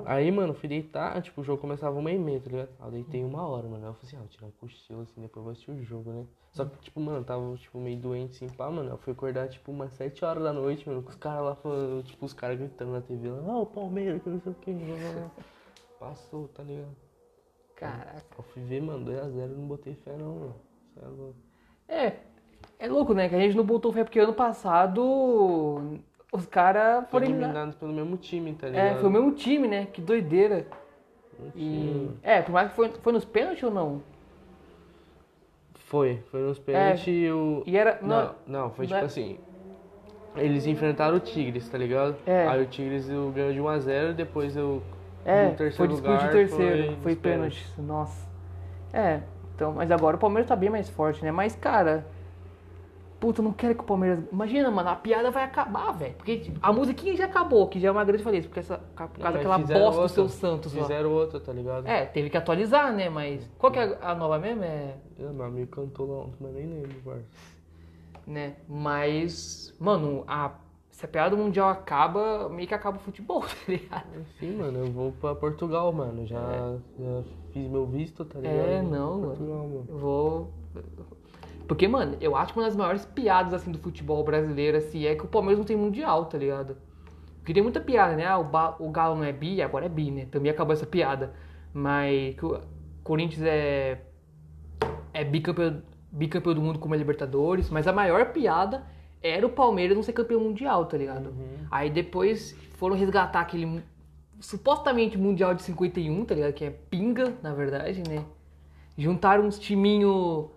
Aí, 0.05 0.31
mano, 0.31 0.55
fui 0.55 0.69
deitar, 0.69 1.21
tipo, 1.23 1.41
o 1.41 1.45
jogo 1.45 1.61
começava 1.61 1.99
uma 1.99 2.11
e 2.11 2.19
meia, 2.19 2.41
tá 2.41 2.51
ligado? 2.51 2.69
Aí 2.79 2.87
eu 2.87 2.93
deitei 2.93 3.25
uma 3.25 3.47
hora, 3.47 3.69
mano. 3.69 3.85
Aí 3.85 3.91
eu 3.91 3.95
falei 3.95 4.07
assim, 4.07 4.17
ah, 4.17 4.21
vou 4.21 4.29
tirar 4.29 4.47
um 4.47 4.51
cochilo, 4.53 5.01
assim, 5.03 5.21
depois 5.21 5.37
eu 5.37 5.43
vou 5.43 5.53
assistir 5.53 5.71
o 5.71 5.83
jogo, 5.83 6.11
né? 6.11 6.27
Só 6.53 6.65
que, 6.65 6.79
tipo, 6.79 7.01
mano, 7.01 7.19
eu 7.19 7.25
tava, 7.25 7.57
tipo, 7.57 7.79
meio 7.79 7.99
doente, 7.99 8.37
assim, 8.37 8.49
pá, 8.49 8.71
mano. 8.71 8.91
Eu 8.91 8.99
fui 8.99 9.13
acordar, 9.13 9.49
tipo, 9.49 9.73
umas 9.73 9.93
sete 9.93 10.25
horas 10.25 10.43
da 10.43 10.53
noite, 10.53 10.89
mano, 10.89 11.03
com 11.03 11.11
os 11.11 11.17
caras 11.17 11.45
lá, 11.45 11.55
falando, 11.57 12.03
tipo, 12.05 12.25
os 12.25 12.33
caras 12.33 12.59
gritando 12.59 12.93
na 12.93 13.01
TV 13.01 13.31
lá, 13.31 13.53
ah, 13.53 13.59
o 13.61 13.67
Palmeiras, 13.67 14.23
que 14.23 14.29
não 14.29 14.41
sei 14.41 14.53
o 14.53 14.55
que, 14.57 14.71
Passou, 15.99 16.49
tá 16.49 16.63
ligado? 16.63 16.95
Caraca. 17.75 18.25
Eu 18.39 18.45
fui 18.45 18.63
ver, 18.63 18.81
mano, 18.81 19.05
2x0, 19.07 19.49
não 19.57 19.67
botei 19.67 19.95
fé 19.95 20.17
não, 20.17 20.35
mano. 20.35 20.55
Cê 20.95 21.01
é 21.01 21.09
louco. 21.09 21.37
É, 21.89 22.17
é 22.79 22.89
louco, 22.89 23.15
né? 23.15 23.29
Que 23.29 23.35
a 23.35 23.41
gente 23.41 23.57
não 23.57 23.65
botou 23.65 23.93
fé 23.93 24.05
porque 24.05 24.21
ano 24.21 24.35
passado 24.35 26.01
os 26.35 26.47
caras 26.47 27.09
foram 27.11 27.27
eliminados. 27.27 27.55
eliminado 27.55 27.79
pelo 27.79 27.93
mesmo 27.93 28.17
time, 28.17 28.55
tá 28.55 28.67
ligado? 28.67 28.85
É, 28.85 28.95
foi 28.97 29.09
o 29.09 29.13
mesmo 29.13 29.33
time, 29.33 29.69
né? 29.69 29.87
Que 29.93 30.03
doideira. 30.03 30.67
E. 31.55 32.11
É, 32.23 32.43
por 32.43 32.51
mais 32.51 32.71
que 32.71 32.75
foi, 32.75 32.89
foi 32.89 33.13
nos 33.13 33.25
pênaltis 33.25 33.63
ou 33.63 33.71
não? 33.71 34.03
Foi, 35.75 36.21
foi 36.33 36.41
nos 36.41 36.59
pênaltis 36.59 37.07
e 37.07 37.31
o... 37.31 37.63
E 37.65 37.77
era. 37.77 38.01
Não, 38.03 38.35
não, 38.47 38.71
foi 38.71 38.87
não 38.87 38.89
tipo 38.89 39.05
é- 39.05 39.05
assim. 39.05 39.39
Eles 40.37 40.67
enfrentaram 40.67 41.17
o 41.17 41.21
Tigres, 41.21 41.69
tá 41.69 41.79
ligado? 41.79 42.17
É. 42.27 42.49
Aí 42.49 42.61
o 42.61 42.67
Tigres 42.67 43.07
ganhou 43.07 43.53
de 43.53 43.61
1x0, 43.61 44.15
depois 44.15 44.57
eu. 44.57 44.83
É, 45.25 45.51
no 45.51 45.55
terceiro 45.55 45.77
foi 45.77 45.89
disputa 45.89 46.27
de 46.27 46.33
terceiro, 46.33 46.87
foi 46.87 46.97
foi, 46.97 47.17
pênaltis. 47.17 47.73
Nossa. 47.79 48.27
É, 48.93 49.21
então, 49.55 49.73
mas 49.73 49.93
agora 49.93 50.17
o 50.17 50.19
Palmeiras 50.19 50.49
tá 50.49 50.57
bem 50.57 50.69
mais 50.69 50.89
forte, 50.89 51.25
né? 51.25 51.31
Mas, 51.31 51.55
cara, 51.55 52.05
puta, 53.25 53.41
eu 53.41 53.45
não 53.45 53.53
quero 53.55 53.75
que 53.75 53.81
o 53.81 53.85
Palmeiras. 53.85 54.23
Imagina, 54.31 54.71
mano, 54.71 54.91
a 54.91 54.97
piada 54.97 55.31
vai 55.31 55.45
acabar, 55.45 55.93
velho. 55.93 56.13
Porque 56.13 56.53
a 56.61 56.71
musiquinha 56.71 57.17
já 57.17 57.25
acabou, 57.25 57.67
que 57.69 57.81
já 57.81 57.89
é 57.89 57.91
uma 57.91 58.05
grande 58.05 58.23
falência, 58.23 58.51
porque 58.51 58.61
essa, 58.61 58.77
por 58.77 59.19
causa 59.19 59.39
daquela 59.39 59.57
bosta 59.57 60.03
do 60.03 60.09
seu 60.11 60.29
Santos 60.29 60.75
lá. 60.75 60.83
Fizeram 60.83 61.11
outra, 61.11 61.41
tá 61.41 61.51
ligado? 61.51 61.87
É, 61.87 62.05
teve 62.05 62.29
que 62.29 62.37
atualizar, 62.37 62.93
né? 62.93 63.09
Mas. 63.09 63.51
Qual 63.57 63.73
que 63.73 63.79
é 63.79 63.99
a 64.03 64.15
nova 64.15 64.39
mesmo? 64.39 64.63
É. 64.63 64.95
É, 65.19 65.23
meu 65.23 65.47
amigo 65.47 65.71
cantou 65.71 66.07
lá 66.07 66.25
ontem, 66.25 66.37
mas 66.39 66.53
nem 66.53 66.67
lembro, 66.67 67.01
parça. 67.03 67.25
Né? 68.27 68.57
Mas. 68.69 69.75
Mano, 69.81 70.23
a. 70.27 70.51
Se 70.91 71.07
a 71.07 71.09
piada 71.09 71.35
mundial 71.35 71.71
acaba, 71.71 72.49
meio 72.51 72.69
que 72.69 72.75
acaba 72.75 72.99
o 72.99 73.01
futebol, 73.01 73.41
tá 73.49 73.57
ligado? 73.67 74.27
Sim, 74.39 74.59
mano, 74.59 74.81
eu 74.81 74.93
vou 74.93 75.13
pra 75.13 75.35
Portugal, 75.35 75.91
mano. 75.95 76.27
Já, 76.27 76.77
já 77.01 77.23
fiz 77.53 77.67
meu 77.69 77.87
visto, 77.87 78.23
tá 78.23 78.39
ligado? 78.39 78.55
É, 78.55 78.83
não, 78.83 79.13
mano. 79.13 79.27
Portugal, 79.29 79.67
mano. 79.67 79.87
Eu 79.89 79.99
vou. 79.99 80.51
Porque, 81.67 81.89
mano, 81.89 82.17
eu 82.21 82.37
acho 82.37 82.53
que 82.53 82.59
uma 82.59 82.67
das 82.67 82.77
maiores 82.77 83.05
piadas, 83.07 83.55
assim, 83.55 83.73
do 83.73 83.79
futebol 83.79 84.23
brasileiro, 84.23 84.77
assim, 84.77 85.07
é 85.07 85.15
que 85.15 85.25
o 85.25 85.29
Palmeiras 85.29 85.59
não 85.59 85.65
tem 85.65 85.77
mundial, 85.77 86.27
tá 86.27 86.37
ligado? 86.37 86.77
Porque 87.39 87.55
tem 87.55 87.63
muita 87.63 87.81
piada, 87.81 88.15
né? 88.17 88.27
Ah, 88.27 88.39
o, 88.39 88.45
ba- 88.45 88.77
o 88.79 88.91
Galo 88.91 89.17
não 89.17 89.25
é 89.25 89.33
bi, 89.33 89.61
agora 89.63 89.87
é 89.87 89.89
bi, 89.89 90.11
né? 90.11 90.27
Também 90.31 90.51
acabou 90.51 90.73
essa 90.73 90.87
piada. 90.87 91.33
Mas 91.73 92.35
que 92.37 92.45
o 92.45 92.61
Corinthians 93.03 93.43
é. 93.47 94.03
É 95.13 95.25
bicampeão, 95.25 95.83
bicampeão 96.11 96.55
do 96.55 96.61
mundo 96.63 96.79
como 96.79 96.95
é 96.95 96.99
Libertadores. 96.99 97.71
Mas 97.71 97.87
a 97.87 97.93
maior 97.93 98.33
piada 98.33 98.85
era 99.23 99.47
o 99.47 99.51
Palmeiras 99.51 99.97
não 99.97 100.03
ser 100.03 100.13
campeão 100.13 100.41
mundial, 100.41 100.87
tá 100.87 100.97
ligado? 100.97 101.35
Aí 101.71 101.91
depois 101.91 102.53
foram 102.77 102.97
resgatar 102.97 103.41
aquele 103.41 103.83
supostamente 104.41 105.17
mundial 105.17 105.55
de 105.55 105.63
51, 105.63 106.25
tá 106.25 106.35
ligado? 106.35 106.53
Que 106.53 106.65
é 106.65 106.71
pinga, 106.71 107.35
na 107.43 107.55
verdade, 107.55 108.03
né? 108.09 108.25
Juntaram 108.97 109.45
uns 109.45 109.59
timinho. 109.59 110.51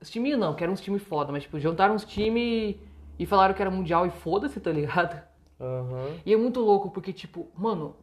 Os 0.00 0.08
timinho 0.10 0.38
não, 0.38 0.54
que 0.54 0.62
eram 0.62 0.72
uns 0.72 0.80
time 0.80 0.98
foda, 0.98 1.32
mas 1.32 1.42
tipo, 1.42 1.58
juntaram 1.58 1.94
uns 1.94 2.04
time 2.04 2.78
e 3.18 3.26
falaram 3.26 3.54
que 3.54 3.60
era 3.62 3.70
mundial 3.70 4.06
e 4.06 4.10
foda-se, 4.10 4.60
tá 4.60 4.70
ligado? 4.70 5.20
Aham. 5.60 6.06
E 6.24 6.32
é 6.32 6.36
muito 6.36 6.60
louco 6.60 6.90
porque, 6.90 7.12
tipo, 7.12 7.48
mano, 7.56 7.96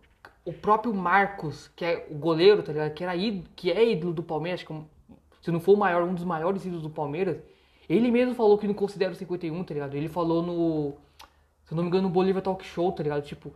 o 0.43 0.51
próprio 0.51 0.93
Marcos, 0.93 1.69
que 1.75 1.85
é 1.85 2.07
o 2.09 2.15
goleiro, 2.15 2.61
tá 2.63 2.71
ligado? 2.73 2.93
Que, 2.93 3.03
era 3.03 3.15
ídolo, 3.15 3.43
que 3.55 3.71
é 3.71 3.89
ídolo 3.91 4.13
do 4.13 4.23
Palmeiras, 4.23 4.59
acho 4.61 4.67
que 4.67 4.73
um- 4.73 4.85
se 5.41 5.51
não 5.51 5.59
for 5.59 5.73
o 5.73 5.77
maior, 5.77 6.03
um 6.03 6.13
dos 6.13 6.23
maiores 6.23 6.65
ídolos 6.65 6.83
do 6.83 6.89
Palmeiras, 6.89 7.37
ele 7.89 8.11
mesmo 8.11 8.33
falou 8.35 8.57
que 8.57 8.67
não 8.67 8.73
considera 8.73 9.11
o 9.11 9.15
51, 9.15 9.63
tá 9.63 9.73
ligado? 9.73 9.95
Ele 9.95 10.07
falou 10.07 10.41
no. 10.41 10.93
Se 11.65 11.73
eu 11.73 11.75
não 11.75 11.83
me 11.83 11.89
engano, 11.89 12.07
no 12.07 12.13
Bolívar 12.13 12.41
Talk 12.41 12.63
Show, 12.65 12.91
tá 12.91 13.03
ligado? 13.03 13.23
Tipo. 13.23 13.53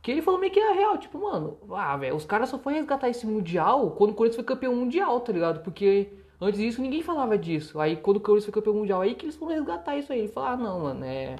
Que 0.00 0.10
ele 0.10 0.20
falou 0.22 0.40
meio 0.40 0.52
que 0.52 0.58
é 0.58 0.72
real, 0.72 0.98
tipo, 0.98 1.16
mano, 1.20 1.56
ah, 1.70 1.96
velho, 1.96 2.16
os 2.16 2.24
caras 2.24 2.48
só 2.48 2.58
foram 2.58 2.76
resgatar 2.76 3.08
esse 3.08 3.24
Mundial 3.24 3.92
quando 3.92 4.10
o 4.10 4.14
Corinthians 4.14 4.34
foi 4.34 4.44
campeão 4.44 4.74
mundial, 4.74 5.20
tá 5.20 5.32
ligado? 5.32 5.62
Porque 5.62 6.08
antes 6.44 6.60
disso 6.60 6.82
ninguém 6.82 7.02
falava 7.02 7.38
disso. 7.38 7.80
Aí 7.80 7.96
quando 7.96 8.18
o 8.18 8.20
Corinthians 8.20 8.44
foi 8.46 8.54
campeão 8.54 8.74
mundial, 8.74 9.00
aí 9.00 9.14
que 9.14 9.24
eles 9.24 9.36
foram 9.36 9.54
resgatar 9.54 9.96
isso 9.96 10.12
aí. 10.12 10.20
Ele 10.20 10.28
falou, 10.28 10.48
ah, 10.50 10.56
não, 10.56 10.80
mano, 10.80 11.04
é. 11.04 11.36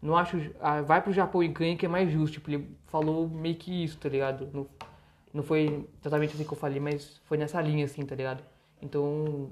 Não 0.00 0.16
acho. 0.16 0.38
ah, 0.60 0.82
vai 0.82 1.00
pro 1.02 1.12
Japão 1.12 1.42
e 1.42 1.48
ganha 1.48 1.76
que 1.76 1.86
é 1.86 1.88
mais 1.88 2.10
justo. 2.10 2.34
Tipo, 2.34 2.50
ele 2.50 2.76
falou 2.86 3.28
meio 3.28 3.56
que 3.56 3.84
isso, 3.84 3.98
tá 3.98 4.08
ligado? 4.08 4.50
Não, 4.52 4.66
não 5.32 5.42
foi 5.42 5.88
exatamente 6.00 6.34
assim 6.34 6.44
que 6.44 6.52
eu 6.52 6.58
falei, 6.58 6.80
mas 6.80 7.20
foi 7.24 7.38
nessa 7.38 7.60
linha, 7.60 7.84
assim, 7.84 8.04
tá 8.04 8.14
ligado? 8.14 8.42
Então, 8.80 9.50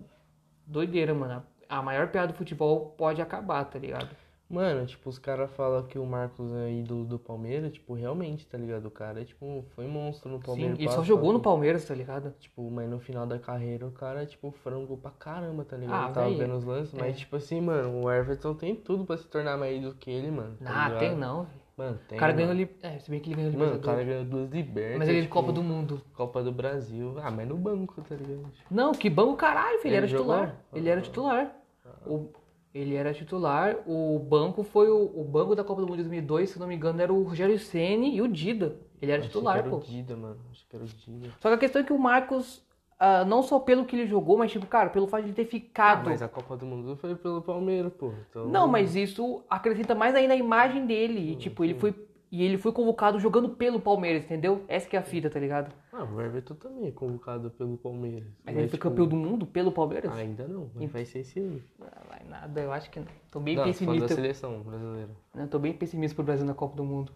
doideira, 0.66 1.14
mano. 1.14 1.44
A 1.68 1.82
maior 1.82 2.09
piada 2.09 2.32
do 2.32 2.35
futebol 2.37 2.90
pode 2.99 3.23
acabar, 3.23 3.64
tá 3.64 3.78
ligado? 3.78 4.14
Mano, 4.50 4.85
tipo, 4.85 5.09
os 5.09 5.16
caras 5.16 5.49
falam 5.52 5.85
que 5.85 5.97
o 5.97 6.04
Marcos 6.04 6.52
é 6.52 6.73
ídolo 6.73 7.04
do 7.04 7.21
Palmeiras, 7.21 7.73
tipo, 7.73 7.95
realmente, 7.95 8.45
tá 8.47 8.59
ligado? 8.59 8.87
O 8.87 8.90
cara, 8.90 9.25
tipo, 9.25 9.64
foi 9.76 9.87
monstro 9.87 10.28
no 10.28 10.38
Sim, 10.38 10.42
Palmeiras. 10.42 10.78
ele 10.80 10.90
só 10.90 11.04
jogou 11.04 11.33
no 11.33 11.38
Palmeiras, 11.40 11.85
tá 11.85 11.95
ligado? 11.95 12.35
Tipo, 12.40 12.69
mas 12.69 12.90
no 12.90 12.99
final 12.99 13.26
da 13.26 13.38
carreira 13.38 13.87
o 13.87 13.92
cara, 13.92 14.26
tipo, 14.26 14.50
frangou 14.50 14.97
pra 14.97 15.12
caramba, 15.12 15.64
tá 15.64 15.76
ligado? 15.76 16.04
Ah, 16.04 16.09
Eu 16.09 16.12
tava 16.12 16.30
vendo 16.35 16.54
os 16.57 16.64
lances, 16.64 16.92
é. 16.95 16.99
mas, 16.99 17.16
tipo 17.19 17.37
assim, 17.37 17.61
mano, 17.61 18.02
o 18.04 18.11
Everton 18.11 18.52
tem 18.54 18.75
tudo 18.75 19.04
pra 19.04 19.16
se 19.16 19.26
tornar 19.28 19.57
mais 19.57 19.76
ídolo 19.78 19.95
que 19.95 20.11
ele, 20.11 20.33
mano. 20.33 20.57
tá 20.62 20.87
Ah, 20.87 20.90
tem 20.99 21.14
não. 21.16 21.47
Mano, 21.76 21.99
tem. 22.09 22.19
O 22.19 22.21
cara 22.21 22.33
ganhou 22.33 22.50
ali. 22.50 22.69
É, 22.83 22.99
se 22.99 23.11
bem 23.11 23.21
que 23.21 23.30
ele 23.30 23.37
ganhou 23.37 23.52
Mano, 23.52 23.65
o 23.65 23.75
Libertadores. 23.76 24.04
cara 24.04 24.04
ganhou 24.04 24.25
duas 24.25 24.50
libertas. 24.50 24.99
Mas 24.99 25.08
ele 25.08 25.19
é 25.19 25.23
tipo, 25.23 25.32
Copa 25.32 25.52
do 25.52 25.63
Mundo. 25.63 26.02
Copa 26.13 26.43
do 26.43 26.52
Brasil. 26.52 27.15
Ah, 27.23 27.30
mas 27.30 27.49
no 27.49 27.56
banco, 27.56 28.02
tá 28.02 28.15
ligado? 28.17 28.50
Não, 28.71 28.93
que 28.93 29.08
banco 29.08 29.34
caralho, 29.36 29.78
filho. 29.78 29.95
Ele, 29.95 29.97
Ele 29.97 29.97
era 29.97 30.06
jogou? 30.08 30.34
titular. 30.34 30.56
Ele 30.75 30.89
era 30.91 31.00
titular. 31.00 31.56
O, 32.04 32.28
ele 32.75 32.95
era 32.95 33.13
titular. 33.13 33.76
O 33.87 34.19
banco 34.19 34.63
foi 34.63 34.89
o, 34.91 35.11
o 35.15 35.25
banco 35.25 35.54
da 35.54 35.65
Copa 35.65 35.80
do 35.80 35.87
Mundo 35.87 35.97
de 35.99 36.02
2002, 36.04 36.50
se 36.50 36.59
não 36.59 36.67
me 36.67 36.75
engano, 36.75 37.00
era 37.00 37.13
o 37.13 37.23
Rogério 37.23 37.59
Ceni 37.59 38.15
e 38.17 38.23
o 38.23 38.28
Dida. 38.28 38.76
Ele 39.00 39.11
era 39.13 39.21
Achei 39.21 39.28
titular, 39.30 39.54
que 39.54 39.61
era 39.61 39.71
pô. 39.71 39.76
o 39.76 39.80
Dida, 39.80 40.17
mano. 40.17 40.39
Acho 40.50 40.67
que 40.69 40.76
era 40.76 40.85
o 40.85 40.89
Dida. 40.89 41.28
Só 41.41 41.49
que 41.49 41.54
a 41.54 41.59
questão 41.59 41.83
é 41.83 41.85
que 41.85 41.93
o 41.93 41.99
Marcos, 41.99 42.63
ah, 42.99 43.25
não 43.25 43.43
só 43.43 43.59
pelo 43.59 43.85
que 43.85 43.97
ele 43.97 44.06
jogou, 44.06 44.37
mas 44.39 44.52
tipo, 44.52 44.67
cara, 44.67 44.91
pelo 44.91 45.06
fato 45.06 45.23
de 45.23 45.28
ele 45.28 45.35
ter 45.35 45.43
Ah, 45.43 45.47
ficado. 45.47 46.04
mas 46.11 46.23
a 46.23 46.28
Copa 46.28 46.56
do 46.56 46.67
Mundo 46.67 46.95
foi 46.97 47.15
pelo 47.17 47.41
Palmeiras, 47.43 47.93
pô. 47.95 48.13
Então... 48.28 48.47
Não, 48.49 48.69
mas 48.69 48.95
isso 48.95 49.43
acrescenta 49.49 49.95
mais 49.95 50.15
ainda 50.15 50.35
a 50.35 50.37
imagem 50.37 50.87
dele. 50.87 51.33
E, 51.33 51.37
tipo, 51.37 51.65
ele 51.65 51.75
foi. 51.75 51.95
E 52.32 52.45
ele 52.45 52.56
foi 52.56 52.71
convocado 52.71 53.19
jogando 53.19 53.49
pelo 53.49 53.80
Palmeiras, 53.80 54.25
entendeu? 54.25 54.64
Essa 54.69 54.88
que 54.88 54.97
é 54.97 55.00
a 55.00 55.02
fita, 55.02 55.28
tá 55.28 55.40
ligado? 55.40 55.75
Ah, 55.93 56.04
o 56.04 56.21
Everton 56.21 56.54
também 56.54 56.86
é 56.86 56.93
convocado 56.93 57.50
pelo 57.50 57.76
Palmeiras. 57.76 58.28
Mas 58.45 58.54
ele 58.56 58.69
foi 58.69 58.78
tipo, 58.78 58.88
campeão 58.88 59.06
do 59.08 59.16
mundo 59.16 59.45
pelo 59.47 59.73
Palmeiras? 59.73 60.12
Ainda 60.12 60.47
não, 60.47 60.71
mas 60.75 60.93
vai 60.93 61.04
ser 61.04 61.21
esse 61.21 61.40
ano. 61.40 61.60
Ah, 61.80 62.02
vai 62.08 62.23
nada, 62.28 62.60
eu 62.60 62.73
acho 62.73 62.88
que 62.88 63.00
não. 63.00 63.06
Tô 63.32 63.40
bem 63.40 63.56
Não, 63.56 63.62
falando 63.64 63.75
da 63.75 64.06
pessimista. 64.06 64.14
seleção 64.14 64.60
brasileira. 64.62 65.10
Eu 65.34 65.49
tô 65.49 65.58
bem 65.58 65.73
pessimista 65.73 66.14
pro 66.14 66.25
Brasil 66.25 66.47
na 66.47 66.54
Copa 66.54 66.76
do 66.76 66.84
Mundo. 66.84 67.12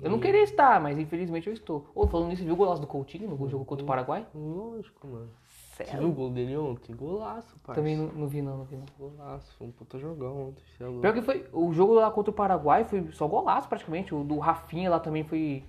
Eu 0.00 0.10
não 0.10 0.18
queria 0.20 0.42
estar, 0.42 0.80
mas 0.80 0.98
infelizmente 0.98 1.46
eu 1.46 1.52
estou. 1.52 1.88
Ô, 1.94 2.06
falando 2.06 2.28
nisso, 2.28 2.44
viu 2.44 2.54
o 2.54 2.56
golaço 2.56 2.80
do 2.80 2.86
Coutinho 2.86 3.28
no 3.28 3.48
jogo 3.48 3.64
contra 3.64 3.84
o 3.84 3.86
Paraguai? 3.86 4.26
Lógico, 4.34 5.06
mano. 5.06 5.30
Você 5.74 5.84
Sério? 5.84 6.02
viu 6.02 6.08
o 6.10 6.12
gol 6.12 6.30
dele 6.30 6.56
ontem? 6.56 6.94
Golaço, 6.94 7.56
parça. 7.64 7.80
Também 7.80 7.96
não, 7.96 8.06
não 8.06 8.28
vi 8.28 8.40
não, 8.40 8.58
não 8.58 8.64
vi 8.64 8.76
não. 8.76 8.84
Golaço, 8.96 9.52
foi 9.58 9.66
um 9.66 9.72
puta 9.72 9.98
jogão 9.98 10.50
ontem. 10.50 10.62
é 10.78 10.84
louco. 10.84 11.00
Pior 11.00 11.12
que 11.14 11.22
foi, 11.22 11.46
o 11.52 11.72
jogo 11.72 11.94
lá 11.94 12.08
contra 12.12 12.30
o 12.30 12.34
Paraguai 12.34 12.84
foi 12.84 13.10
só 13.10 13.26
golaço 13.26 13.68
praticamente. 13.68 14.14
O 14.14 14.22
do 14.22 14.38
Rafinha 14.38 14.88
lá 14.88 15.00
também 15.00 15.24
foi. 15.24 15.64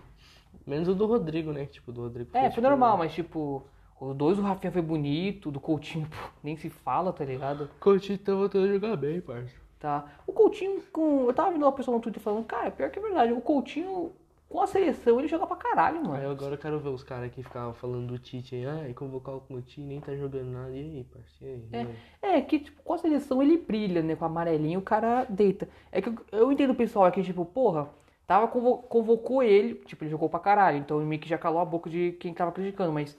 Menos 0.66 0.88
o 0.88 0.94
do 0.94 1.08
Rodrigo, 1.08 1.52
né? 1.52 1.66
Tipo, 1.66 1.92
do 1.92 2.02
Rodrigo 2.02 2.30
É, 2.34 2.42
foi 2.42 2.50
tipo, 2.50 2.62
normal, 2.62 2.98
mas 3.00 3.14
tipo, 3.14 3.64
os 4.00 4.16
dois 4.16 4.38
do 4.38 4.44
Rafinha 4.44 4.72
foi 4.72 4.82
bonito, 4.82 5.50
do 5.50 5.60
Coutinho 5.60 6.08
pô, 6.08 6.16
nem 6.44 6.56
se 6.56 6.70
fala, 6.70 7.12
tá 7.12 7.26
ligado? 7.26 7.64
O 7.64 7.80
Coutinho 7.80 8.20
tá 8.20 8.34
voltando 8.36 8.66
a 8.66 8.74
jogar 8.74 8.96
bem, 8.98 9.20
parça. 9.22 9.56
Tá. 9.80 10.06
O 10.28 10.34
Coutinho 10.34 10.84
com. 10.92 11.26
Eu 11.26 11.34
tava 11.34 11.50
vendo 11.52 11.64
uma 11.64 11.72
pessoa 11.72 11.96
no 11.98 12.02
Twitter 12.02 12.22
falando, 12.22 12.46
cara, 12.46 12.70
pior 12.70 12.92
que 12.92 13.00
é 13.00 13.02
verdade, 13.02 13.34
o 13.34 13.42
Coutinho 13.42 14.12
com 14.56 14.62
a 14.62 14.68
seleção 14.68 15.20
ele 15.20 15.28
joga 15.28 15.46
pra 15.46 15.58
caralho, 15.58 16.02
mano. 16.02 16.14
Aí 16.16 16.26
agora 16.26 16.56
eu 16.56 16.58
quero 16.58 16.80
ver 16.80 16.90
os 16.90 17.04
caras 17.04 17.30
que 17.32 17.44
ficavam 17.44 17.74
falando 17.74 18.08
do 18.08 18.18
Tite 18.18 18.56
aí, 18.56 18.66
ah, 18.66 18.90
e 18.90 18.94
convocar 18.94 19.36
o 19.36 19.42
Coutinho, 19.42 19.88
nem 19.88 20.00
tá 20.00 20.16
jogando 20.16 20.52
nada. 20.52 20.72
E 20.72 20.80
aí, 20.80 21.04
parceiro? 21.04 21.64
Aí? 21.74 21.88
É, 22.22 22.42
que 22.42 22.60
tipo, 22.60 22.82
com 22.82 22.94
a 22.94 22.98
seleção 22.98 23.42
ele 23.44 23.58
brilha, 23.58 24.02
né? 24.02 24.16
Com 24.16 24.24
a 24.24 24.28
amarelinha 24.28 24.80
o 24.80 24.82
cara 24.82 25.26
deita. 25.26 25.68
É 25.92 26.02
que 26.02 26.08
eu, 26.10 26.16
eu 26.32 26.52
entendo 26.52 26.72
o 26.72 26.76
pessoal 26.76 27.06
aqui, 27.06 27.22
tipo, 27.22 27.44
porra, 27.44 27.90
tava 28.26 28.48
convo- 28.48 28.78
convocou 28.84 29.44
ele, 29.44 29.76
tipo, 29.86 30.04
ele 30.04 30.12
jogou 30.12 30.30
pra 30.30 30.40
caralho, 30.40 30.78
então 30.78 31.00
meio 31.02 31.20
que 31.20 31.28
já 31.28 31.38
calou 31.38 31.60
a 31.60 31.66
boca 31.66 31.90
de 31.90 32.14
quem 32.14 32.34
tava 32.34 32.52
criticando, 32.54 32.94
mas 32.94 33.18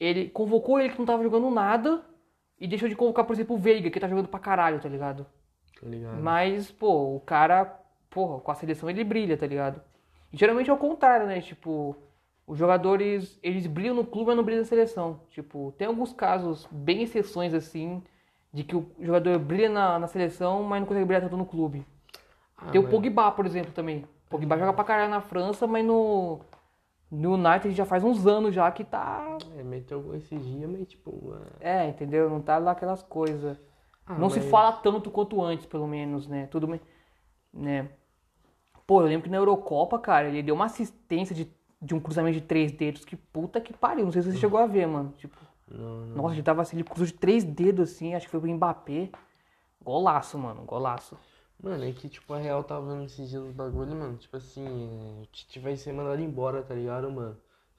ele 0.00 0.30
convocou 0.30 0.80
ele 0.80 0.88
que 0.88 0.98
não 0.98 1.06
tava 1.06 1.22
jogando 1.22 1.50
nada 1.50 2.02
e 2.58 2.66
deixou 2.66 2.88
de 2.88 2.96
convocar, 2.96 3.26
por 3.26 3.34
exemplo, 3.34 3.54
o 3.54 3.58
Veiga, 3.58 3.90
que 3.90 4.00
tá 4.00 4.08
jogando 4.08 4.28
pra 4.28 4.40
caralho, 4.40 4.80
tá 4.80 4.88
ligado? 4.88 5.26
Tá 5.78 5.86
ligado? 5.86 6.20
Mas, 6.22 6.70
pô, 6.70 7.16
o 7.16 7.20
cara, 7.20 7.66
porra, 8.08 8.40
com 8.40 8.50
a 8.50 8.54
seleção 8.54 8.88
ele 8.88 9.04
brilha, 9.04 9.36
tá 9.36 9.46
ligado? 9.46 9.80
E 10.34 10.36
geralmente 10.36 10.68
é 10.68 10.72
o 10.72 10.76
contrário, 10.76 11.28
né? 11.28 11.40
Tipo, 11.40 11.94
os 12.44 12.58
jogadores, 12.58 13.38
eles 13.40 13.68
brilham 13.68 13.94
no 13.94 14.04
clube, 14.04 14.26
mas 14.26 14.36
não 14.36 14.42
brilham 14.42 14.62
na 14.62 14.66
seleção. 14.66 15.20
Tipo, 15.30 15.72
tem 15.78 15.86
alguns 15.86 16.12
casos, 16.12 16.66
bem 16.72 17.02
exceções 17.02 17.54
assim, 17.54 18.02
de 18.52 18.64
que 18.64 18.74
o 18.74 18.90
jogador 19.00 19.38
brilha 19.38 19.68
na, 19.68 19.96
na 19.96 20.08
seleção, 20.08 20.64
mas 20.64 20.80
não 20.80 20.88
consegue 20.88 21.04
brilhar 21.06 21.22
tanto 21.22 21.36
no 21.36 21.46
clube. 21.46 21.86
Ah, 22.56 22.66
tem 22.72 22.80
o 22.80 22.82
mas- 22.84 22.90
Pogba, 22.92 23.30
por 23.30 23.46
exemplo, 23.46 23.70
também. 23.72 24.04
O 24.26 24.30
Pogba 24.30 24.58
joga 24.58 24.72
pra 24.72 24.82
caralho 24.82 25.10
na 25.10 25.20
França, 25.20 25.68
mas 25.68 25.84
no, 25.86 26.40
no 27.08 27.34
United 27.34 27.70
já 27.72 27.84
faz 27.84 28.02
uns 28.02 28.26
anos 28.26 28.52
já 28.52 28.68
que 28.72 28.82
tá... 28.82 29.38
É, 29.56 29.62
meteu 29.62 30.02
gol 30.02 30.16
esses 30.16 30.44
dias, 30.44 30.68
mas 30.68 30.88
tipo. 30.88 31.32
É, 31.60 31.86
entendeu? 31.88 32.28
Não 32.28 32.40
tá 32.40 32.58
lá 32.58 32.72
aquelas 32.72 33.04
coisas... 33.04 33.56
ah, 34.04 34.18
não 34.18 34.28
se 34.28 34.40
mas- 34.40 34.50
fala 34.50 34.72
tanto 34.72 35.12
quanto 35.12 35.40
antes, 35.40 35.64
pelo 35.64 35.86
menos, 35.86 36.26
né? 36.26 36.48
Tudo 36.50 36.66
bem, 36.66 36.80
né? 37.52 37.88
Pô, 38.86 39.00
eu 39.00 39.06
lembro 39.06 39.24
que 39.24 39.30
na 39.30 39.36
Eurocopa, 39.38 39.98
cara, 39.98 40.28
ele 40.28 40.42
deu 40.42 40.54
uma 40.54 40.66
assistência 40.66 41.34
de, 41.34 41.50
de 41.80 41.94
um 41.94 42.00
cruzamento 42.00 42.38
de 42.38 42.44
três 42.46 42.72
dedos. 42.72 43.04
Que 43.04 43.16
puta 43.16 43.60
que 43.60 43.72
pariu. 43.72 44.04
Não 44.04 44.12
sei 44.12 44.22
se 44.22 44.32
você 44.32 44.38
chegou 44.38 44.58
a 44.58 44.66
ver, 44.66 44.86
mano. 44.86 45.12
Tipo, 45.16 45.36
Não, 45.70 46.06
não. 46.06 46.16
nossa, 46.16 46.34
ele 46.34 46.42
tava 46.42 46.62
assim, 46.62 46.76
ele 46.76 46.84
cruzou 46.84 47.06
de 47.06 47.14
três 47.14 47.44
dedos 47.44 47.90
assim, 47.90 48.14
acho 48.14 48.26
que 48.26 48.30
foi 48.30 48.40
pro 48.40 48.50
Mbappé. 48.50 49.10
Golaço, 49.82 50.38
mano, 50.38 50.62
golaço. 50.64 51.16
Mano, 51.62 51.84
é 51.84 51.92
que 51.92 52.08
tipo, 52.08 52.32
a 52.34 52.38
Real 52.38 52.62
tava 52.64 52.92
vendo 52.92 53.04
esses 53.06 53.28
dias 53.30 53.42
os 53.42 53.52
bagulho, 53.52 53.94
mano. 53.94 54.16
Tipo 54.18 54.36
assim, 54.36 54.64
é, 54.66 55.22
o 55.22 55.26
Tite 55.26 55.58
vai 55.58 55.76
ser 55.76 55.92
mandado 55.92 56.20
embora, 56.20 56.62
tá 56.62 56.74
ligado, 56.74 57.10
mano? 57.10 57.36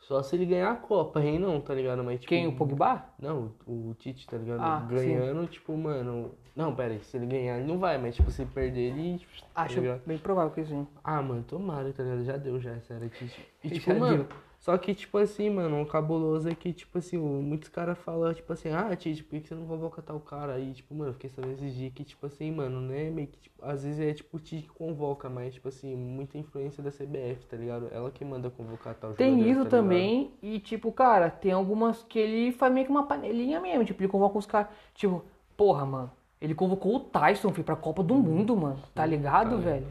Só 0.08 0.22
se 0.22 0.36
ele 0.36 0.46
ganhar 0.46 0.72
a 0.72 0.76
Copa, 0.76 1.20
hein, 1.20 1.39
não, 1.39 1.60
tá 1.60 1.74
ligado? 1.74 2.04
Mas, 2.04 2.20
tipo, 2.20 2.30
Quem? 2.30 2.46
O 2.48 2.56
Pogba? 2.56 3.06
Não, 3.20 3.52
o, 3.65 3.89
o 3.89 3.96
Tite, 3.96 4.28
tá 4.28 4.38
ligado? 4.38 4.62
Ah, 4.62 4.86
Ganhando, 4.88 5.48
tipo, 5.48 5.76
mano. 5.76 6.32
Não, 6.56 6.74
pera 6.76 6.94
aí, 6.94 7.04
se 7.04 7.18
ele 7.18 7.26
ganhar, 7.26 7.58
ele 7.58 7.68
não 7.68 7.80
vai, 7.80 7.98
mas 7.98 8.15
tipo, 8.15 8.30
se 8.30 8.46
perder, 8.46 8.91
ele. 8.91 9.20
Tá 9.54 9.63
Acho 9.63 9.80
ligado? 9.82 10.02
bem 10.06 10.18
provável 10.18 10.52
que 10.52 10.63
sim. 10.63 10.88
Ah, 11.04 11.22
mano, 11.22 11.44
tomara, 11.44 11.91
tá 11.91 12.04
ligado? 12.04 12.24
Já 12.24 12.38
deu, 12.38 12.60
já, 12.60 12.72
essa 12.72 12.94
era 12.94 13.10
Tite. 13.10 13.46
E 13.63 13.70
tipo, 13.72 13.91
Já 13.91 14.00
mano, 14.00 14.24
deu. 14.26 14.28
Só 14.65 14.75
que, 14.80 14.95
tipo 14.95 15.19
assim, 15.19 15.47
mano, 15.47 15.80
o 15.80 15.86
cabuloso 15.86 16.49
é 16.49 16.56
que, 16.56 16.73
tipo 16.73 16.97
assim, 16.97 17.19
muitos 17.19 17.69
caras 17.69 17.99
falam, 17.99 18.34
tipo 18.34 18.51
assim, 18.51 18.69
ah, 18.69 18.95
Tite, 18.95 19.23
por 19.23 19.39
que 19.39 19.47
você 19.47 19.54
não 19.54 19.67
convoca 19.67 20.01
tal 20.01 20.19
cara? 20.19 20.56
Aí, 20.56 20.73
tipo, 20.73 20.95
mano, 20.95 21.12
eu 21.12 21.13
fiquei 21.13 21.30
sabendo 21.30 21.54
esses 21.54 21.75
dias 21.75 21.93
que, 21.93 22.04
tipo 22.04 22.25
assim, 22.25 22.51
mano, 22.51 22.82
né, 22.82 23.12
meio 23.12 23.28
que, 23.28 23.38
tipo, 23.38 23.63
às 23.63 23.84
vezes 23.84 23.99
é, 23.99 24.12
tipo, 24.12 24.38
o 24.38 24.39
Tite 24.39 24.63
que 24.63 24.73
convoca, 24.73 25.30
mas, 25.30 25.54
tipo 25.54 25.67
assim, 25.67 25.95
muita 25.95 26.39
influência 26.39 26.82
da 26.82 26.89
CBF, 26.89 27.45
tá 27.47 27.56
ligado? 27.56 27.89
Ela 27.91 28.10
que 28.10 28.25
manda 28.25 28.49
convocar 28.49 28.95
tal 28.95 29.13
Tem 29.13 29.34
jogador, 29.34 29.51
isso 29.51 29.63
tá 29.65 29.69
também, 29.69 30.34
e 30.41 30.58
tipo, 30.58 30.91
cara, 30.91 31.30
tem 31.30 31.51
algumas 31.51 32.01
que 32.01 32.17
ele 32.17 32.51
faz 32.51 32.73
meio 32.73 32.88
que 32.88 32.91
uma 32.91 33.06
panelinha 33.06 33.60
mesmo. 33.62 33.86
Tipo, 33.86 34.01
ele 34.01 34.12
convoca 34.12 34.39
os 34.39 34.47
caras. 34.47 34.69
Tipo, 34.95 35.23
porra, 35.56 35.86
mano. 35.86 36.12
Ele 36.41 36.56
convocou 36.56 36.95
o 36.95 36.99
Tyson, 37.01 37.51
filho, 37.51 37.63
pra 37.63 37.75
Copa 37.75 38.01
do 38.01 38.15
Mundo, 38.15 38.58
mano. 38.58 38.80
Tá 38.95 39.06
ligado, 39.06 39.51
cara. 39.51 39.62
velho? 39.62 39.88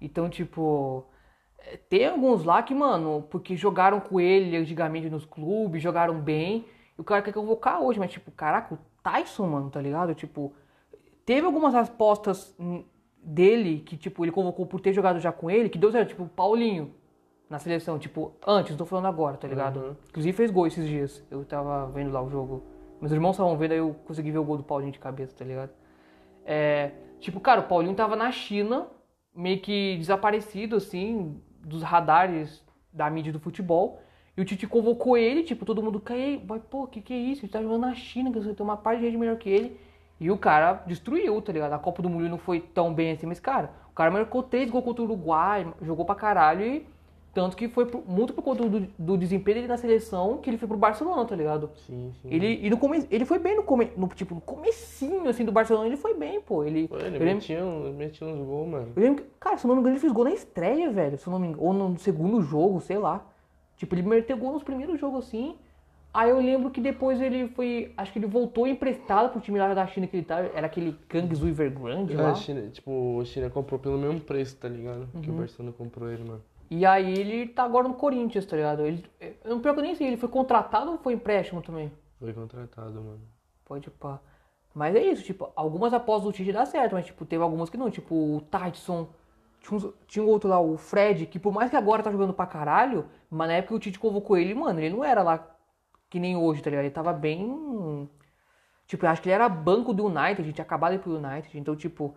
Então, 0.00 0.26
tipo. 0.30 1.04
Tem 1.88 2.06
alguns 2.06 2.44
lá 2.44 2.62
que, 2.62 2.74
mano, 2.74 3.26
porque 3.30 3.56
jogaram 3.56 4.00
com 4.00 4.20
ele 4.20 4.56
antigamente 4.56 5.10
nos 5.10 5.24
clubes, 5.24 5.82
jogaram 5.82 6.20
bem, 6.20 6.66
e 6.96 7.00
o 7.00 7.04
cara 7.04 7.22
quer 7.22 7.32
convocar 7.32 7.80
hoje, 7.80 7.98
mas, 7.98 8.10
tipo, 8.10 8.30
caraca, 8.30 8.74
o 8.74 8.78
Tyson, 9.02 9.46
mano, 9.46 9.70
tá 9.70 9.80
ligado? 9.80 10.14
Tipo, 10.14 10.52
teve 11.24 11.46
algumas 11.46 11.74
apostas 11.74 12.56
dele 13.22 13.80
que, 13.80 13.96
tipo, 13.96 14.24
ele 14.24 14.32
convocou 14.32 14.66
por 14.66 14.80
ter 14.80 14.92
jogado 14.92 15.18
já 15.18 15.32
com 15.32 15.50
ele, 15.50 15.68
que 15.68 15.78
deu 15.78 15.90
certo, 15.90 16.10
tipo, 16.10 16.22
o 16.22 16.28
Paulinho 16.28 16.94
na 17.48 17.58
seleção, 17.58 17.98
tipo, 17.98 18.32
antes, 18.46 18.72
não 18.72 18.78
tô 18.78 18.84
falando 18.84 19.06
agora, 19.06 19.36
tá 19.36 19.46
ligado? 19.46 19.80
Uhum. 19.80 19.96
Inclusive 20.08 20.36
fez 20.36 20.50
gol 20.50 20.66
esses 20.66 20.86
dias. 20.86 21.24
Eu 21.30 21.44
tava 21.44 21.86
vendo 21.86 22.10
lá 22.10 22.20
o 22.20 22.28
jogo. 22.28 22.64
Meus 23.00 23.12
irmãos 23.12 23.32
estavam 23.32 23.56
vendo, 23.56 23.72
aí 23.72 23.78
eu 23.78 23.94
consegui 24.04 24.30
ver 24.30 24.38
o 24.38 24.44
gol 24.44 24.56
do 24.56 24.64
Paulinho 24.64 24.92
de 24.92 24.98
cabeça, 24.98 25.34
tá 25.36 25.44
ligado? 25.44 25.70
É, 26.44 26.92
tipo, 27.20 27.38
cara, 27.38 27.60
o 27.60 27.64
Paulinho 27.64 27.94
tava 27.94 28.16
na 28.16 28.32
China, 28.32 28.88
meio 29.34 29.60
que 29.60 29.96
desaparecido, 29.98 30.76
assim, 30.76 31.40
dos 31.66 31.82
radares 31.82 32.64
da 32.92 33.10
mídia 33.10 33.32
do 33.32 33.40
futebol. 33.40 34.00
E 34.36 34.40
o 34.40 34.44
Tite 34.44 34.66
convocou 34.66 35.16
ele, 35.16 35.42
tipo, 35.42 35.64
todo 35.64 35.82
mundo 35.82 35.98
caiu, 35.98 36.40
vai, 36.46 36.60
pô, 36.60 36.86
que 36.86 37.00
que 37.00 37.12
é 37.12 37.16
isso? 37.16 37.44
Ele 37.44 37.52
tá 37.52 37.60
jogando 37.62 37.80
na 37.80 37.94
China, 37.94 38.30
que 38.30 38.38
você 38.38 38.54
tem 38.54 38.64
uma 38.64 38.76
parte 38.76 39.00
de 39.00 39.06
gente 39.06 39.18
melhor 39.18 39.36
que 39.36 39.48
ele. 39.48 39.80
E 40.20 40.30
o 40.30 40.38
cara 40.38 40.84
destruiu, 40.86 41.40
tá 41.42 41.52
ligado? 41.52 41.72
A 41.72 41.78
Copa 41.78 42.02
do 42.02 42.08
Mundo 42.08 42.28
não 42.28 42.38
foi 42.38 42.60
tão 42.60 42.92
bem 42.94 43.12
assim, 43.12 43.26
mas, 43.26 43.40
cara, 43.40 43.70
o 43.90 43.94
cara 43.94 44.10
marcou 44.10 44.42
três 44.42 44.70
gols 44.70 44.84
contra 44.84 45.02
o 45.02 45.04
Uruguai, 45.06 45.66
jogou 45.82 46.04
pra 46.04 46.14
caralho 46.14 46.64
e 46.64 46.86
tanto 47.36 47.54
que 47.54 47.68
foi 47.68 47.86
muito 48.08 48.32
por 48.32 48.40
conta 48.40 48.66
do, 48.66 48.80
do 48.98 49.18
desempenho 49.18 49.56
dele 49.58 49.68
na 49.68 49.76
seleção 49.76 50.38
que 50.38 50.48
ele 50.48 50.56
foi 50.56 50.66
pro 50.66 50.78
Barcelona, 50.78 51.22
tá 51.26 51.36
ligado? 51.36 51.68
Sim, 51.86 52.10
sim. 52.22 52.28
Ele, 52.32 52.60
e 52.66 52.70
no 52.70 52.78
come, 52.78 53.06
ele 53.10 53.26
foi 53.26 53.38
bem 53.38 53.54
no, 53.54 53.62
come, 53.62 53.90
no, 53.94 54.08
tipo, 54.08 54.34
no 54.34 54.40
comecinho, 54.40 55.28
assim, 55.28 55.44
do 55.44 55.52
Barcelona, 55.52 55.86
ele 55.86 55.98
foi 55.98 56.14
bem, 56.14 56.40
pô. 56.40 56.64
Ele, 56.64 56.88
Pô, 56.88 56.96
ele 56.96 57.10
lembro, 57.10 57.26
metia, 57.26 57.62
uns, 57.62 57.94
metia 57.94 58.26
uns 58.26 58.38
gols, 58.46 58.68
mano. 58.70 58.92
eu 58.96 59.02
lembro 59.02 59.22
que, 59.22 59.28
cara, 59.38 59.58
se 59.58 59.66
eu 59.66 59.68
não 59.68 59.74
me 59.74 59.80
engano, 59.82 59.94
ele 59.96 60.00
fez 60.00 60.12
gol 60.14 60.24
na 60.24 60.30
estreia, 60.32 60.90
velho, 60.90 61.18
se 61.18 61.26
eu 61.26 61.30
não 61.30 61.38
me 61.38 61.48
engano, 61.48 61.62
ou 61.62 61.74
no 61.74 61.98
segundo 61.98 62.40
jogo, 62.40 62.80
sei 62.80 62.96
lá. 62.96 63.22
Tipo, 63.76 63.94
ele 63.94 64.02
meteu 64.02 64.38
gol 64.38 64.52
nos 64.54 64.62
primeiros 64.62 64.98
jogos, 64.98 65.26
assim. 65.26 65.56
Aí 66.14 66.30
eu 66.30 66.38
lembro 66.40 66.70
que 66.70 66.80
depois 66.80 67.20
ele 67.20 67.48
foi, 67.48 67.92
acho 67.98 68.10
que 68.10 68.18
ele 68.18 68.26
voltou 68.26 68.66
emprestado 68.66 69.30
pro 69.32 69.40
time 69.42 69.58
lá 69.58 69.74
da 69.74 69.86
China 69.86 70.06
que 70.06 70.16
ele 70.16 70.24
tava, 70.24 70.50
era 70.54 70.66
aquele 70.66 70.96
Kangsu 71.06 71.46
Evergrande 71.46 72.14
É, 72.14 72.16
lá. 72.16 72.30
a 72.30 72.34
China, 72.34 72.62
tipo, 72.72 73.20
a 73.20 73.24
China 73.26 73.50
comprou 73.50 73.78
pelo 73.78 73.98
mesmo 73.98 74.20
preço, 74.20 74.56
tá 74.56 74.66
ligado? 74.66 75.06
Que 75.20 75.28
o 75.28 75.32
Uhum. 75.34 75.38
Barcelona 75.40 75.74
comprou 75.76 76.10
ele, 76.10 76.24
mano. 76.24 76.40
E 76.70 76.84
aí 76.84 77.12
ele 77.18 77.48
tá 77.48 77.62
agora 77.64 77.86
no 77.86 77.94
Corinthians, 77.94 78.44
tá 78.46 78.56
ligado? 78.56 78.84
Ele, 78.86 79.04
eu, 79.44 79.60
pior 79.60 79.72
que 79.74 79.80
eu 79.80 79.84
nem 79.84 79.94
sei, 79.94 80.08
ele 80.08 80.16
foi 80.16 80.28
contratado 80.28 80.90
ou 80.90 80.98
foi 80.98 81.12
empréstimo 81.14 81.62
também? 81.62 81.92
Foi 82.18 82.32
contratado, 82.32 83.00
mano. 83.02 83.20
Pode 83.64 83.90
pá. 83.90 84.20
Mas 84.74 84.94
é 84.94 85.02
isso, 85.02 85.22
tipo, 85.22 85.50
algumas 85.56 85.94
apostas 85.94 86.24
do 86.24 86.32
Tite 86.32 86.52
dá 86.52 86.66
certo, 86.66 86.92
mas 86.94 87.06
tipo, 87.06 87.24
teve 87.24 87.42
algumas 87.42 87.70
que 87.70 87.76
não, 87.76 87.90
tipo, 87.90 88.14
o 88.14 88.40
Tyson, 88.42 89.08
tinha, 89.60 89.76
uns- 89.78 89.94
tinha 90.06 90.24
um 90.24 90.28
outro 90.28 90.48
lá, 90.50 90.60
o 90.60 90.76
Fred, 90.76 91.26
que 91.26 91.38
por 91.38 91.52
mais 91.52 91.70
que 91.70 91.76
agora 91.76 92.02
tá 92.02 92.10
jogando 92.10 92.34
pra 92.34 92.46
caralho, 92.46 93.06
mas 93.30 93.48
na 93.48 93.54
época 93.54 93.68
que 93.74 93.76
o 93.76 93.80
Tite 93.80 93.98
convocou 93.98 94.36
ele, 94.36 94.54
mano, 94.54 94.80
ele 94.80 94.94
não 94.94 95.04
era 95.04 95.22
lá 95.22 95.48
que 96.10 96.20
nem 96.20 96.36
hoje, 96.36 96.62
tá 96.62 96.68
ligado? 96.70 96.84
Ele 96.84 96.92
tava 96.94 97.12
bem. 97.12 98.08
Tipo, 98.86 99.06
eu 99.06 99.10
acho 99.10 99.22
que 99.22 99.28
ele 99.28 99.34
era 99.34 99.48
banco 99.48 99.92
do 99.94 100.06
United, 100.06 100.52
tinha 100.52 100.64
acabado 100.64 100.92
de 100.92 100.96
ir 100.98 101.00
pro 101.02 101.16
United, 101.16 101.58
então, 101.58 101.74
tipo, 101.74 102.14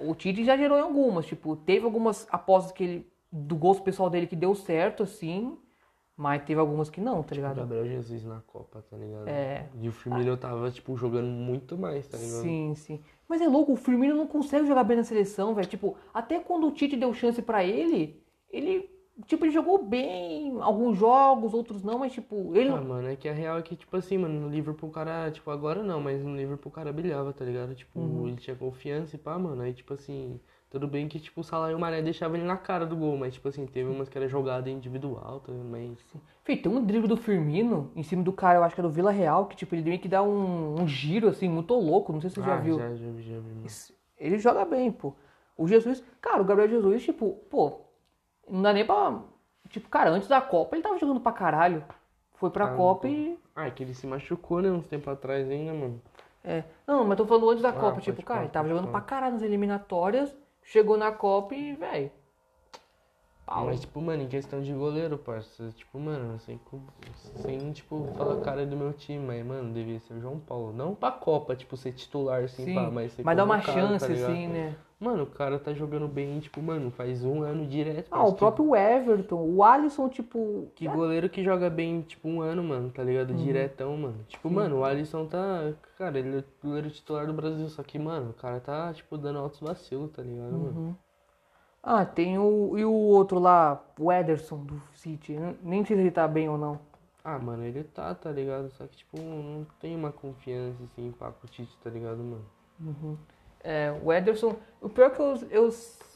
o 0.00 0.14
Tite 0.14 0.44
já 0.44 0.56
gerou 0.56 0.78
em 0.78 0.82
algumas, 0.82 1.26
tipo, 1.26 1.56
teve 1.56 1.84
algumas 1.84 2.26
apostas 2.30 2.72
que 2.72 2.84
ele, 2.84 3.12
do 3.30 3.56
gosto 3.56 3.82
pessoal 3.82 4.08
dele 4.10 4.26
que 4.26 4.36
deu 4.36 4.54
certo, 4.54 5.02
assim, 5.02 5.56
mas 6.16 6.42
teve 6.44 6.60
algumas 6.60 6.90
que 6.90 7.00
não, 7.00 7.22
tá 7.22 7.32
O 7.32 7.34
ligado? 7.36 7.56
Gabriel 7.56 7.86
Jesus 7.86 8.24
na 8.24 8.40
Copa, 8.40 8.82
tá 8.90 8.96
ligado? 8.96 9.28
É. 9.28 9.68
E 9.80 9.88
o 9.88 9.92
Firmino 9.92 10.36
tava, 10.36 10.70
tipo, 10.70 10.96
jogando 10.96 11.28
muito 11.28 11.76
mais, 11.78 12.06
tá 12.08 12.16
ligado? 12.16 12.42
Sim, 12.42 12.74
sim. 12.74 13.00
Mas 13.28 13.40
é 13.40 13.46
louco, 13.46 13.72
o 13.72 13.76
Firmino 13.76 14.14
não 14.14 14.26
consegue 14.26 14.66
jogar 14.66 14.84
bem 14.84 14.96
na 14.96 15.04
seleção, 15.04 15.54
velho. 15.54 15.68
Tipo, 15.68 15.96
até 16.12 16.40
quando 16.40 16.66
o 16.66 16.72
Tite 16.72 16.96
deu 16.96 17.12
chance 17.14 17.40
pra 17.42 17.62
ele, 17.64 18.22
ele, 18.50 18.88
tipo, 19.26 19.44
ele 19.44 19.52
jogou 19.52 19.84
bem 19.84 20.60
alguns 20.60 20.96
jogos, 20.96 21.52
outros 21.54 21.82
não, 21.82 21.98
mas 21.98 22.12
tipo, 22.12 22.56
ele 22.56 22.70
Ah, 22.70 22.80
mano, 22.80 23.08
é 23.08 23.16
que 23.16 23.28
a 23.28 23.32
real 23.32 23.58
é 23.58 23.62
que, 23.62 23.76
tipo 23.76 23.96
assim, 23.96 24.18
mano, 24.18 24.40
no 24.40 24.48
Liverpool 24.48 24.88
o 24.88 24.92
cara, 24.92 25.30
tipo, 25.30 25.50
agora 25.50 25.82
não, 25.82 26.00
mas 26.00 26.22
no 26.24 26.34
Liverpool 26.34 26.70
o 26.70 26.74
cara 26.74 26.92
brilhava, 26.92 27.32
tá 27.32 27.44
ligado? 27.44 27.74
Tipo, 27.74 28.00
Uhum. 28.00 28.28
ele 28.28 28.36
tinha 28.36 28.56
confiança 28.56 29.16
e 29.16 29.18
pá, 29.18 29.38
mano. 29.38 29.62
Aí, 29.62 29.72
tipo 29.74 29.92
assim, 29.94 30.40
tudo 30.70 30.86
bem 30.86 31.08
que, 31.08 31.18
tipo, 31.18 31.40
o 31.40 31.44
Salah 31.44 31.70
e 31.70 31.74
o 31.74 31.78
Mané 31.78 32.02
deixavam 32.02 32.36
ele 32.36 32.46
na 32.46 32.56
cara 32.56 32.84
do 32.84 32.94
gol, 32.94 33.16
mas, 33.16 33.34
tipo 33.34 33.48
assim, 33.48 33.66
teve 33.66 33.88
umas 33.88 34.08
que 34.08 34.18
era 34.18 34.28
jogada 34.28 34.68
individual, 34.68 35.40
tá? 35.40 35.52
mas... 35.52 35.98
Fez, 36.44 36.60
tem 36.60 36.70
um 36.70 36.84
drible 36.84 37.08
do 37.08 37.16
Firmino 37.16 37.90
em 37.96 38.02
cima 38.02 38.22
do 38.22 38.32
cara, 38.32 38.58
eu 38.58 38.64
acho 38.64 38.74
que 38.74 38.80
é 38.80 38.82
do 38.82 38.90
Vila 38.90 39.10
Real, 39.10 39.46
que 39.46 39.56
tipo, 39.56 39.74
ele 39.74 39.82
meio 39.82 39.98
que 39.98 40.08
dá 40.08 40.22
um, 40.22 40.80
um 40.80 40.86
giro 40.86 41.28
assim, 41.28 41.48
muito 41.48 41.74
louco, 41.74 42.12
não 42.12 42.20
sei 42.20 42.30
se 42.30 42.36
você 42.36 42.42
já 42.42 42.54
ah, 42.54 42.60
viu. 42.60 42.78
Já, 42.78 42.94
já, 42.94 43.10
vi, 43.10 43.22
já 43.22 43.38
vi. 43.38 43.94
Ele 44.18 44.38
joga 44.38 44.64
bem, 44.64 44.90
pô. 44.92 45.14
O 45.56 45.66
Jesus, 45.66 46.04
cara, 46.20 46.40
o 46.40 46.44
Gabriel 46.44 46.68
Jesus, 46.68 47.02
tipo, 47.02 47.32
pô, 47.50 47.80
não 48.48 48.62
dá 48.62 48.72
nem 48.72 48.84
pra. 48.84 49.20
Tipo, 49.70 49.88
cara, 49.88 50.10
antes 50.10 50.28
da 50.28 50.40
Copa 50.40 50.76
ele 50.76 50.82
tava 50.82 50.98
jogando 50.98 51.20
pra 51.20 51.32
caralho. 51.32 51.84
Foi 52.34 52.50
pra 52.50 52.66
Ah, 52.66 52.76
Copa 52.76 53.08
não. 53.08 53.14
e. 53.14 53.38
Ah, 53.54 53.66
é 53.66 53.70
que 53.70 53.82
ele 53.82 53.94
se 53.94 54.06
machucou, 54.06 54.62
né, 54.62 54.70
uns 54.70 54.86
tempo 54.86 55.10
atrás 55.10 55.48
ainda, 55.50 55.74
mano. 55.74 56.00
É. 56.44 56.62
Não, 56.86 57.04
mas 57.04 57.18
tô 57.18 57.26
falando 57.26 57.50
antes 57.50 57.62
da 57.62 57.70
Ah, 57.70 57.72
Copa, 57.72 58.00
tipo, 58.00 58.22
cara, 58.22 58.42
ele 58.42 58.50
tava 58.50 58.68
jogando 58.68 58.88
pra 58.88 59.00
caralho 59.00 59.34
nas 59.34 59.42
eliminatórias, 59.42 60.34
chegou 60.68 60.96
na 60.98 61.10
Copa 61.10 61.54
e, 61.54 61.74
velho. 61.74 62.12
Pau. 63.48 63.64
Mas, 63.64 63.80
tipo, 63.80 63.98
mano, 64.02 64.22
em 64.22 64.28
questão 64.28 64.60
de 64.60 64.70
goleiro, 64.74 65.16
parça, 65.16 65.70
tipo, 65.74 65.98
mano, 65.98 66.38
sem, 66.40 66.60
sem 67.36 67.72
tipo, 67.72 68.06
falar 68.14 68.42
cara 68.42 68.66
do 68.66 68.76
meu 68.76 68.92
time, 68.92 69.24
mas, 69.24 69.44
mano, 69.46 69.72
devia 69.72 69.98
ser 70.00 70.12
o 70.12 70.20
João 70.20 70.38
Paulo. 70.38 70.70
Não 70.70 70.94
pra 70.94 71.10
Copa, 71.10 71.56
tipo, 71.56 71.74
ser 71.74 71.92
titular, 71.92 72.44
assim, 72.44 72.66
Sim, 72.66 72.74
pá, 72.74 72.90
mas 72.90 73.12
ser 73.12 73.24
mas 73.24 73.36
dá 73.36 73.44
uma 73.44 73.58
convocado, 73.58 73.80
chance, 73.80 74.06
tá 74.06 74.12
assim, 74.12 74.48
né? 74.48 74.76
Mano, 75.00 75.22
o 75.22 75.26
cara 75.26 75.58
tá 75.58 75.72
jogando 75.72 76.06
bem, 76.06 76.40
tipo, 76.40 76.60
mano, 76.60 76.90
faz 76.90 77.24
um 77.24 77.42
ano 77.42 77.64
direto. 77.64 78.08
Ah, 78.10 78.26
o 78.26 78.34
próprio 78.34 78.76
Everton, 78.76 79.40
o 79.40 79.64
Alisson, 79.64 80.08
tipo. 80.08 80.70
Que, 80.74 80.86
que 80.86 80.94
goleiro 80.94 81.30
que 81.30 81.42
joga 81.42 81.70
bem, 81.70 82.02
tipo, 82.02 82.28
um 82.28 82.42
ano, 82.42 82.62
mano, 82.62 82.90
tá 82.90 83.02
ligado? 83.02 83.30
Uhum. 83.30 83.36
Diretão, 83.36 83.96
mano. 83.96 84.18
Tipo, 84.28 84.50
mano, 84.50 84.80
o 84.80 84.84
Alisson 84.84 85.24
tá. 85.24 85.72
Cara, 85.96 86.18
ele 86.18 86.38
é 86.38 86.40
o 86.40 86.44
goleiro 86.62 86.90
titular 86.90 87.26
do 87.26 87.32
Brasil, 87.32 87.68
só 87.68 87.82
que, 87.82 87.98
mano, 87.98 88.30
o 88.30 88.34
cara 88.34 88.60
tá, 88.60 88.92
tipo, 88.92 89.16
dando 89.16 89.38
altos 89.38 89.60
vacilos, 89.60 90.10
tá 90.10 90.20
ligado, 90.20 90.52
mano? 90.52 90.98
Uhum. 91.88 91.96
Ah, 91.96 92.04
tem 92.04 92.38
o. 92.38 92.76
E 92.76 92.84
o 92.84 92.92
outro 92.92 93.38
lá, 93.38 93.82
o 93.98 94.12
Ederson 94.12 94.58
do 94.58 94.80
City. 94.94 95.36
Nem 95.62 95.84
sei 95.84 95.96
se 95.96 96.02
ele 96.02 96.10
tá 96.10 96.28
bem 96.28 96.48
ou 96.48 96.58
não. 96.58 96.78
Ah, 97.24 97.38
mano, 97.38 97.64
ele 97.64 97.84
tá, 97.84 98.14
tá 98.14 98.30
ligado? 98.30 98.70
Só 98.70 98.86
que, 98.86 98.96
tipo, 98.96 99.18
não 99.18 99.66
tem 99.80 99.96
uma 99.96 100.12
confiança, 100.12 100.82
assim, 100.84 101.12
pá, 101.12 101.30
com 101.30 101.46
o 101.46 101.50
Tite, 101.50 101.76
tá 101.82 101.90
ligado, 101.90 102.18
mano? 102.18 102.44
É, 103.62 103.92
o 104.02 104.12
Ederson. 104.12 104.56
O 104.80 104.88
pior 104.88 105.10
que 105.10 105.20
eu. 105.20 105.34
eu, 105.50 105.68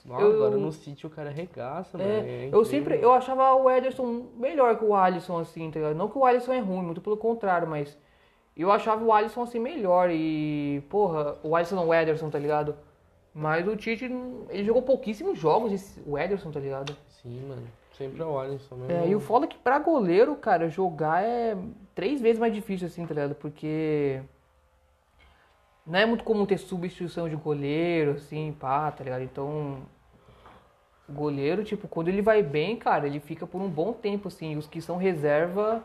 eu 0.06 0.32
agora 0.32 0.56
no 0.56 0.72
City 0.72 1.06
o 1.06 1.10
cara 1.10 1.30
regaça, 1.30 1.98
mano. 1.98 2.10
É, 2.10 2.48
eu 2.52 2.64
sempre, 2.64 3.00
eu 3.00 3.12
achava 3.12 3.54
o 3.54 3.70
Ederson 3.70 4.26
melhor 4.36 4.78
que 4.78 4.84
o 4.84 4.94
Alisson, 4.94 5.38
assim, 5.38 5.70
tá 5.70 5.80
ligado? 5.80 5.96
Não 5.96 6.08
que 6.08 6.16
o 6.18 6.24
Alisson 6.24 6.52
é 6.52 6.60
ruim, 6.60 6.82
muito 6.82 7.00
pelo 7.00 7.16
contrário, 7.16 7.68
mas 7.68 7.98
eu 8.56 8.70
achava 8.70 9.04
o 9.04 9.12
Alisson, 9.12 9.42
assim, 9.42 9.58
melhor 9.58 10.10
e, 10.10 10.82
porra, 10.88 11.36
o 11.42 11.56
Alisson 11.56 11.76
não, 11.76 11.88
o 11.88 11.94
Ederson, 11.94 12.30
tá 12.30 12.38
ligado? 12.38 12.76
Mas 13.34 13.66
o 13.66 13.74
Tite, 13.76 14.04
ele 14.50 14.64
jogou 14.64 14.82
pouquíssimos 14.82 15.38
jogos, 15.38 15.72
esse- 15.72 16.00
o 16.06 16.18
Ederson, 16.18 16.50
tá 16.50 16.60
ligado? 16.60 16.94
Sim, 17.22 17.40
mano. 17.48 17.62
Sempre 17.96 18.20
é 18.22 18.24
o 18.24 18.38
Alisson 18.38 18.74
mesmo. 18.76 18.92
É, 18.92 19.08
e 19.08 19.14
o 19.14 19.20
foda 19.20 19.46
é 19.46 19.48
que 19.48 19.56
pra 19.58 19.78
goleiro, 19.78 20.34
cara, 20.36 20.68
jogar 20.68 21.22
é 21.22 21.56
três 21.94 22.20
vezes 22.20 22.38
mais 22.38 22.52
difícil, 22.52 22.86
assim, 22.86 23.06
tá 23.06 23.14
ligado? 23.14 23.34
Porque 23.34 24.20
não 25.86 25.98
é 25.98 26.06
muito 26.06 26.24
comum 26.24 26.46
ter 26.46 26.58
substituição 26.58 27.28
de 27.28 27.36
goleiro, 27.36 28.12
assim, 28.12 28.54
pá, 28.58 28.90
tá 28.90 29.02
ligado? 29.04 29.22
Então, 29.22 29.78
o 31.08 31.12
goleiro, 31.12 31.64
tipo, 31.64 31.88
quando 31.88 32.08
ele 32.08 32.22
vai 32.22 32.42
bem, 32.42 32.76
cara, 32.76 33.06
ele 33.06 33.20
fica 33.20 33.46
por 33.46 33.60
um 33.60 33.68
bom 33.68 33.92
tempo, 33.92 34.28
assim. 34.28 34.56
Os 34.56 34.66
que 34.66 34.80
são 34.80 34.96
reserva 34.96 35.84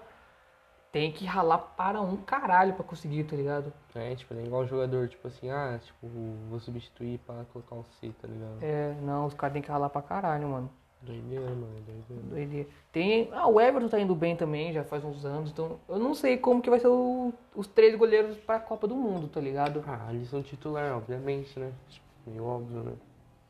tem 0.92 1.12
que 1.12 1.26
ralar 1.26 1.58
para 1.60 2.02
um 2.02 2.18
caralho 2.18 2.74
pra 2.74 2.84
conseguir, 2.84 3.24
tá 3.26 3.36
ligado? 3.36 3.72
É, 3.94 4.16
tipo, 4.16 4.34
é 4.34 4.44
igual 4.44 4.66
jogador, 4.66 5.08
tipo 5.08 5.28
assim, 5.28 5.50
ah, 5.50 5.80
tipo, 5.84 6.08
vou 6.50 6.60
substituir 6.60 7.20
pra 7.20 7.44
colocar 7.52 7.76
um 7.76 7.84
C, 8.00 8.12
tá 8.22 8.28
ligado? 8.28 8.58
É, 8.62 8.96
não, 9.02 9.26
os 9.26 9.34
caras 9.34 9.54
tem 9.54 9.62
que 9.62 9.70
ralar 9.72 9.90
pra 9.90 10.02
caralho, 10.02 10.48
mano. 10.48 10.70
Doideira, 11.02 11.46
mano, 11.46 11.68
doideira. 11.86 12.24
Doideira. 12.30 12.70
Tem. 12.92 13.30
Ah, 13.32 13.48
o 13.48 13.62
Everton 13.62 13.88
tá 13.88 14.00
indo 14.00 14.16
bem 14.16 14.36
também, 14.36 14.74
já 14.74 14.84
faz 14.84 15.04
uns 15.06 15.24
anos. 15.26 15.52
Então, 15.52 15.80
eu 15.88 16.00
não 16.00 16.16
sei 16.16 16.38
como 16.38 16.60
que 16.62 16.70
vai 16.72 16.80
ser 16.80 16.88
o- 16.88 17.32
os 17.56 17.68
três 17.68 17.96
goleiros 17.96 18.36
pra 18.38 18.60
Copa 18.60 18.88
do 18.88 18.96
Mundo, 18.96 19.28
tá 19.28 19.40
ligado? 19.40 19.84
Ah, 19.88 20.08
Alisson 20.10 20.42
titular, 20.42 20.98
obviamente, 20.98 21.60
né? 21.60 21.72
Tipo, 21.90 22.06
meio 22.26 22.44
óbvio, 22.44 22.80
né? 22.84 22.94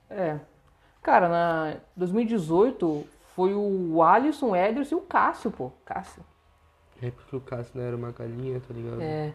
É. 0.10 0.40
Cara, 1.02 1.30
na 1.30 1.78
2018 1.96 3.06
foi 3.34 3.54
o 3.54 4.04
Alisson, 4.04 4.48
o 4.50 4.56
Ederson 4.56 4.96
e 4.96 4.98
o 4.98 5.02
Cássio, 5.02 5.50
pô. 5.50 5.72
Cássio. 5.86 6.24
É 7.02 7.12
porque 7.12 7.36
o 7.36 7.42
Cássio 7.42 7.80
não 7.80 7.84
era 7.84 7.96
uma 7.96 8.12
galinha, 8.12 8.60
tá 8.60 8.74
ligado? 8.74 9.02
É. 9.02 9.34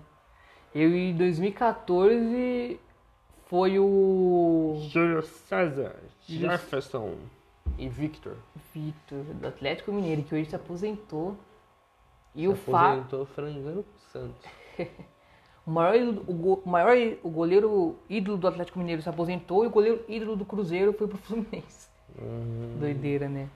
Eu 0.74 0.94
em 0.96 1.14
2014 1.16 2.80
foi 3.46 3.78
o 3.78 4.78
Júlio 4.90 5.22
César, 5.22 5.96
Jefferson 6.26 7.14
e 7.78 7.88
Victor. 7.88 8.36
Victor, 8.74 9.22
do 9.22 9.46
Atlético 9.46 9.92
Mineiro, 9.92 10.22
que 10.22 10.34
hoje 10.34 10.48
se 10.48 10.56
aposentou. 10.56 11.36
E 12.34 12.42
Se 12.42 12.48
o 12.48 12.56
Fábio. 12.56 13.02
aposentou 13.02 13.26
frangando 13.26 13.82
pro 13.84 14.10
Santos. 14.10 14.50
O 15.64 15.70
maior, 15.70 15.94
o, 16.26 16.62
maior 16.68 16.96
o 17.22 17.30
goleiro 17.30 17.96
ídolo 18.10 18.36
do 18.36 18.48
Atlético 18.48 18.80
Mineiro 18.80 19.00
se 19.00 19.08
aposentou 19.08 19.62
e 19.62 19.68
o 19.68 19.70
goleiro 19.70 20.04
ídolo 20.08 20.34
do 20.34 20.44
Cruzeiro 20.44 20.92
foi 20.92 21.06
pro 21.06 21.16
Fluminense. 21.22 21.88
Uhum. 22.18 22.78
Doideira, 22.80 23.28
né? 23.28 23.48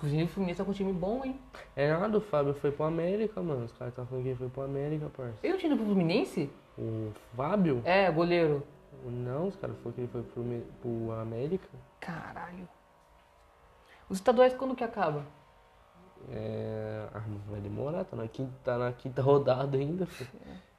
Inclusive 0.00 0.24
o 0.24 0.28
Fluminense 0.28 0.56
tá 0.56 0.64
com 0.64 0.70
um 0.70 0.74
time 0.74 0.92
bom, 0.94 1.22
hein? 1.22 1.38
É 1.76 1.92
nada, 1.92 2.16
o 2.16 2.22
Fábio 2.22 2.54
foi 2.54 2.70
pro 2.70 2.86
América, 2.86 3.42
mano. 3.42 3.66
Os 3.66 3.72
caras 3.72 3.94
tá 3.94 4.02
falando 4.06 4.22
que 4.22 4.30
ele 4.30 4.38
foi 4.38 4.48
pro 4.48 4.62
América, 4.62 5.10
parça. 5.14 5.34
Ele 5.42 5.52
não 5.52 5.60
tinha 5.60 5.70
ido 5.70 5.76
pro 5.76 5.84
Fluminense? 5.84 6.50
O 6.78 7.12
Fábio? 7.36 7.82
É, 7.84 8.10
goleiro. 8.10 8.62
Não, 9.04 9.48
os 9.48 9.56
caras 9.56 9.76
falaram 9.76 9.92
que 9.92 10.00
ele 10.00 10.08
foi 10.08 10.22
pro, 10.22 10.42
pro 10.80 11.12
América. 11.20 11.68
Caralho. 12.00 12.66
Os 14.08 14.16
estaduais 14.16 14.54
quando 14.54 14.74
que 14.74 14.82
acaba? 14.82 15.22
É... 16.30 17.06
Ah, 17.12 17.22
vai 17.50 17.60
demorar, 17.60 18.04
tá 18.04 18.16
na 18.16 18.26
quinta, 18.26 18.52
tá 18.64 18.78
na 18.78 18.92
quinta 18.92 19.20
rodada 19.20 19.76
ainda, 19.76 20.06
pô. 20.06 20.24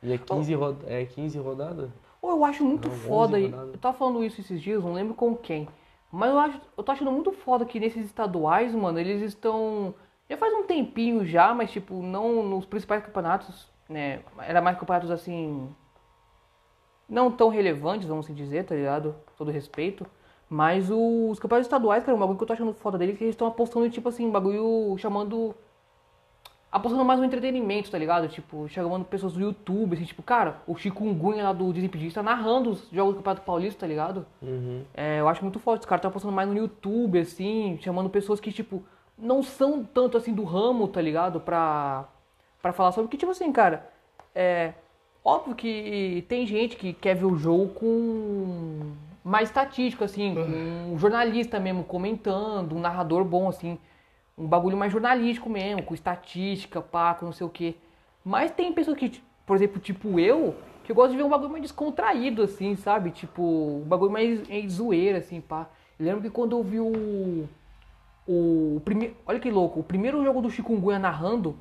E 0.02 0.14
é 0.14 0.18
15, 0.18 0.56
roda... 0.56 0.86
é 0.88 1.06
15 1.06 1.38
rodadas? 1.38 1.92
Pô, 2.20 2.32
eu 2.32 2.44
acho 2.44 2.64
muito 2.64 2.88
Não, 2.88 2.96
11 2.96 3.08
foda. 3.08 3.40
Eu 3.40 3.78
tava 3.78 3.96
falando 3.96 4.24
isso 4.24 4.42
esses 4.42 4.60
dias, 4.60 4.84
não 4.84 4.94
lembro 4.94 5.14
com 5.14 5.36
quem. 5.36 5.68
Mas 6.12 6.30
eu, 6.30 6.40
acho, 6.40 6.62
eu 6.78 6.84
tô 6.84 6.92
achando 6.92 7.12
muito 7.12 7.32
foda 7.32 7.66
que 7.66 7.80
nesses 7.80 8.06
estaduais, 8.06 8.74
mano, 8.76 9.00
eles 9.00 9.22
estão. 9.22 9.94
Já 10.30 10.38
faz 10.38 10.54
um 10.54 10.64
tempinho 10.64 11.26
já, 11.26 11.54
mas 11.54 11.72
tipo, 11.72 12.02
não 12.02 12.44
nos 12.44 12.66
principais 12.66 13.04
campeonatos, 13.04 13.68
né? 13.88 14.22
Era 14.40 14.62
mais 14.62 14.78
campeonatos 14.78 15.12
assim. 15.12 15.70
Não 17.08 17.32
tão 17.32 17.50
relevantes, 17.50 18.08
vamos 18.08 18.26
assim 18.26 18.34
dizer, 18.34 18.66
tá 18.66 18.76
ligado? 18.76 19.16
Todo 19.38 19.52
respeito. 19.52 20.06
Mas 20.50 20.90
os 20.92 21.40
campeonatos 21.40 21.68
estaduais, 21.68 22.04
cara, 22.04 22.16
um 22.16 22.20
bagulho 22.20 22.38
que 22.38 22.44
eu 22.44 22.48
tô 22.48 22.54
achando 22.54 22.74
foda 22.74 22.98
deles 22.98 23.16
é 23.16 23.18
que 23.18 23.24
eles 23.24 23.34
estão 23.34 23.48
apostando, 23.48 23.90
tipo 23.90 24.10
assim, 24.10 24.30
bagulho 24.30 24.98
chamando 24.98 25.56
apostando 26.72 27.04
mais 27.04 27.20
no 27.20 27.26
entretenimento, 27.26 27.92
tá 27.92 27.98
ligado? 27.98 28.30
Tipo, 28.30 28.68
chamando 28.70 29.04
pessoas 29.04 29.34
do 29.34 29.42
YouTube, 29.42 29.94
assim, 29.96 30.06
tipo, 30.06 30.24
cara, 30.24 30.62
o 30.66 30.78
Chikungunya 30.78 31.44
lá 31.44 31.52
do 31.52 31.74
Desimpedista 31.74 32.24
narrando 32.24 32.70
os 32.70 32.90
jogos 32.90 33.14
do 33.14 33.18
Campeonato 33.18 33.46
Paulista, 33.46 33.82
tá 33.82 33.88
ligado? 33.88 34.26
Uhum. 34.42 34.84
É, 34.94 35.20
eu 35.20 35.28
acho 35.28 35.44
muito 35.44 35.60
forte, 35.60 35.82
os 35.82 35.86
caras 35.86 36.00
estão 36.00 36.10
apostando 36.10 36.34
mais 36.34 36.48
no 36.48 36.56
YouTube, 36.56 37.20
assim, 37.20 37.78
chamando 37.82 38.10
pessoas 38.10 38.40
que, 38.40 38.54
tipo, 38.54 38.82
não 39.18 39.44
são 39.44 39.84
tanto 39.84 40.18
assim 40.18 40.34
do 40.34 40.46
ramo, 40.46 40.88
tá 40.88 41.02
ligado? 41.02 41.42
Pra, 41.42 42.08
pra 42.62 42.72
falar 42.72 42.94
sobre 42.94 43.10
que, 43.10 43.18
tipo 43.18 43.32
assim, 43.32 43.52
cara, 43.52 43.90
é 44.34 44.74
óbvio 45.26 45.54
que 45.56 46.26
tem 46.30 46.48
gente 46.48 46.78
que 46.78 46.94
quer 46.94 47.16
ver 47.16 47.26
o 47.26 47.36
jogo 47.36 47.68
com 47.74 48.94
mais 49.24 49.50
estatístico, 49.50 50.04
assim, 50.04 50.34
com 50.34 50.94
um 50.94 50.98
jornalista 50.98 51.60
mesmo 51.60 51.84
comentando, 51.84 52.76
um 52.76 52.80
narrador 52.80 53.24
bom, 53.24 53.50
assim, 53.50 53.78
um 54.38 54.48
bagulho 54.48 54.78
mais 54.78 54.92
jornalístico 54.92 55.50
mesmo, 55.50 55.84
com 55.84 55.94
estatística, 55.94 56.82
pá, 56.82 57.14
com 57.14 57.26
não 57.26 57.34
sei 57.34 57.46
o 57.46 57.50
quê. 57.50 57.76
Mas 58.24 58.52
tem 58.52 58.72
pessoas 58.74 58.98
que, 58.98 59.22
por 59.46 59.56
exemplo, 59.56 59.80
tipo 59.80 60.20
eu, 60.20 60.56
que 60.84 60.92
eu 60.92 60.96
gosto 60.96 61.12
de 61.12 61.18
ver 61.18 61.24
um 61.24 61.30
bagulho 61.30 61.52
mais 61.52 61.62
descontraído, 61.62 62.44
assim, 62.44 62.76
sabe? 62.76 63.12
Tipo, 63.12 63.42
um 63.44 63.88
bagulho 63.88 64.12
mais 64.12 64.50
em 64.50 64.70
zoeira, 64.70 65.20
assim, 65.20 65.42
pá. 65.42 65.68
Eu 66.00 66.06
lembro 66.06 66.22
que 66.22 66.30
quando 66.30 66.58
eu 66.58 66.64
vi 66.64 66.80
o. 66.80 67.48
O 68.28 68.82
primeiro. 68.86 69.16
Olha 69.26 69.40
que 69.40 69.50
louco, 69.50 69.80
o 69.80 69.84
primeiro 69.84 70.24
jogo 70.24 70.42
do 70.42 70.50
Chikungunya 70.50 71.00
narrando 71.00 71.58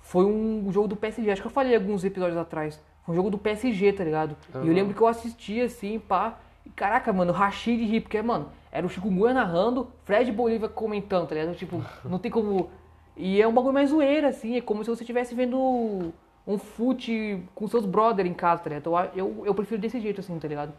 foi 0.00 0.24
um 0.24 0.70
jogo 0.70 0.88
do 0.88 0.96
PSG. 0.96 1.30
Acho 1.30 1.42
que 1.42 1.48
eu 1.48 1.52
falei 1.52 1.74
alguns 1.74 2.04
episódios 2.04 2.38
atrás. 2.38 2.80
Foi 3.04 3.12
um 3.12 3.16
jogo 3.16 3.30
do 3.30 3.38
PSG, 3.38 3.92
tá 3.92 4.04
ligado? 4.04 4.36
E 4.54 4.68
eu 4.68 4.74
lembro 4.74 4.94
que 4.94 5.00
eu 5.00 5.06
assisti 5.06 5.60
assim, 5.60 5.98
pá. 5.98 6.38
E 6.66 6.70
caraca, 6.70 7.12
mano, 7.12 7.32
rachei 7.32 7.76
de 7.76 7.84
rir, 7.84 8.00
porque, 8.00 8.20
mano, 8.22 8.50
era 8.72 8.86
o 8.86 8.88
Chikungunya 8.88 9.34
narrando, 9.34 9.88
Fred 10.04 10.30
Bolívia 10.32 10.68
comentando, 10.68 11.28
tá 11.28 11.34
ligado? 11.34 11.54
Tipo, 11.56 11.82
não 12.04 12.18
tem 12.18 12.30
como. 12.30 12.70
E 13.16 13.40
é 13.40 13.46
um 13.46 13.52
bagulho 13.52 13.74
mais 13.74 13.90
zoeira, 13.90 14.28
assim, 14.28 14.56
é 14.56 14.60
como 14.60 14.82
se 14.84 14.90
você 14.90 15.02
estivesse 15.02 15.34
vendo 15.34 16.12
um 16.46 16.58
fute 16.58 17.42
com 17.54 17.66
seus 17.68 17.86
brother 17.86 18.26
em 18.26 18.34
casa, 18.34 18.62
tá 18.62 18.70
ligado? 18.70 18.80
Então, 18.82 19.10
eu, 19.14 19.42
eu 19.46 19.54
prefiro 19.54 19.80
desse 19.80 20.00
jeito, 20.00 20.20
assim, 20.20 20.38
tá 20.38 20.48
ligado? 20.48 20.72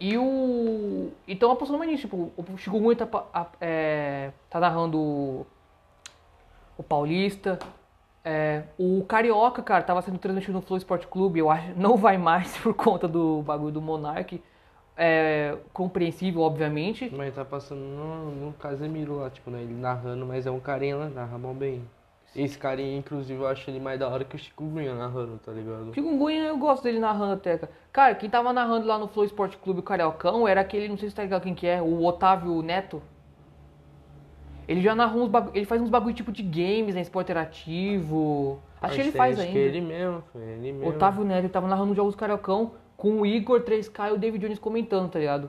E 0.00 0.16
o. 0.18 1.10
Então 1.26 1.50
apostando 1.50 1.78
mais 1.78 1.90
nisso, 1.90 2.02
tipo, 2.02 2.32
o 2.36 2.56
Chikungunya 2.58 3.06
tá, 3.06 3.24
a- 3.34 3.46
é, 3.60 4.30
tá 4.50 4.60
narrando 4.60 5.46
o 6.76 6.82
Paulista. 6.82 7.58
é, 8.24 8.64
o 8.78 9.04
Carioca, 9.08 9.62
cara, 9.62 9.82
tava 9.82 10.02
sendo 10.02 10.18
transmitido 10.18 10.52
no 10.54 10.60
Flow 10.62 10.76
Sport 10.78 11.06
Clube, 11.06 11.38
eu 11.40 11.50
acho, 11.50 11.72
não 11.76 11.96
vai 11.96 12.18
mais 12.18 12.56
por 12.58 12.74
conta 12.74 13.08
do 13.08 13.42
bagulho 13.42 13.72
do 13.72 13.80
Monark. 13.82 14.42
É, 15.00 15.56
compreensível, 15.72 16.42
obviamente. 16.42 17.08
Mas 17.14 17.32
tá 17.32 17.44
passando 17.44 17.80
no, 17.80 18.32
no 18.32 18.52
Casemiro 18.54 19.20
lá, 19.20 19.30
tipo, 19.30 19.48
né? 19.48 19.62
Ele 19.62 19.72
narrando, 19.74 20.26
mas 20.26 20.44
é 20.44 20.50
um 20.50 20.58
carinha 20.58 20.96
lá, 20.96 21.08
narra 21.08 21.38
mal 21.38 21.54
bem. 21.54 21.84
Esse 22.34 22.58
carinha, 22.58 22.98
inclusive, 22.98 23.40
eu 23.40 23.46
acho 23.46 23.70
ele 23.70 23.80
mais 23.80 23.98
da 23.98 24.08
hora 24.08 24.24
que 24.24 24.36
o 24.36 24.38
Chico 24.38 24.64
Gunha 24.64 24.94
narrando, 24.94 25.38
tá 25.38 25.50
ligado? 25.52 25.94
Chikungunya 25.94 26.44
eu 26.44 26.58
gosto 26.58 26.82
dele 26.82 26.98
narrando 26.98 27.34
até, 27.34 27.58
cara. 27.58 27.72
Cara, 27.92 28.14
quem 28.14 28.28
tava 28.28 28.52
narrando 28.52 28.86
lá 28.86 28.98
no 28.98 29.08
Flow 29.08 29.24
Sport 29.24 29.56
Clube 29.56 29.80
o 29.80 29.82
Cariocão 29.82 30.46
era 30.46 30.60
aquele, 30.60 30.88
não 30.88 30.98
sei 30.98 31.08
se 31.08 31.14
tá 31.14 31.22
ligado 31.22 31.42
quem 31.42 31.54
que 31.54 31.66
é, 31.66 31.80
o 31.80 32.04
Otávio 32.04 32.60
Neto. 32.60 33.02
Ele 34.66 34.82
já 34.82 34.94
narrou 34.94 35.22
uns 35.22 35.28
bagulho, 35.28 35.56
ele 35.56 35.64
faz 35.64 35.80
uns 35.80 35.88
bagulho 35.88 36.14
tipo 36.14 36.30
de 36.30 36.42
games, 36.42 36.94
né, 36.94 37.00
esporte 37.00 37.26
interativo. 37.26 38.60
Acho 38.82 38.96
que 38.96 39.00
ele 39.00 39.12
faz 39.12 39.38
Acho 39.38 39.42
ainda. 39.42 39.52
que 39.52 39.58
é 39.58 39.62
ele 39.62 39.80
mesmo, 39.80 40.22
foi 40.30 40.42
ele 40.42 40.72
mesmo. 40.72 40.88
Otávio 40.90 41.24
Neto, 41.24 41.38
ele 41.38 41.48
tava 41.48 41.66
narrando 41.66 41.90
os 41.92 41.96
jogos 41.96 42.14
do 42.14 42.18
Cariocão 42.18 42.72
com 42.98 43.20
o 43.20 43.24
Igor 43.24 43.60
3K 43.62 44.10
e 44.10 44.12
o 44.12 44.18
David 44.18 44.44
Jones 44.44 44.58
comentando, 44.58 45.08
tá 45.08 45.20
ligado? 45.20 45.48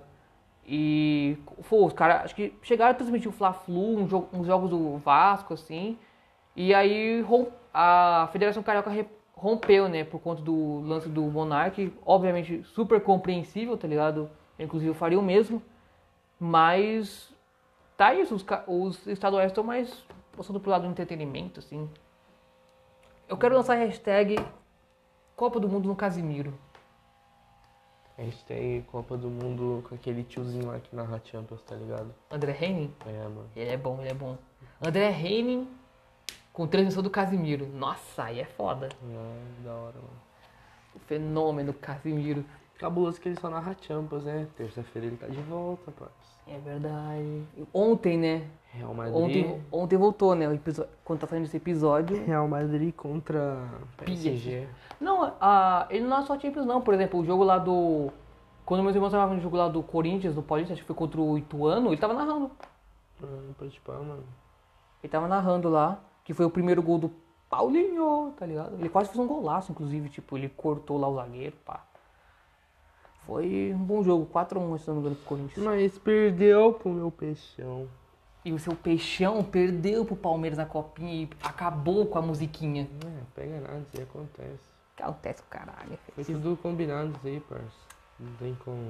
E, 0.65 1.35
pô, 1.67 1.83
os 1.87 1.93
caras, 1.93 2.25
acho 2.25 2.35
que 2.35 2.53
chegaram 2.61 2.91
a 2.91 2.93
transmitir 2.93 3.27
o 3.27 3.31
Fla-Flu, 3.31 3.97
um 3.97 4.05
jo- 4.05 4.27
uns 4.31 4.45
jogos 4.45 4.69
do 4.69 4.97
Vasco, 4.97 5.55
assim. 5.55 5.97
E 6.55 6.75
aí 6.75 7.25
a 7.73 8.29
Federação 8.31 8.61
Carioca 8.61 8.91
rompeu, 9.33 9.89
né, 9.89 10.03
por 10.03 10.19
conta 10.19 10.43
do 10.43 10.81
lance 10.81 11.09
do 11.09 11.23
Monark. 11.23 11.91
Obviamente, 12.05 12.63
super 12.63 13.01
compreensível, 13.01 13.75
tá 13.75 13.87
ligado? 13.87 14.29
Eu, 14.59 14.65
inclusive, 14.65 14.91
eu 14.91 14.95
faria 14.95 15.17
o 15.17 15.23
mesmo. 15.23 15.59
Mas, 16.39 17.33
tá 17.97 18.13
isso, 18.13 18.35
os, 18.35 18.45
os 18.67 19.07
estaduais 19.07 19.47
estão 19.47 19.63
mais 19.63 20.05
passando 20.37 20.59
pro 20.59 20.69
lado 20.69 20.83
do 20.83 20.91
entretenimento, 20.91 21.59
assim. 21.59 21.89
Eu 23.27 23.37
quero 23.37 23.55
lançar 23.55 23.73
a 23.73 23.79
hashtag 23.79 24.37
Copa 25.35 25.59
do 25.59 25.67
Mundo 25.67 25.87
no 25.87 25.95
Casimiro. 25.95 26.53
Hashtag 28.19 28.83
Copa 28.91 29.17
do 29.17 29.29
Mundo 29.29 29.83
com 29.87 29.95
aquele 29.95 30.23
tiozinho 30.23 30.67
lá 30.67 30.79
que 30.79 30.93
narra 30.95 31.21
Champions, 31.23 31.61
tá 31.61 31.75
ligado? 31.75 32.13
André 32.29 32.57
Henning? 32.59 32.93
É, 33.05 33.23
mano. 33.23 33.49
Ele 33.55 33.69
é 33.69 33.77
bom, 33.77 33.99
ele 34.01 34.09
é 34.09 34.13
bom. 34.13 34.37
André 34.85 35.09
Henning 35.09 35.67
com 36.51 36.67
transmissão 36.67 37.01
do 37.01 37.09
Casimiro. 37.09 37.65
Nossa, 37.67 38.25
aí 38.25 38.41
é 38.41 38.45
foda. 38.45 38.89
É, 38.89 39.63
da 39.63 39.73
hora, 39.73 39.95
mano. 39.95 40.21
O 40.93 40.99
fenômeno 40.99 41.73
Casimiro. 41.73 42.43
Cabuloso 42.77 43.19
que 43.19 43.29
ele 43.29 43.39
só 43.39 43.49
narra 43.49 43.75
Champions, 43.81 44.23
né? 44.23 44.47
Terça-feira 44.55 45.07
ele 45.07 45.17
tá 45.17 45.27
de 45.27 45.41
volta, 45.41 45.91
parça. 45.91 46.13
É 46.47 46.57
verdade. 46.59 47.43
Ontem, 47.73 48.17
né? 48.17 48.49
Real 48.71 48.93
Madrid. 48.93 49.15
Ontem, 49.15 49.63
ontem 49.71 49.97
voltou, 49.97 50.35
né? 50.35 50.47
O 50.47 50.53
episódio, 50.53 50.91
quando 51.03 51.19
tá 51.19 51.27
saindo 51.27 51.45
esse 51.45 51.57
episódio. 51.57 52.23
Real 52.25 52.47
Madrid 52.47 52.93
contra 52.93 53.67
PSG. 53.97 54.67
Não, 54.99 55.33
a, 55.41 55.87
ele 55.89 56.05
não 56.05 56.19
é 56.19 56.23
só 56.23 56.39
Champions, 56.39 56.65
não. 56.65 56.81
Por 56.81 56.93
exemplo, 56.93 57.19
o 57.19 57.25
jogo 57.25 57.43
lá 57.43 57.57
do. 57.57 58.11
Quando 58.65 58.83
meus 58.83 58.95
irmãos 58.95 59.09
estavam 59.11 59.35
no 59.35 59.41
jogo 59.41 59.57
lá 59.57 59.67
do 59.67 59.81
Corinthians, 59.81 60.35
do 60.35 60.43
Paulista, 60.43 60.73
acho 60.73 60.83
que 60.83 60.87
foi 60.87 60.95
contra 60.95 61.19
o 61.19 61.37
Ituano, 61.37 61.89
ele 61.89 61.97
tava 61.97 62.13
narrando. 62.13 62.51
Ah, 63.23 63.53
pode 63.57 63.79
pá, 63.81 63.93
mano. 63.93 64.23
Ele 65.03 65.11
tava 65.11 65.27
narrando 65.27 65.69
lá, 65.69 65.99
que 66.23 66.33
foi 66.33 66.45
o 66.45 66.49
primeiro 66.51 66.83
gol 66.83 66.99
do 66.99 67.11
Paulinho, 67.49 68.31
tá 68.37 68.45
ligado? 68.45 68.75
Ele 68.75 68.89
quase 68.89 69.09
fez 69.09 69.19
um 69.19 69.25
golaço, 69.25 69.71
inclusive, 69.71 70.09
tipo, 70.09 70.37
ele 70.37 70.49
cortou 70.49 70.99
lá 70.99 71.07
o 71.07 71.15
zagueiro, 71.15 71.55
pá. 71.65 71.83
Foi 73.25 73.73
um 73.73 73.83
bom 73.83 74.03
jogo, 74.03 74.27
4x1, 74.31 74.77
se 74.77 74.87
não 74.87 74.95
me 74.95 75.01
engano, 75.01 75.15
pro 75.15 75.25
Corinthians. 75.25 75.65
Mas 75.65 75.97
perdeu 75.97 76.73
pro 76.73 76.91
meu 76.91 77.09
peixão. 77.09 77.87
E 78.43 78.53
o 78.53 78.59
seu 78.59 78.73
peixão 78.73 79.43
perdeu 79.43 80.05
pro 80.05 80.15
Palmeiras 80.15 80.57
na 80.57 80.65
copinha 80.65 81.23
e 81.23 81.29
acabou 81.43 82.05
com 82.05 82.17
a 82.17 82.21
musiquinha. 82.21 82.87
É, 83.05 83.21
pega 83.35 83.59
nada, 83.59 83.79
isso 83.79 83.97
aí 83.97 84.03
acontece. 84.03 84.69
Acontece 84.97 85.41
o 85.41 85.45
caralho. 85.45 85.99
Foi 86.15 86.23
tudo 86.23 86.57
combinado 86.57 87.11
isso 87.17 87.27
aí, 87.27 87.39
parça. 87.41 87.65
Não 88.19 88.33
tem 88.33 88.55
como. 88.63 88.81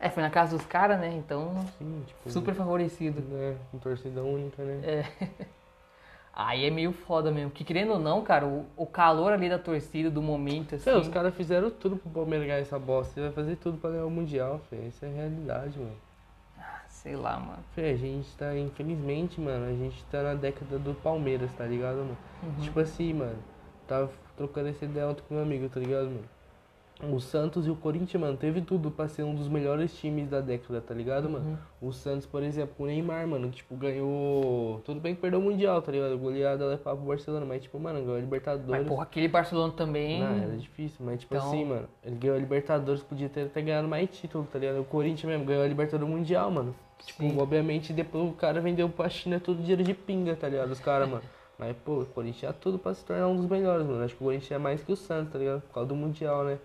É, 0.00 0.08
foi 0.08 0.22
na 0.22 0.30
casa 0.30 0.56
dos 0.56 0.64
caras, 0.66 0.98
né? 0.98 1.12
Então, 1.14 1.54
Sim, 1.78 2.04
tipo. 2.06 2.30
super 2.30 2.54
favorecido. 2.54 3.22
É, 3.36 3.56
com 3.70 3.78
torcida 3.78 4.22
única, 4.22 4.62
né? 4.62 4.80
É. 4.84 5.28
Aí 6.32 6.66
é 6.66 6.70
meio 6.70 6.92
foda 6.92 7.32
mesmo. 7.32 7.50
Que 7.50 7.64
querendo 7.64 7.94
ou 7.94 7.98
não, 7.98 8.22
cara, 8.22 8.46
o, 8.46 8.64
o 8.76 8.86
calor 8.86 9.32
ali 9.32 9.48
da 9.48 9.58
torcida, 9.58 10.08
do 10.08 10.22
momento, 10.22 10.76
assim. 10.76 10.84
Fê, 10.84 10.92
os 10.92 11.08
caras 11.08 11.34
fizeram 11.34 11.68
tudo 11.68 11.96
pro 11.96 12.08
Palmeiras 12.10 12.46
ganhar 12.46 12.60
essa 12.60 12.78
bosta. 12.78 13.18
Ele 13.18 13.26
vai 13.26 13.34
fazer 13.34 13.56
tudo 13.56 13.76
pra 13.78 13.90
ganhar 13.90 14.06
o 14.06 14.10
Mundial, 14.10 14.60
Fê. 14.70 14.76
Isso 14.86 15.04
é 15.04 15.08
realidade, 15.08 15.76
mano. 15.76 15.96
Sei 17.08 17.16
lá, 17.16 17.38
mano. 17.40 17.64
Fê, 17.74 17.92
a 17.92 17.96
gente 17.96 18.28
tá, 18.36 18.54
infelizmente, 18.54 19.40
mano, 19.40 19.64
a 19.64 19.72
gente 19.72 20.04
tá 20.12 20.22
na 20.22 20.34
década 20.34 20.78
do 20.78 20.92
Palmeiras, 20.92 21.50
tá 21.56 21.64
ligado, 21.64 21.96
mano? 21.96 22.18
Uhum. 22.42 22.62
Tipo 22.62 22.80
assim, 22.80 23.14
mano, 23.14 23.38
tava 23.86 24.10
trocando 24.36 24.68
essa 24.68 24.84
ideia 24.84 25.08
ontem 25.08 25.22
com 25.26 25.32
meu 25.32 25.42
amigo, 25.42 25.70
tá 25.70 25.80
ligado, 25.80 26.04
mano? 26.04 26.28
O 27.00 27.20
Santos 27.20 27.66
e 27.66 27.70
o 27.70 27.76
Corinthians, 27.76 28.20
mano, 28.20 28.36
teve 28.36 28.60
tudo 28.60 28.90
pra 28.90 29.06
ser 29.06 29.22
um 29.22 29.32
dos 29.34 29.46
melhores 29.48 29.96
times 29.96 30.28
da 30.28 30.40
década, 30.40 30.80
tá 30.80 30.92
ligado, 30.92 31.30
mano? 31.30 31.58
Uhum. 31.80 31.88
O 31.88 31.92
Santos, 31.92 32.26
por 32.26 32.42
exemplo, 32.42 32.74
o 32.80 32.86
Neymar, 32.86 33.26
mano, 33.28 33.50
tipo, 33.50 33.76
ganhou. 33.76 34.80
Tudo 34.84 34.98
bem 35.00 35.14
que 35.14 35.20
perdeu 35.20 35.38
o 35.38 35.42
Mundial, 35.42 35.80
tá 35.80 35.92
ligado? 35.92 36.18
Goleada 36.18 36.66
levar 36.66 36.96
pro 36.96 37.04
Barcelona, 37.06 37.46
mas, 37.46 37.62
tipo, 37.62 37.78
mano, 37.78 38.00
ganhou 38.00 38.16
a 38.16 38.20
Libertadores. 38.20 38.68
Mas, 38.68 38.86
porra, 38.88 39.04
aquele 39.04 39.28
Barcelona 39.28 39.72
também. 39.76 40.20
Não, 40.20 40.42
era 40.42 40.56
difícil, 40.56 41.04
mas 41.06 41.20
tipo 41.20 41.34
Então- 41.36 41.46
assim, 41.46 41.64
mano, 41.64 41.88
ele 42.04 42.16
ganhou 42.16 42.36
a 42.36 42.40
Libertadores, 42.40 43.00
podia 43.02 43.28
ter 43.28 43.42
até 43.46 43.62
ganhado 43.62 43.86
mais 43.86 44.10
título, 44.10 44.46
tá 44.52 44.58
ligado? 44.58 44.80
O 44.80 44.84
Corinthians 44.84 45.30
mesmo 45.30 45.44
ganhou 45.44 45.62
a 45.62 45.68
Libertadores 45.68 46.12
Mundial, 46.12 46.50
mano. 46.50 46.74
Tipo, 47.04 47.22
Sim. 47.22 47.38
obviamente 47.40 47.92
depois 47.92 48.28
o 48.28 48.32
cara 48.32 48.60
vendeu 48.60 48.88
pra 48.88 49.08
China 49.08 49.38
tudo 49.38 49.60
dinheiro 49.60 49.84
de 49.84 49.94
pinga, 49.94 50.34
tá 50.34 50.48
ligado? 50.48 50.72
Os 50.72 50.80
caras, 50.80 51.08
mano. 51.08 51.22
Mas, 51.56 51.76
pô, 51.84 52.00
o 52.00 52.06
Corinthians 52.06 52.38
tinha 52.40 52.52
tudo 52.52 52.76
pra 52.78 52.92
se 52.94 53.04
tornar 53.04 53.26
um 53.28 53.36
dos 53.36 53.46
melhores, 53.46 53.86
mano. 53.86 54.02
Acho 54.04 54.14
que 54.16 54.22
o 54.22 54.26
Corinthians 54.26 54.50
é 54.52 54.58
mais 54.58 54.82
que 54.82 54.92
o 54.92 54.96
Santos, 54.96 55.32
tá 55.32 55.38
ligado? 55.38 55.60
Por 55.62 55.74
causa 55.74 55.88
do 55.88 55.94
Mundial, 55.96 56.44
né? 56.44 56.58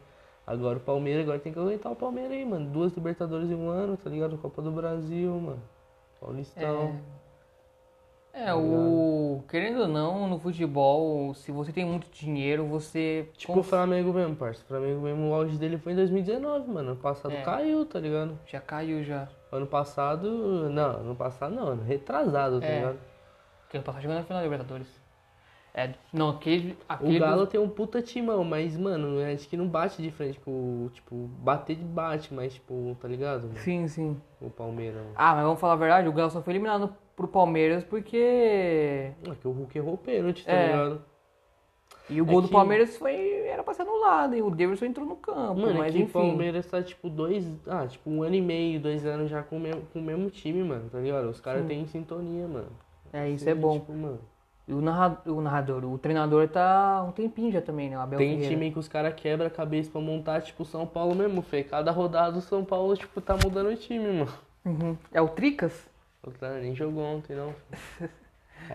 Agora 0.45 0.77
o 0.77 0.82
Palmeiras, 0.82 1.23
agora 1.23 1.39
tem 1.39 1.53
que 1.53 1.60
aguentar 1.60 1.91
o 1.91 1.95
Palmeiras 1.95 2.32
aí, 2.32 2.43
mano. 2.43 2.69
Duas 2.69 2.93
Libertadores 2.93 3.49
em 3.49 3.56
um 3.56 3.69
ano, 3.69 3.95
tá 3.95 4.10
ligado? 4.10 4.38
Copa 4.38 4.62
do 4.62 4.71
Brasil, 4.71 5.32
mano. 5.39 5.62
Paulistão. 6.19 6.99
É, 8.34 8.45
Tá 8.47 8.56
o. 8.58 9.43
Querendo 9.47 9.82
ou 9.82 9.88
não, 9.88 10.27
no 10.27 10.39
futebol, 10.39 11.34
se 11.36 11.51
você 11.51 11.71
tem 11.71 11.86
muito 11.86 12.10
dinheiro, 12.10 12.65
você. 12.65 13.29
Tipo 13.38 13.60
o 13.60 13.63
Flamengo 13.63 14.12
mesmo, 14.12 14.36
parça. 14.36 14.63
O 14.63 14.65
Flamengo 14.67 15.01
mesmo, 15.01 15.29
o 15.29 15.34
auge 15.36 15.56
dele 15.58 15.77
foi 15.77 15.93
em 15.93 15.95
2019, 15.95 16.67
mano. 16.67 16.91
Ano 16.91 16.99
passado 16.99 17.32
É. 17.32 17.41
caiu, 17.43 17.86
tá 17.86 17.99
ligado? 17.99 18.38
Já 18.47 18.60
caiu 18.60 19.03
já. 19.03 19.27
Ano 19.51 19.67
passado. 19.67 20.67
Não, 20.69 20.91
ano 21.01 21.15
passado 21.15 21.53
não, 21.53 21.67
ano 21.67 21.84
retrasado, 21.84 22.60
tá 22.60 22.65
É. 22.65 22.75
ligado? 22.79 22.99
Porque 23.62 23.77
ano 23.77 23.84
passado 23.86 24.01
chegou 24.01 24.15
na 24.17 24.23
final 24.23 24.39
da 24.39 24.43
Libertadores. 24.43 25.02
É, 25.75 25.89
não, 26.13 26.29
aquele. 26.29 26.77
aquele 26.88 27.17
O 27.17 27.19
Galo 27.19 27.47
tem 27.47 27.59
um 27.59 27.67
puta 27.67 27.99
timão, 28.01 28.43
mas, 28.43 28.77
mano, 28.77 29.19
acho 29.33 29.47
que 29.49 29.57
não 29.57 29.67
bate 29.67 30.01
de 30.03 30.12
frente 30.12 30.39
com. 30.39 30.88
Tipo, 30.93 31.15
bater 31.39 31.75
de 31.75 31.83
bate, 31.83 32.31
mas, 32.33 32.53
tipo, 32.53 32.95
tá 33.01 33.07
ligado? 33.07 33.47
mano? 33.47 33.57
Sim, 33.57 33.88
sim. 33.88 34.21
O 34.39 34.49
Palmeiras. 34.51 35.01
Ah, 35.15 35.33
mas 35.33 35.43
vamos 35.45 35.59
falar 35.59 35.73
a 35.73 35.77
verdade, 35.77 36.07
o 36.07 36.13
Galo 36.13 36.29
só 36.29 36.41
foi 36.43 36.53
eliminado 36.53 36.93
pro 37.15 37.27
Palmeiras 37.27 37.83
porque. 37.83 39.12
Ah, 39.27 39.33
que 39.33 39.47
o 39.47 39.51
Hulk 39.51 39.75
errou 39.77 39.95
o 39.95 39.97
pênalti, 39.97 40.45
tá 40.45 40.51
É. 40.51 40.67
ligado? 40.67 41.01
E 42.09 42.21
o 42.21 42.25
É 42.25 42.27
gol 42.27 42.41
do 42.41 42.47
que- 42.49 42.53
Palmeiras 42.53 42.95
foi. 42.97 43.15
era 43.47 43.63
pra 43.63 43.73
ser 43.73 43.81
anulado, 43.83 44.36
e 44.36 44.41
o 44.43 44.49
Davidson 44.51 44.86
entrou 44.86 45.07
no 45.07 45.15
campo. 45.15 45.59
Mano, 45.62 45.71
é 45.71 45.73
mas 45.79 45.95
o 45.95 45.97
enfim. 45.97 46.12
Palmeiras 46.12 46.65
tá, 46.67 46.83
tipo, 46.83 47.09
dois. 47.09 47.47
Ah, 47.65 47.88
tipo, 47.88 48.12
um 48.12 48.21
ano 48.21 48.36
e 48.36 48.41
meio, 48.41 48.79
dois 48.79 49.05
anos 49.05 49.27
já 49.29 49.41
com 49.41 49.57
o 49.57 49.59
mesmo, 49.59 49.81
com 49.91 49.99
o 49.99 50.03
mesmo 50.03 50.29
time, 50.29 50.63
mano, 50.63 50.88
tá 50.91 50.99
ligado? 50.99 51.29
Os 51.29 51.39
caras 51.39 51.65
têm 51.65 51.88
sintonia, 51.88 52.45
mano. 52.47 52.67
É, 53.12 53.29
isso 53.29 53.45
Sim, 53.45 53.49
é 53.51 53.55
bom. 53.55 53.79
Tipo, 53.79 53.93
mano. 53.93 54.19
E 54.65 54.73
o 54.73 54.80
narrador, 54.82 55.36
o 55.38 55.41
narrador, 55.41 55.84
o 55.86 55.97
treinador 55.97 56.47
tá 56.47 57.04
um 57.04 57.12
tempinho 57.12 57.52
já 57.52 57.62
também, 57.62 57.89
né? 57.89 57.97
O 57.97 58.02
Abel 58.02 58.17
Tem 58.17 58.30
Ferreira. 58.36 58.54
time 58.56 58.71
que 58.71 58.80
os 58.80 58.88
caras 58.88 59.13
quebram 59.15 59.47
a 59.47 59.49
cabeça 59.49 59.91
pra 59.91 59.99
montar, 59.99 60.41
tipo, 60.41 60.63
São 60.63 60.88
Paulo 60.88 61.13
mesmo, 61.15 61.41
Fê. 61.41 61.63
Cada 61.63 61.91
rodada 61.91 62.38
o 62.38 62.41
São 62.41 62.63
Paulo, 62.63 62.95
tipo, 62.95 63.19
tá 63.19 63.36
mudando 63.43 63.67
o 63.67 63.76
time, 63.76 64.08
mano. 64.08 64.32
Uhum. 64.63 64.97
É 65.12 65.21
o 65.21 65.28
Tricas? 65.28 65.89
O 66.26 66.32
cara 66.32 66.60
nem 66.62 66.73
jogou 66.73 67.04
ontem, 67.04 67.36
não. 67.36 67.54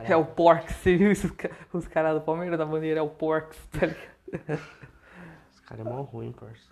É 0.04 0.14
o 0.14 0.22
Porks. 0.22 0.74
Você 0.84 0.96
viu 0.98 1.10
isso? 1.10 1.28
Os 1.28 1.32
ca- 1.32 1.50
Os 1.72 1.88
caras 1.88 2.12
do 2.14 2.20
Palmeiras 2.20 2.58
da 2.58 2.66
bandeira 2.66 3.00
é 3.00 3.02
o 3.02 3.08
Porks, 3.08 3.58
tá 3.72 3.86
ligado? 3.86 4.60
Os 5.54 5.60
caras 5.60 5.86
é 5.86 5.88
mó 5.88 6.02
ruim, 6.02 6.30
parça. 6.32 6.68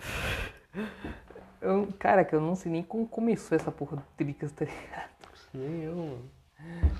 Eu, 1.63 1.89
cara, 1.99 2.27
que 2.27 2.35
eu 2.35 2.41
não 2.43 2.55
sei 2.55 2.71
nem 2.71 2.83
como 2.83 3.09
começou 3.09 3.57
essa 3.57 3.73
porra 3.73 3.97
do 3.97 4.03
Tricas, 4.19 4.53
tá 4.53 4.67
ligado? 4.67 5.09
Nem 5.55 5.85
eu, 5.85 5.97
mano. 5.97 6.31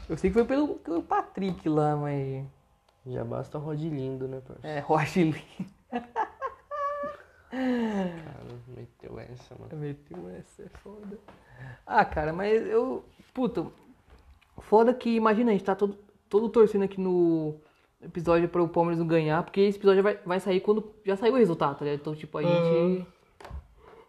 Eu 0.09 0.17
sei 0.17 0.31
que 0.31 0.35
foi 0.35 0.45
pelo, 0.45 0.77
pelo 0.77 1.03
Patrick 1.03 1.69
lá, 1.69 1.97
mas. 1.97 2.45
Já 3.07 3.25
basta 3.25 3.59
o 3.59 3.61
Rod 3.61 3.81
lindo, 3.81 4.27
né, 4.27 4.41
parça? 4.47 4.67
É, 4.67 4.81
Rogelin. 4.81 5.35
Cara, 7.51 8.13
meteu 8.69 9.19
essa, 9.19 9.55
mano. 9.59 9.77
Meteu 9.77 10.29
essa, 10.31 10.63
é 10.63 10.69
foda. 10.69 11.19
Ah, 11.87 12.05
cara, 12.05 12.33
mas 12.33 12.67
eu. 12.67 13.05
Puta. 13.33 13.67
Foda 14.59 14.93
que, 14.93 15.15
imagina, 15.15 15.51
a 15.51 15.55
gente 15.55 15.65
tá 15.65 15.75
todo, 15.75 15.97
todo 16.29 16.49
torcendo 16.49 16.85
aqui 16.85 17.01
no 17.01 17.61
episódio 18.03 18.49
para 18.49 18.63
o 18.63 18.69
Palmeiras 18.69 18.99
não 18.99 19.07
ganhar, 19.07 19.43
porque 19.43 19.61
esse 19.61 19.79
episódio 19.79 20.03
vai, 20.03 20.17
vai 20.25 20.41
sair 20.41 20.61
quando 20.61 20.93
já 21.05 21.17
saiu 21.17 21.35
o 21.35 21.37
resultado, 21.37 21.79
tá 21.79 21.85
ligado? 21.85 22.01
Então, 22.01 22.15
tipo, 22.15 22.39
a 22.39 22.43
gente. 22.43 23.07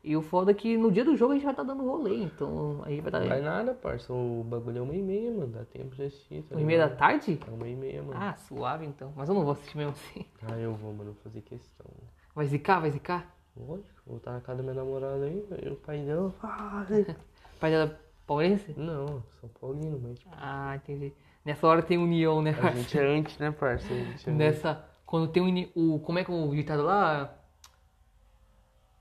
E 0.08 0.16
o 0.16 0.22
foda 0.22 0.52
é 0.52 0.54
que 0.54 0.78
no 0.78 0.90
dia 0.90 1.04
do 1.04 1.18
jogo 1.18 1.34
a 1.34 1.36
gente 1.36 1.44
vai 1.44 1.52
estar 1.52 1.64
dando 1.64 1.84
rolê, 1.86 2.24
então 2.24 2.82
a 2.86 2.90
gente 2.90 3.02
vai 3.02 3.10
estar. 3.10 3.20
Não 3.20 3.28
vai 3.28 3.42
nada, 3.42 3.74
parça. 3.74 4.14
O 4.14 4.42
bagulho 4.46 4.78
é 4.78 4.82
uma 4.82 4.96
e 4.96 5.02
meia, 5.02 5.30
mano. 5.32 5.48
Dá 5.48 5.66
tempo 5.66 5.94
de 5.98 6.04
assistir. 6.04 6.44
Tá 6.44 6.56
Uma 6.56 6.62
e 6.62 6.66
meia 6.66 6.88
da 6.88 6.96
tarde? 6.96 7.38
É 7.46 7.52
uma 7.52 7.68
e 7.68 7.76
meia, 7.76 8.02
mano. 8.02 8.18
Ah, 8.18 8.34
suave 8.36 8.86
então. 8.86 9.12
Mas 9.18 9.28
eu 9.28 9.36
não 9.36 9.44
vou 9.44 9.52
assistir 9.52 9.76
mesmo 9.76 9.92
assim. 9.92 10.26
Ah, 10.44 10.58
eu 10.58 10.74
vou, 10.76 10.94
mano. 10.94 11.12
Vou 11.12 11.22
fazer 11.24 11.42
questão. 11.42 11.86
Vai 12.34 12.46
zicar? 12.46 12.80
Vai 12.80 12.90
zicar? 12.92 13.36
Lógico, 13.58 14.02
vou 14.06 14.16
estar 14.16 14.32
na 14.32 14.40
casa 14.40 14.60
da 14.60 14.64
minha 14.64 14.76
namorada 14.76 15.26
aí, 15.26 15.46
aí 15.52 15.70
o 15.70 15.76
pai 15.76 16.00
dela. 16.00 16.34
Ah, 16.42 16.86
Pai 17.60 17.72
dela 17.72 18.00
palmeirense? 18.26 18.74
não, 18.78 19.24
São 19.42 19.50
Paulino, 19.60 20.00
mas 20.02 20.20
tipo, 20.20 20.32
Ah, 20.38 20.76
entendi. 20.76 21.12
Nessa 21.44 21.68
hora 21.68 21.82
tem 21.82 21.98
união, 21.98 22.42
né? 22.42 22.56
a 22.62 22.72
gente 22.72 22.98
é 22.98 23.06
antes, 23.06 23.38
né, 23.40 23.52
parça? 23.52 23.92
A 23.92 23.98
gente 23.98 24.30
é 24.30 24.32
Nessa. 24.32 24.86
Quando 25.06 25.28
tem 25.32 25.72
o. 25.76 26.00
Como 26.00 26.20
é 26.20 26.24
que 26.24 26.32
é 26.32 26.34
o 26.34 26.54
ditado 26.54 26.84
lá? 26.84 27.34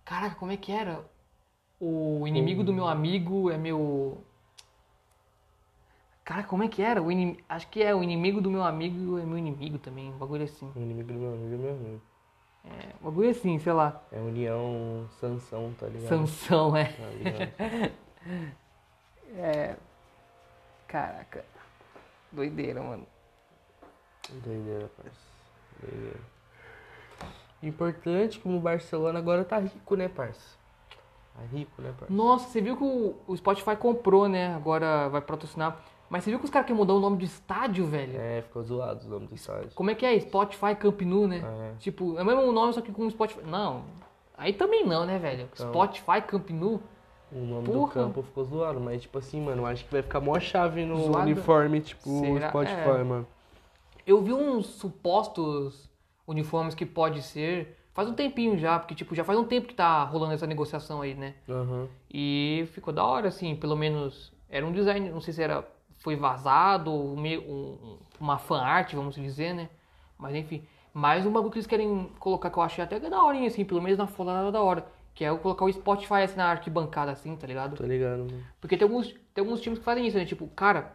Caraca, 0.07 0.37
como 0.37 0.53
é 0.53 0.57
que 0.57 0.71
era? 0.71 1.05
O 1.81 2.27
inimigo 2.27 2.62
do 2.62 2.73
meu 2.73 2.87
amigo 2.87 3.51
é 3.51 3.59
meu. 3.59 4.25
Caraca, 6.25 6.49
como 6.49 6.62
é 6.62 6.69
que 6.69 6.81
era? 6.81 7.03
O 7.03 7.11
inim... 7.11 7.37
Acho 7.49 7.69
que 7.69 7.83
é 7.83 7.95
o 7.95 8.03
inimigo 8.03 8.40
do 8.40 8.51
meu 8.51 8.62
amigo 8.62 9.19
é 9.19 9.25
meu 9.25 9.37
inimigo 9.37 9.79
também. 9.79 10.11
Um 10.11 10.16
bagulho 10.16 10.45
assim. 10.45 10.73
O 10.75 10.79
inimigo 10.79 11.12
do 11.12 11.19
meu 11.19 11.35
amigo 11.35 11.55
é 11.55 11.59
meu 11.59 11.71
amigo. 11.73 12.03
É, 12.64 12.95
um 13.01 13.05
bagulho 13.05 13.31
assim, 13.31 13.59
sei 13.59 13.73
lá. 13.73 14.01
É 14.12 14.19
União 14.19 15.09
Sansão, 15.21 15.75
tá 15.79 15.87
ligado? 15.87 16.09
Sansão, 16.09 16.77
é. 16.77 16.85
Tá 16.85 17.07
ligado? 17.11 17.92
É. 19.38 19.77
Caraca. 20.88 21.45
Doideira, 22.33 22.83
mano. 22.83 23.07
Doideira, 24.42 24.88
parça. 24.97 25.21
Doideira. 25.81 26.36
Importante 27.62 28.38
como 28.38 28.59
o 28.59 28.61
Barcelona 28.61 29.19
agora 29.19 29.45
tá 29.45 29.59
rico, 29.59 29.97
né, 29.97 30.09
parça? 30.09 30.57
Tá 31.35 31.42
rico, 31.53 31.81
né, 31.83 31.92
parça? 31.99 32.12
Nossa, 32.12 32.49
você 32.49 32.61
viu 32.61 32.77
que 32.77 32.85
o, 32.85 33.14
o 33.27 33.37
Spotify 33.37 33.77
comprou, 33.77 34.29
né? 34.29 34.55
Agora 34.55 35.09
vai 35.09 35.21
patrocinar. 35.21 35.79
Mas 36.09 36.23
você 36.23 36.31
viu 36.31 36.38
que 36.38 36.45
os 36.45 36.51
caras 36.51 36.66
querem 36.66 36.79
mudar 36.79 36.95
o 36.95 37.01
nome 37.01 37.16
de 37.16 37.25
estádio, 37.25 37.85
velho? 37.87 38.16
É, 38.21 38.42
ficou 38.42 38.62
zoado 38.62 39.05
o 39.07 39.11
nome 39.11 39.27
do 39.27 39.35
estádio. 39.35 39.71
Como 39.75 39.90
é 39.90 39.95
que 39.95 40.07
é? 40.07 40.19
Spotify 40.21 40.75
Camp 40.79 41.01
Nou, 41.03 41.27
né? 41.27 41.42
É. 41.45 41.73
Tipo, 41.81 42.16
é 42.16 42.23
o 42.23 42.25
mesmo 42.25 42.53
nome, 42.53 42.73
só 42.73 42.81
que 42.81 42.92
com 42.92 43.09
Spotify. 43.11 43.40
Não. 43.45 43.83
Aí 44.38 44.53
também 44.53 44.87
não, 44.87 45.05
né, 45.05 45.19
velho? 45.19 45.49
Então. 45.53 45.69
Spotify 45.69 46.21
Camp 46.25 46.49
Nou. 46.51 46.81
O 47.33 47.38
nome 47.38 47.64
do 47.66 47.73
Porra. 47.73 47.92
campo 47.92 48.23
ficou 48.23 48.45
zoado, 48.45 48.79
mas 48.79 49.03
tipo 49.03 49.19
assim, 49.19 49.40
mano, 49.40 49.62
eu 49.62 49.66
acho 49.66 49.85
que 49.85 49.90
vai 49.90 50.01
ficar 50.01 50.21
mó 50.21 50.38
chave 50.38 50.85
no 50.85 51.12
uniforme, 51.19 51.81
tipo, 51.81 52.21
Será? 52.21 52.51
Spotify, 52.51 52.81
É. 53.01 53.03
mano. 53.03 53.27
Eu 54.07 54.23
vi 54.23 54.33
uns 54.33 54.66
supostos 54.66 55.90
uniformes 56.27 56.75
que 56.75 56.85
pode 56.87 57.23
ser. 57.23 57.77
Faz 57.95 58.09
um 58.09 58.15
tempinho 58.15 58.59
já, 58.59 58.79
porque 58.79 58.95
tipo, 58.95 59.15
já 59.15 59.25
faz 59.25 59.39
um 59.39 59.45
tempo 59.45 59.67
que 59.69 59.75
tá 59.75 60.03
rolando 60.05 60.35
essa 60.35 60.47
negociação 60.47 61.01
aí, 61.01 61.15
né? 61.15 61.35
Aham. 61.49 61.89
E 62.12 62.69
ficou 62.73 62.93
da 62.93 63.05
hora, 63.05 63.29
assim, 63.29 63.57
pelo 63.57 63.75
menos. 63.77 64.33
Era 64.49 64.67
um 64.67 64.73
design, 64.73 65.09
não 65.11 65.21
sei 65.21 65.33
se 65.35 65.43
era. 65.43 65.67
Foi 65.99 66.15
vazado, 66.15 66.93
ou 66.93 67.17
meio, 67.17 67.41
um- 67.43 67.99
uma 68.21 68.39
fan 68.39 68.61
art, 68.61 68.93
vamos 68.95 69.15
dizer, 69.17 69.55
né? 69.55 69.69
Mas 70.19 70.35
enfim. 70.35 70.62
Mais 70.93 71.27
um 71.27 71.33
bagulho 71.33 71.51
que 71.51 71.59
eles 71.59 71.67
querem 71.67 72.11
colocar 72.19 72.49
que 72.51 72.59
eu 72.59 72.62
achei 72.62 72.83
até 72.85 72.99
da 73.01 73.23
horinha, 73.23 73.49
assim, 73.49 73.65
pelo 73.65 73.83
menos 73.83 73.99
na 73.99 74.07
foto 74.07 74.51
da 74.53 74.62
hora. 74.62 74.87
Que 75.15 75.25
é 75.25 75.31
eu 75.31 75.39
colocar 75.39 75.65
o 75.65 75.73
Spotify 75.73 76.23
assim 76.23 76.37
na 76.37 76.51
arquibancada, 76.51 77.11
assim, 77.12 77.35
tá 77.37 77.47
ligado? 77.47 77.77
Tô 77.77 77.85
ligado, 77.85 78.19
mano. 78.31 78.43
Porque 78.61 78.77
tem 78.77 78.87
alguns, 78.87 79.09
tem 79.35 79.43
alguns 79.43 79.61
times 79.61 79.79
que 79.79 79.85
fazem 79.85 80.07
isso, 80.07 80.17
né? 80.19 80.25
Tipo, 80.27 80.47
cara, 80.49 80.93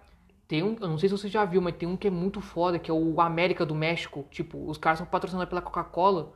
tem 0.51 0.61
um. 0.61 0.75
Eu 0.81 0.89
não 0.89 0.97
sei 0.97 1.07
se 1.07 1.17
você 1.17 1.29
já 1.29 1.45
viu, 1.45 1.61
mas 1.61 1.75
tem 1.75 1.87
um 1.87 1.95
que 1.95 2.09
é 2.09 2.11
muito 2.11 2.41
foda, 2.41 2.77
que 2.77 2.91
é 2.91 2.93
o 2.93 3.21
América 3.21 3.65
do 3.65 3.73
México. 3.73 4.25
Tipo, 4.29 4.69
os 4.69 4.77
caras 4.77 4.99
são 4.99 5.07
patrocinados 5.07 5.47
pela 5.47 5.61
Coca-Cola. 5.61 6.33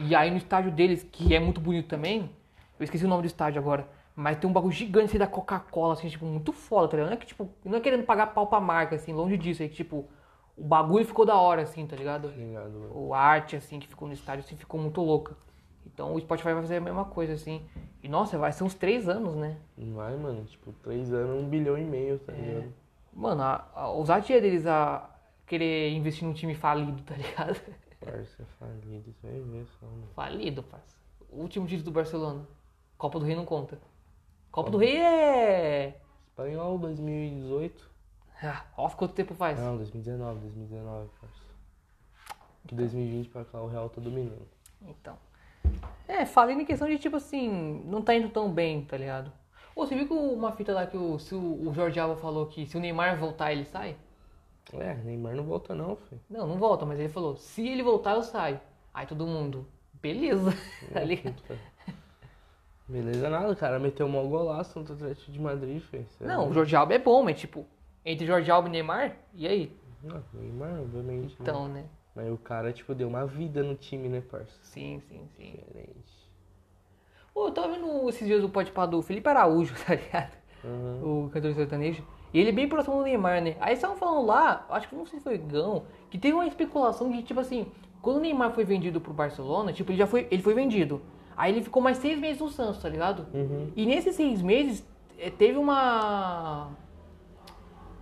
E 0.00 0.16
aí 0.16 0.32
no 0.32 0.36
estádio 0.36 0.72
deles, 0.72 1.06
que 1.12 1.32
é 1.32 1.38
muito 1.38 1.60
bonito 1.60 1.86
também, 1.86 2.28
eu 2.76 2.82
esqueci 2.82 3.04
o 3.04 3.08
nome 3.08 3.22
do 3.22 3.26
estádio 3.26 3.60
agora. 3.60 3.86
Mas 4.16 4.36
tem 4.36 4.50
um 4.50 4.52
bagulho 4.52 4.72
gigante 4.72 5.04
assim, 5.10 5.18
da 5.18 5.28
Coca-Cola, 5.28 5.92
assim, 5.92 6.08
tipo, 6.08 6.26
muito 6.26 6.52
foda, 6.52 6.88
tá 6.88 6.96
ligado? 6.96 7.10
Não 7.10 7.14
é 7.14 7.20
que, 7.20 7.26
tipo, 7.26 7.48
não 7.64 7.78
é 7.78 7.80
querendo 7.80 8.02
pagar 8.04 8.34
pau 8.34 8.48
pra 8.48 8.60
marca, 8.60 8.96
assim, 8.96 9.12
longe 9.12 9.36
disso. 9.36 9.62
É 9.62 9.68
que, 9.68 9.76
tipo, 9.76 10.08
o 10.56 10.64
bagulho 10.64 11.04
ficou 11.04 11.24
da 11.24 11.36
hora, 11.36 11.62
assim, 11.62 11.86
tá 11.86 11.94
ligado? 11.94 12.32
O 12.92 13.14
arte, 13.14 13.54
assim, 13.54 13.78
que 13.78 13.86
ficou 13.86 14.08
no 14.08 14.14
estádio, 14.14 14.44
assim, 14.44 14.56
ficou 14.56 14.80
muito 14.80 15.00
louca. 15.00 15.36
Então 15.86 16.14
o 16.14 16.20
Spotify 16.20 16.52
vai 16.52 16.62
fazer 16.62 16.78
a 16.78 16.80
mesma 16.80 17.04
coisa, 17.04 17.32
assim. 17.34 17.62
E 18.02 18.08
nossa, 18.08 18.36
vai 18.36 18.50
ser 18.50 18.64
uns 18.64 18.74
três 18.74 19.08
anos, 19.08 19.36
né? 19.36 19.56
Não 19.78 19.94
vai, 19.94 20.16
mano. 20.16 20.44
Tipo, 20.46 20.72
três 20.82 21.12
anos, 21.12 21.40
um 21.40 21.48
bilhão 21.48 21.78
e 21.78 21.84
meio, 21.84 22.16
É. 22.16 22.18
tá 22.18 22.32
ligado? 22.32 22.81
Mano, 23.12 23.42
a, 23.42 23.68
a 23.74 23.88
ousadia 23.88 24.40
deles 24.40 24.66
a 24.66 25.08
querer 25.46 25.92
investir 25.92 26.26
num 26.26 26.32
time 26.32 26.54
falido, 26.54 27.02
tá 27.02 27.14
ligado? 27.14 27.60
Parça 28.00 28.44
falido, 28.58 29.14
isso 29.60 29.78
só, 29.78 29.86
mano. 29.86 30.08
Falido, 30.14 30.62
parça. 30.62 30.96
O 31.30 31.40
último 31.40 31.66
título 31.66 31.84
do 31.84 31.92
Barcelona. 31.92 32.46
Copa 32.98 33.18
do 33.18 33.24
Rei 33.24 33.36
não 33.36 33.44
conta. 33.44 33.78
Copa 34.50 34.70
do 34.70 34.78
Rei 34.78 34.96
é. 34.96 36.00
espanhol 36.28 36.78
2018. 36.78 37.90
Ah, 38.42 38.64
ó, 38.76 38.88
quanto 38.90 39.14
tempo 39.14 39.34
faz? 39.34 39.58
Não, 39.58 39.76
2019, 39.76 40.40
2019, 40.40 41.10
parça. 41.20 41.42
De 42.64 42.74
2020 42.74 43.28
pra 43.28 43.44
cá 43.44 43.60
o 43.60 43.68
Real 43.68 43.88
tá 43.88 44.00
dominando. 44.00 44.48
Então. 44.82 45.16
É, 46.08 46.26
falando 46.26 46.60
em 46.60 46.64
questão 46.64 46.88
de 46.88 46.98
tipo 46.98 47.16
assim, 47.16 47.82
não 47.86 48.02
tá 48.02 48.14
indo 48.14 48.28
tão 48.28 48.52
bem, 48.52 48.84
tá 48.84 48.96
ligado? 48.96 49.32
Ô, 49.74 49.86
você 49.86 49.94
viu 49.94 50.06
que 50.06 50.12
uma 50.12 50.52
fita 50.52 50.72
lá 50.72 50.86
que 50.86 50.96
o, 50.96 51.18
se 51.18 51.34
o, 51.34 51.68
o 51.68 51.72
Jorge 51.74 51.98
Alba 51.98 52.16
falou 52.16 52.46
que 52.46 52.66
se 52.66 52.76
o 52.76 52.80
Neymar 52.80 53.18
voltar, 53.18 53.52
ele 53.52 53.64
sai? 53.64 53.96
É, 54.72 54.94
Neymar 54.94 55.34
não 55.34 55.44
volta 55.44 55.74
não, 55.74 55.96
filho. 55.96 56.20
Não, 56.28 56.46
não 56.46 56.58
volta, 56.58 56.84
mas 56.86 56.98
ele 56.98 57.08
falou, 57.08 57.36
se 57.36 57.66
ele 57.66 57.82
voltar, 57.82 58.14
eu 58.14 58.22
saio. 58.22 58.60
Aí 58.92 59.06
todo 59.06 59.26
mundo, 59.26 59.66
beleza, 59.94 60.52
tá 60.92 61.00
ligado? 61.00 61.42
Beleza 62.88 63.30
nada, 63.30 63.54
cara. 63.56 63.78
Meteu 63.78 64.06
um 64.06 64.10
mau 64.10 64.28
golaço 64.28 64.78
no 64.78 64.92
Atlético 64.92 65.32
de 65.32 65.40
Madrid, 65.40 65.80
filho. 65.80 66.06
Cê 66.18 66.24
Não, 66.24 66.50
o 66.50 66.52
Jorge 66.52 66.76
Alba 66.76 66.94
é 66.94 66.98
bom, 66.98 67.22
mas 67.22 67.40
tipo, 67.40 67.64
entre 68.04 68.26
Jorge 68.26 68.50
Alba 68.50 68.68
e 68.68 68.72
Neymar, 68.72 69.16
e 69.34 69.46
aí? 69.46 69.76
Não, 70.02 70.22
Neymar, 70.34 70.80
obviamente. 70.80 71.30
né? 71.30 71.36
Então, 71.40 71.68
né? 71.68 71.84
Mas 72.14 72.30
o 72.30 72.36
cara, 72.36 72.72
tipo, 72.72 72.94
deu 72.94 73.08
uma 73.08 73.24
vida 73.26 73.62
no 73.62 73.74
time, 73.74 74.08
né, 74.08 74.20
parça? 74.20 74.52
Sim, 74.62 75.00
sim, 75.08 75.26
sim. 75.36 75.52
Diferente. 75.52 76.21
Pô, 77.32 77.46
eu 77.46 77.52
tava 77.52 77.68
vendo 77.74 78.08
esses 78.08 78.26
dias 78.26 78.44
o 78.44 78.48
podpar 78.48 78.86
do 78.86 79.00
Felipe 79.02 79.28
Araújo, 79.28 79.74
tá 79.86 79.94
ligado? 79.94 80.36
Aham. 80.64 81.00
O 81.02 81.30
cantor 81.30 81.54
sertanejo. 81.54 82.04
E 82.32 82.40
ele 82.40 82.50
é 82.50 82.52
bem 82.52 82.68
próximo 82.68 82.96
do 82.96 83.02
Neymar, 83.02 83.42
né? 83.42 83.56
Aí 83.60 83.74
estavam 83.74 83.96
falando 83.96 84.24
lá, 84.26 84.66
acho 84.70 84.88
que 84.88 84.94
não 84.94 85.04
sei 85.04 85.18
se 85.18 85.24
foi 85.24 85.36
Gão, 85.36 85.84
que 86.10 86.16
teve 86.18 86.34
uma 86.34 86.46
especulação 86.46 87.10
de 87.10 87.22
tipo 87.22 87.40
assim, 87.40 87.66
quando 88.00 88.16
o 88.16 88.20
Neymar 88.20 88.52
foi 88.52 88.64
vendido 88.64 89.00
pro 89.00 89.12
Barcelona, 89.12 89.72
tipo, 89.72 89.90
ele 89.90 89.98
já 89.98 90.06
foi, 90.06 90.26
ele 90.30 90.42
foi 90.42 90.54
vendido. 90.54 91.00
Aí 91.36 91.52
ele 91.52 91.62
ficou 91.62 91.82
mais 91.82 91.98
seis 91.98 92.18
meses 92.18 92.40
no 92.40 92.48
Santos, 92.48 92.80
tá 92.82 92.88
ligado? 92.88 93.26
Uhum. 93.32 93.70
E 93.74 93.86
nesses 93.86 94.14
seis 94.14 94.42
meses 94.42 94.86
eh, 95.18 95.30
teve 95.30 95.58
uma. 95.58 96.70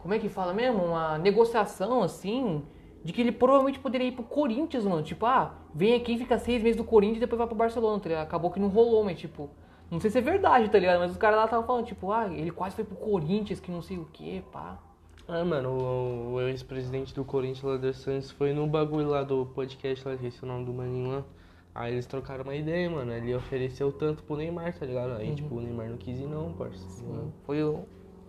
Como 0.01 0.15
é 0.15 0.19
que 0.19 0.29
fala 0.29 0.53
mesmo? 0.53 0.85
Uma 0.85 1.19
negociação 1.19 2.03
assim. 2.03 2.63
De 3.03 3.13
que 3.13 3.21
ele 3.21 3.33
provavelmente 3.33 3.79
poderia 3.79 4.09
ir 4.09 4.13
pro 4.13 4.23
Corinthians, 4.23 4.85
mano. 4.85 5.03
Tipo, 5.03 5.27
ah, 5.27 5.55
vem 5.75 5.95
aqui, 5.95 6.19
fica 6.19 6.39
seis 6.39 6.63
meses 6.63 6.77
do 6.77 6.85
Corinthians 6.85 7.19
e 7.19 7.21
depois 7.21 7.39
vai 7.39 7.47
pro 7.47 7.57
Barcelona, 7.57 7.99
tá 7.99 8.09
ligado? 8.09 8.25
Acabou 8.25 8.51
que 8.51 8.61
não 8.61 8.69
rolou, 8.69 9.05
mas 9.05 9.19
tipo. 9.19 9.51
Não 9.91 9.99
sei 9.99 10.11
se 10.11 10.19
é 10.19 10.21
verdade, 10.21 10.71
tá 10.71 10.79
ligado? 10.79 11.01
Mas 11.01 11.11
os 11.11 11.17
caras 11.17 11.37
lá 11.37 11.45
estavam 11.47 11.67
falando, 11.67 11.87
tipo, 11.87 12.13
ah, 12.13 12.29
ele 12.29 12.53
quase 12.53 12.77
foi 12.77 12.85
pro 12.85 12.95
Corinthians, 12.97 13.59
que 13.59 13.73
não 13.73 13.83
sei 13.83 13.99
o 13.99 14.05
que, 14.13 14.41
pá. 14.53 14.79
Ah, 15.27 15.45
mano, 15.45 15.71
o, 15.71 16.35
o 16.35 16.41
ex-presidente 16.43 17.15
do 17.15 17.25
Corinthians, 17.25 17.63
Lader 17.63 17.95
Santos, 17.95 18.31
foi 18.31 18.53
no 18.53 18.67
bagulho 18.67 19.09
lá 19.09 19.23
do 19.23 19.47
podcast, 19.47 20.07
lá, 20.07 20.15
esqueci 20.15 20.43
o 20.45 20.47
nome 20.47 20.65
do 20.65 20.73
maninho 20.73 21.11
lá. 21.11 21.25
Aí 21.75 21.93
eles 21.93 22.07
trocaram 22.07 22.45
uma 22.45 22.55
ideia, 22.55 22.91
mano. 22.91 23.13
Ele 23.13 23.35
ofereceu 23.35 23.93
tanto 23.93 24.23
pro 24.23 24.37
Neymar, 24.37 24.77
tá 24.77 24.85
ligado? 24.85 25.13
Aí, 25.13 25.35
tipo, 25.35 25.55
o 25.55 25.61
Neymar 25.61 25.89
não 25.89 25.97
quis 25.97 26.19
ir 26.19 26.27
não, 26.27 26.53
parça. 26.53 26.85
Foi 27.45 27.63
o. 27.63 27.85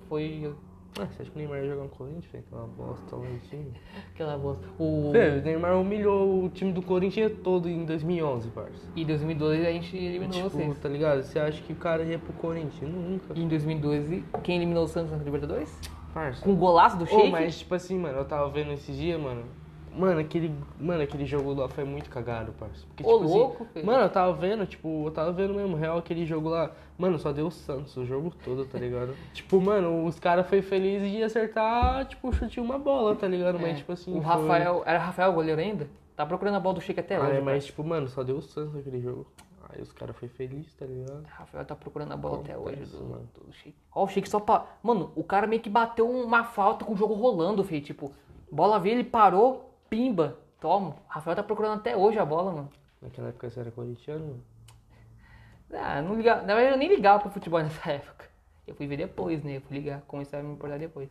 Foi 0.08 0.54
Ah, 1.00 1.06
você 1.06 1.22
acha 1.22 1.32
que 1.32 1.38
o 1.38 1.40
Neymar 1.40 1.60
ia 1.60 1.70
jogar 1.70 1.84
no 1.84 1.90
Corinthians, 1.90 2.44
é 2.52 2.56
uma 2.56 2.68
bosta 2.68 3.16
lá 3.16 3.24
no 3.24 3.40
time. 3.40 3.72
aquela 4.14 4.38
bosta. 4.38 4.68
O. 4.78 5.10
O 5.10 5.14
Neymar 5.14 5.78
humilhou 5.80 6.44
o 6.46 6.50
time 6.50 6.74
do 6.74 6.82
Corinthians 6.82 7.32
todo 7.44 7.70
em 7.70 7.86
2011, 7.86 8.50
parça. 8.50 8.90
E 8.96 9.04
em 9.04 9.06
2012 9.06 9.66
a 9.66 9.72
gente 9.72 9.96
eliminou 9.96 10.34
Tipo, 10.34 10.50
vocês. 10.50 10.80
tá 10.80 10.90
ligado? 10.90 11.24
Você 11.24 11.40
acha 11.40 11.62
que 11.64 11.72
o 11.72 11.76
cara 11.78 12.04
ia 12.04 12.20
pro 12.20 12.34
Corinthians? 12.34 12.92
Nunca. 12.92 13.34
E 13.34 13.42
em 13.42 13.48
2012, 13.48 14.24
quem 14.44 14.58
eliminou 14.58 14.84
o 14.84 14.88
Santos 14.88 15.12
na 15.12 15.18
Libertadores? 15.24 15.74
Parça. 16.14 16.44
Com 16.44 16.52
o 16.52 16.56
golaço 16.58 16.98
do 16.98 17.06
Sheik? 17.06 17.32
mas 17.32 17.60
tipo 17.60 17.74
assim, 17.74 17.98
mano, 17.98 18.18
eu 18.18 18.26
tava 18.26 18.50
vendo 18.50 18.74
esses 18.74 18.96
dias, 18.98 19.20
mano. 19.20 19.44
Mano, 19.94 20.22
aquele, 20.22 20.56
mano, 20.80 21.02
aquele 21.04 21.26
jogo 21.26 21.54
lá 21.54 21.68
foi 21.68 21.84
muito 21.84 22.10
cagado, 22.10 22.54
parça. 22.54 22.86
Porque, 22.88 23.04
Ô, 23.04 23.14
tipo 23.14 23.24
assim, 23.26 23.38
louco, 23.38 23.66
filho. 23.66 23.86
Mano, 23.86 24.04
eu 24.04 24.10
tava 24.10 24.32
vendo, 24.34 24.66
tipo, 24.66 25.06
eu 25.08 25.12
tava 25.12 25.32
vendo 25.34 25.54
mesmo, 25.54 25.76
real, 25.76 25.98
aquele 25.98 26.26
jogo 26.26 26.48
lá. 26.50 26.72
Mano, 26.98 27.20
só 27.20 27.32
deu 27.34 27.48
o 27.48 27.52
Santos 27.52 27.98
o 27.98 28.06
jogo 28.06 28.32
todo, 28.44 28.66
tá 28.66 28.80
ligado? 28.80 29.14
tipo, 29.34 29.60
mano, 29.60 30.06
os 30.06 30.18
caras 30.20 30.48
foi 30.48 30.62
felizes 30.62 31.12
de 31.12 31.22
acertar, 31.24 32.06
tipo, 32.06 32.32
chute 32.34 32.60
uma 32.60 32.80
bola, 32.80 33.16
tá 33.16 33.28
ligado? 33.28 33.58
É, 33.58 33.62
Mas, 33.62 33.78
tipo 33.80 33.92
assim. 33.92 34.12
o 34.18 34.22
foi- 34.22 34.24
Rafael. 34.24 34.84
Era 34.86 35.00
Rafael 35.00 35.34
goleiro 35.34 35.60
ainda? 35.60 35.90
Tá 36.16 36.26
procurando 36.26 36.56
a 36.56 36.60
bola 36.60 36.76
do 36.76 36.82
Sheik 36.82 37.00
até 37.00 37.16
Ah, 37.18 37.22
hoje. 37.22 37.32
é, 37.32 37.42
mas, 37.42 37.46
parça. 37.54 37.68
tipo, 37.68 37.84
mano, 37.84 38.08
só 38.08 38.24
deu 38.24 38.38
o 38.38 38.42
Santos 38.42 38.74
naquele 38.76 39.02
jogo. 39.02 39.26
Aí 39.74 39.82
os 39.82 39.92
caras 39.94 40.16
foi 40.18 40.28
felizes, 40.28 40.74
tá 40.76 40.86
ligado? 40.86 41.24
Rafael 41.28 41.64
tá 41.66 41.76
procurando 41.76 42.12
a 42.12 42.18
bola 42.18 42.40
até 42.42 42.58
hoje 42.58 42.84
do, 42.86 43.04
mano. 43.06 43.28
do 43.46 43.54
Sheik. 43.54 43.76
Ó, 43.96 44.04
o 44.04 44.08
Sheik 44.08 44.28
só 44.30 44.40
pa... 44.40 44.66
Mano, 44.84 45.12
o 45.16 45.24
cara 45.24 45.48
meio 45.48 45.62
que 45.62 45.70
bateu 45.70 46.10
uma 46.10 46.44
falta 46.44 46.84
com 46.84 46.92
o 46.94 46.96
jogo 46.98 47.14
rolando, 47.14 47.64
filho. 47.64 47.82
Tipo, 47.82 48.12
bola 48.52 48.78
veio, 48.80 48.96
ele 48.96 49.06
parou, 49.06 49.71
pimba. 49.92 50.40
Toma. 50.62 50.92
O 50.92 50.96
Rafael 51.08 51.36
tá 51.36 51.44
procurando 51.44 51.80
até 51.80 51.98
hoje 51.98 52.18
a 52.18 52.26
bola, 52.26 52.52
mano. 52.52 52.70
Naquela 53.02 53.28
época 53.28 53.50
você 53.50 53.60
era 53.60 53.72
corintiano, 53.72 54.26
mano. 54.26 54.44
Ah, 55.74 56.02
não 56.02 56.16
ligava. 56.16 56.42
Na 56.44 56.56
verdade, 56.56 56.76
eu 56.76 56.78
nem 56.78 56.88
ligava 56.88 57.20
pro 57.20 57.30
futebol 57.30 57.60
nessa 57.62 57.92
época. 57.92 58.30
Eu 58.66 58.74
fui 58.74 58.88
ver 58.88 58.98
depois, 58.98 59.44
né? 59.44 59.58
Eu 59.58 59.62
fui 59.62 59.78
ligar, 59.78 60.02
começar 60.02 60.40
a 60.40 60.44
me 60.44 60.54
importar 60.54 60.80
depois. 60.80 61.10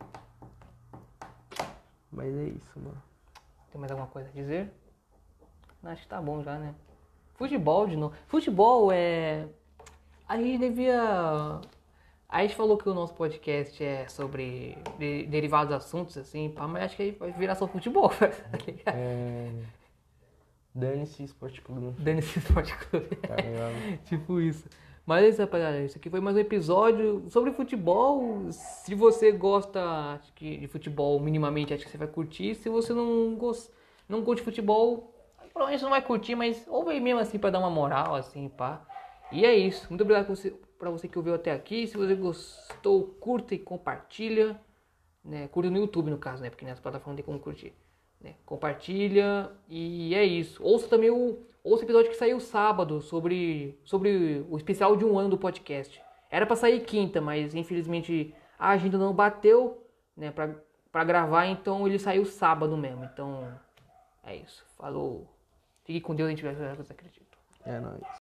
Mas 2.11 2.35
é 2.35 2.43
isso, 2.45 2.79
mano. 2.79 3.01
Tem 3.71 3.79
mais 3.79 3.91
alguma 3.91 4.09
coisa 4.09 4.29
a 4.29 4.31
dizer? 4.31 4.71
Não, 5.83 5.91
acho 5.91 6.01
que 6.01 6.07
tá 6.07 6.21
bom 6.21 6.41
já, 6.43 6.57
né? 6.57 6.73
Futebol 7.35 7.87
de 7.87 7.95
novo. 7.95 8.15
Futebol 8.27 8.91
é. 8.91 9.47
A 10.27 10.37
gente 10.37 10.57
devia. 10.57 11.59
A 12.31 12.43
gente 12.43 12.55
falou 12.55 12.77
que 12.77 12.87
o 12.87 12.93
nosso 12.93 13.13
podcast 13.13 13.83
é 13.83 14.07
sobre 14.07 14.77
de- 14.97 15.25
derivados 15.25 15.73
assuntos, 15.73 16.17
assim, 16.17 16.49
pá, 16.49 16.65
mas 16.65 16.83
acho 16.83 16.95
que 16.95 17.03
aí 17.03 17.11
vai 17.11 17.29
virar 17.33 17.55
só 17.55 17.67
futebol, 17.67 18.07
tá 18.17 18.57
ligado? 18.65 18.95
É. 18.95 19.51
Dane-se 20.73 21.23
Esporte 21.25 21.61
Clube, 21.61 21.93
Dane-se 22.01 22.39
Esporte 22.39 22.73
Clube. 22.77 23.13
tá 23.27 23.35
ligado? 23.35 23.99
tipo 24.07 24.39
isso. 24.39 24.63
Mas 25.05 25.25
é 25.25 25.27
isso, 25.27 25.41
rapaziada. 25.41 25.81
Isso 25.81 25.97
aqui 25.97 26.09
foi 26.09 26.21
mais 26.21 26.37
um 26.37 26.39
episódio 26.39 27.25
sobre 27.29 27.51
futebol. 27.51 28.49
Se 28.49 28.95
você 28.95 29.33
gosta 29.33 30.21
que, 30.33 30.55
de 30.55 30.67
futebol 30.67 31.19
minimamente, 31.19 31.73
acho 31.73 31.83
que 31.83 31.91
você 31.91 31.97
vai 31.97 32.07
curtir. 32.07 32.55
Se 32.55 32.69
você 32.69 32.93
não, 32.93 33.35
gost... 33.35 33.69
não 34.07 34.23
curte 34.23 34.41
futebol, 34.41 35.13
provavelmente 35.51 35.79
você 35.79 35.83
não 35.85 35.91
vai 35.91 36.01
curtir, 36.01 36.35
mas 36.35 36.65
ouve 36.69 36.91
aí 36.91 37.01
mesmo 37.01 37.19
assim 37.19 37.37
pra 37.37 37.49
dar 37.49 37.59
uma 37.59 37.69
moral, 37.69 38.15
assim, 38.15 38.47
pá. 38.47 38.81
E 39.33 39.43
é 39.45 39.53
isso. 39.53 39.87
Muito 39.89 40.01
obrigado 40.01 40.27
pra 40.27 40.35
você, 40.35 40.53
pra 40.81 40.89
você 40.89 41.07
que 41.07 41.17
ouviu 41.17 41.35
até 41.35 41.51
aqui. 41.51 41.85
Se 41.85 41.95
você 41.95 42.15
gostou, 42.15 43.03
curta 43.19 43.53
e 43.53 43.59
compartilha. 43.59 44.59
Né? 45.23 45.47
Curta 45.47 45.69
no 45.69 45.77
YouTube, 45.77 46.09
no 46.09 46.17
caso, 46.17 46.41
né? 46.41 46.49
Porque 46.49 46.65
nessa 46.65 46.81
plataforma 46.81 47.15
tem 47.15 47.23
como 47.23 47.39
curtir. 47.39 47.71
Né? 48.19 48.33
Compartilha 48.47 49.51
e 49.69 50.15
é 50.15 50.25
isso. 50.25 50.61
Ouça 50.63 50.87
também 50.87 51.11
o, 51.11 51.37
ouça 51.63 51.83
o 51.83 51.85
episódio 51.85 52.09
que 52.09 52.17
saiu 52.17 52.39
sábado 52.39 52.99
sobre, 52.99 53.79
sobre 53.83 54.43
o 54.49 54.57
especial 54.57 54.97
de 54.97 55.05
um 55.05 55.19
ano 55.19 55.29
do 55.29 55.37
podcast. 55.37 56.01
Era 56.31 56.47
pra 56.47 56.55
sair 56.55 56.79
quinta, 56.83 57.21
mas 57.21 57.53
infelizmente 57.53 58.33
a 58.57 58.69
agenda 58.69 58.97
não 58.97 59.13
bateu 59.13 59.85
né, 60.17 60.31
pra, 60.31 61.03
gravar, 61.03 61.45
então 61.45 61.87
ele 61.87 61.99
saiu 61.99 62.25
sábado 62.25 62.75
mesmo. 62.75 63.03
Então 63.03 63.47
é 64.23 64.35
isso. 64.35 64.65
Falou. 64.77 65.27
Fique 65.83 66.01
com 66.01 66.15
Deus, 66.15 66.27
a 66.27 66.31
gente 66.31 66.43
vai 66.43 66.55
ver 66.55 66.73
o 66.73 66.77
que 66.77 66.83
você 66.83 66.93
acredita. 66.93 67.37
É 67.65 67.79
nóis. 67.79 68.20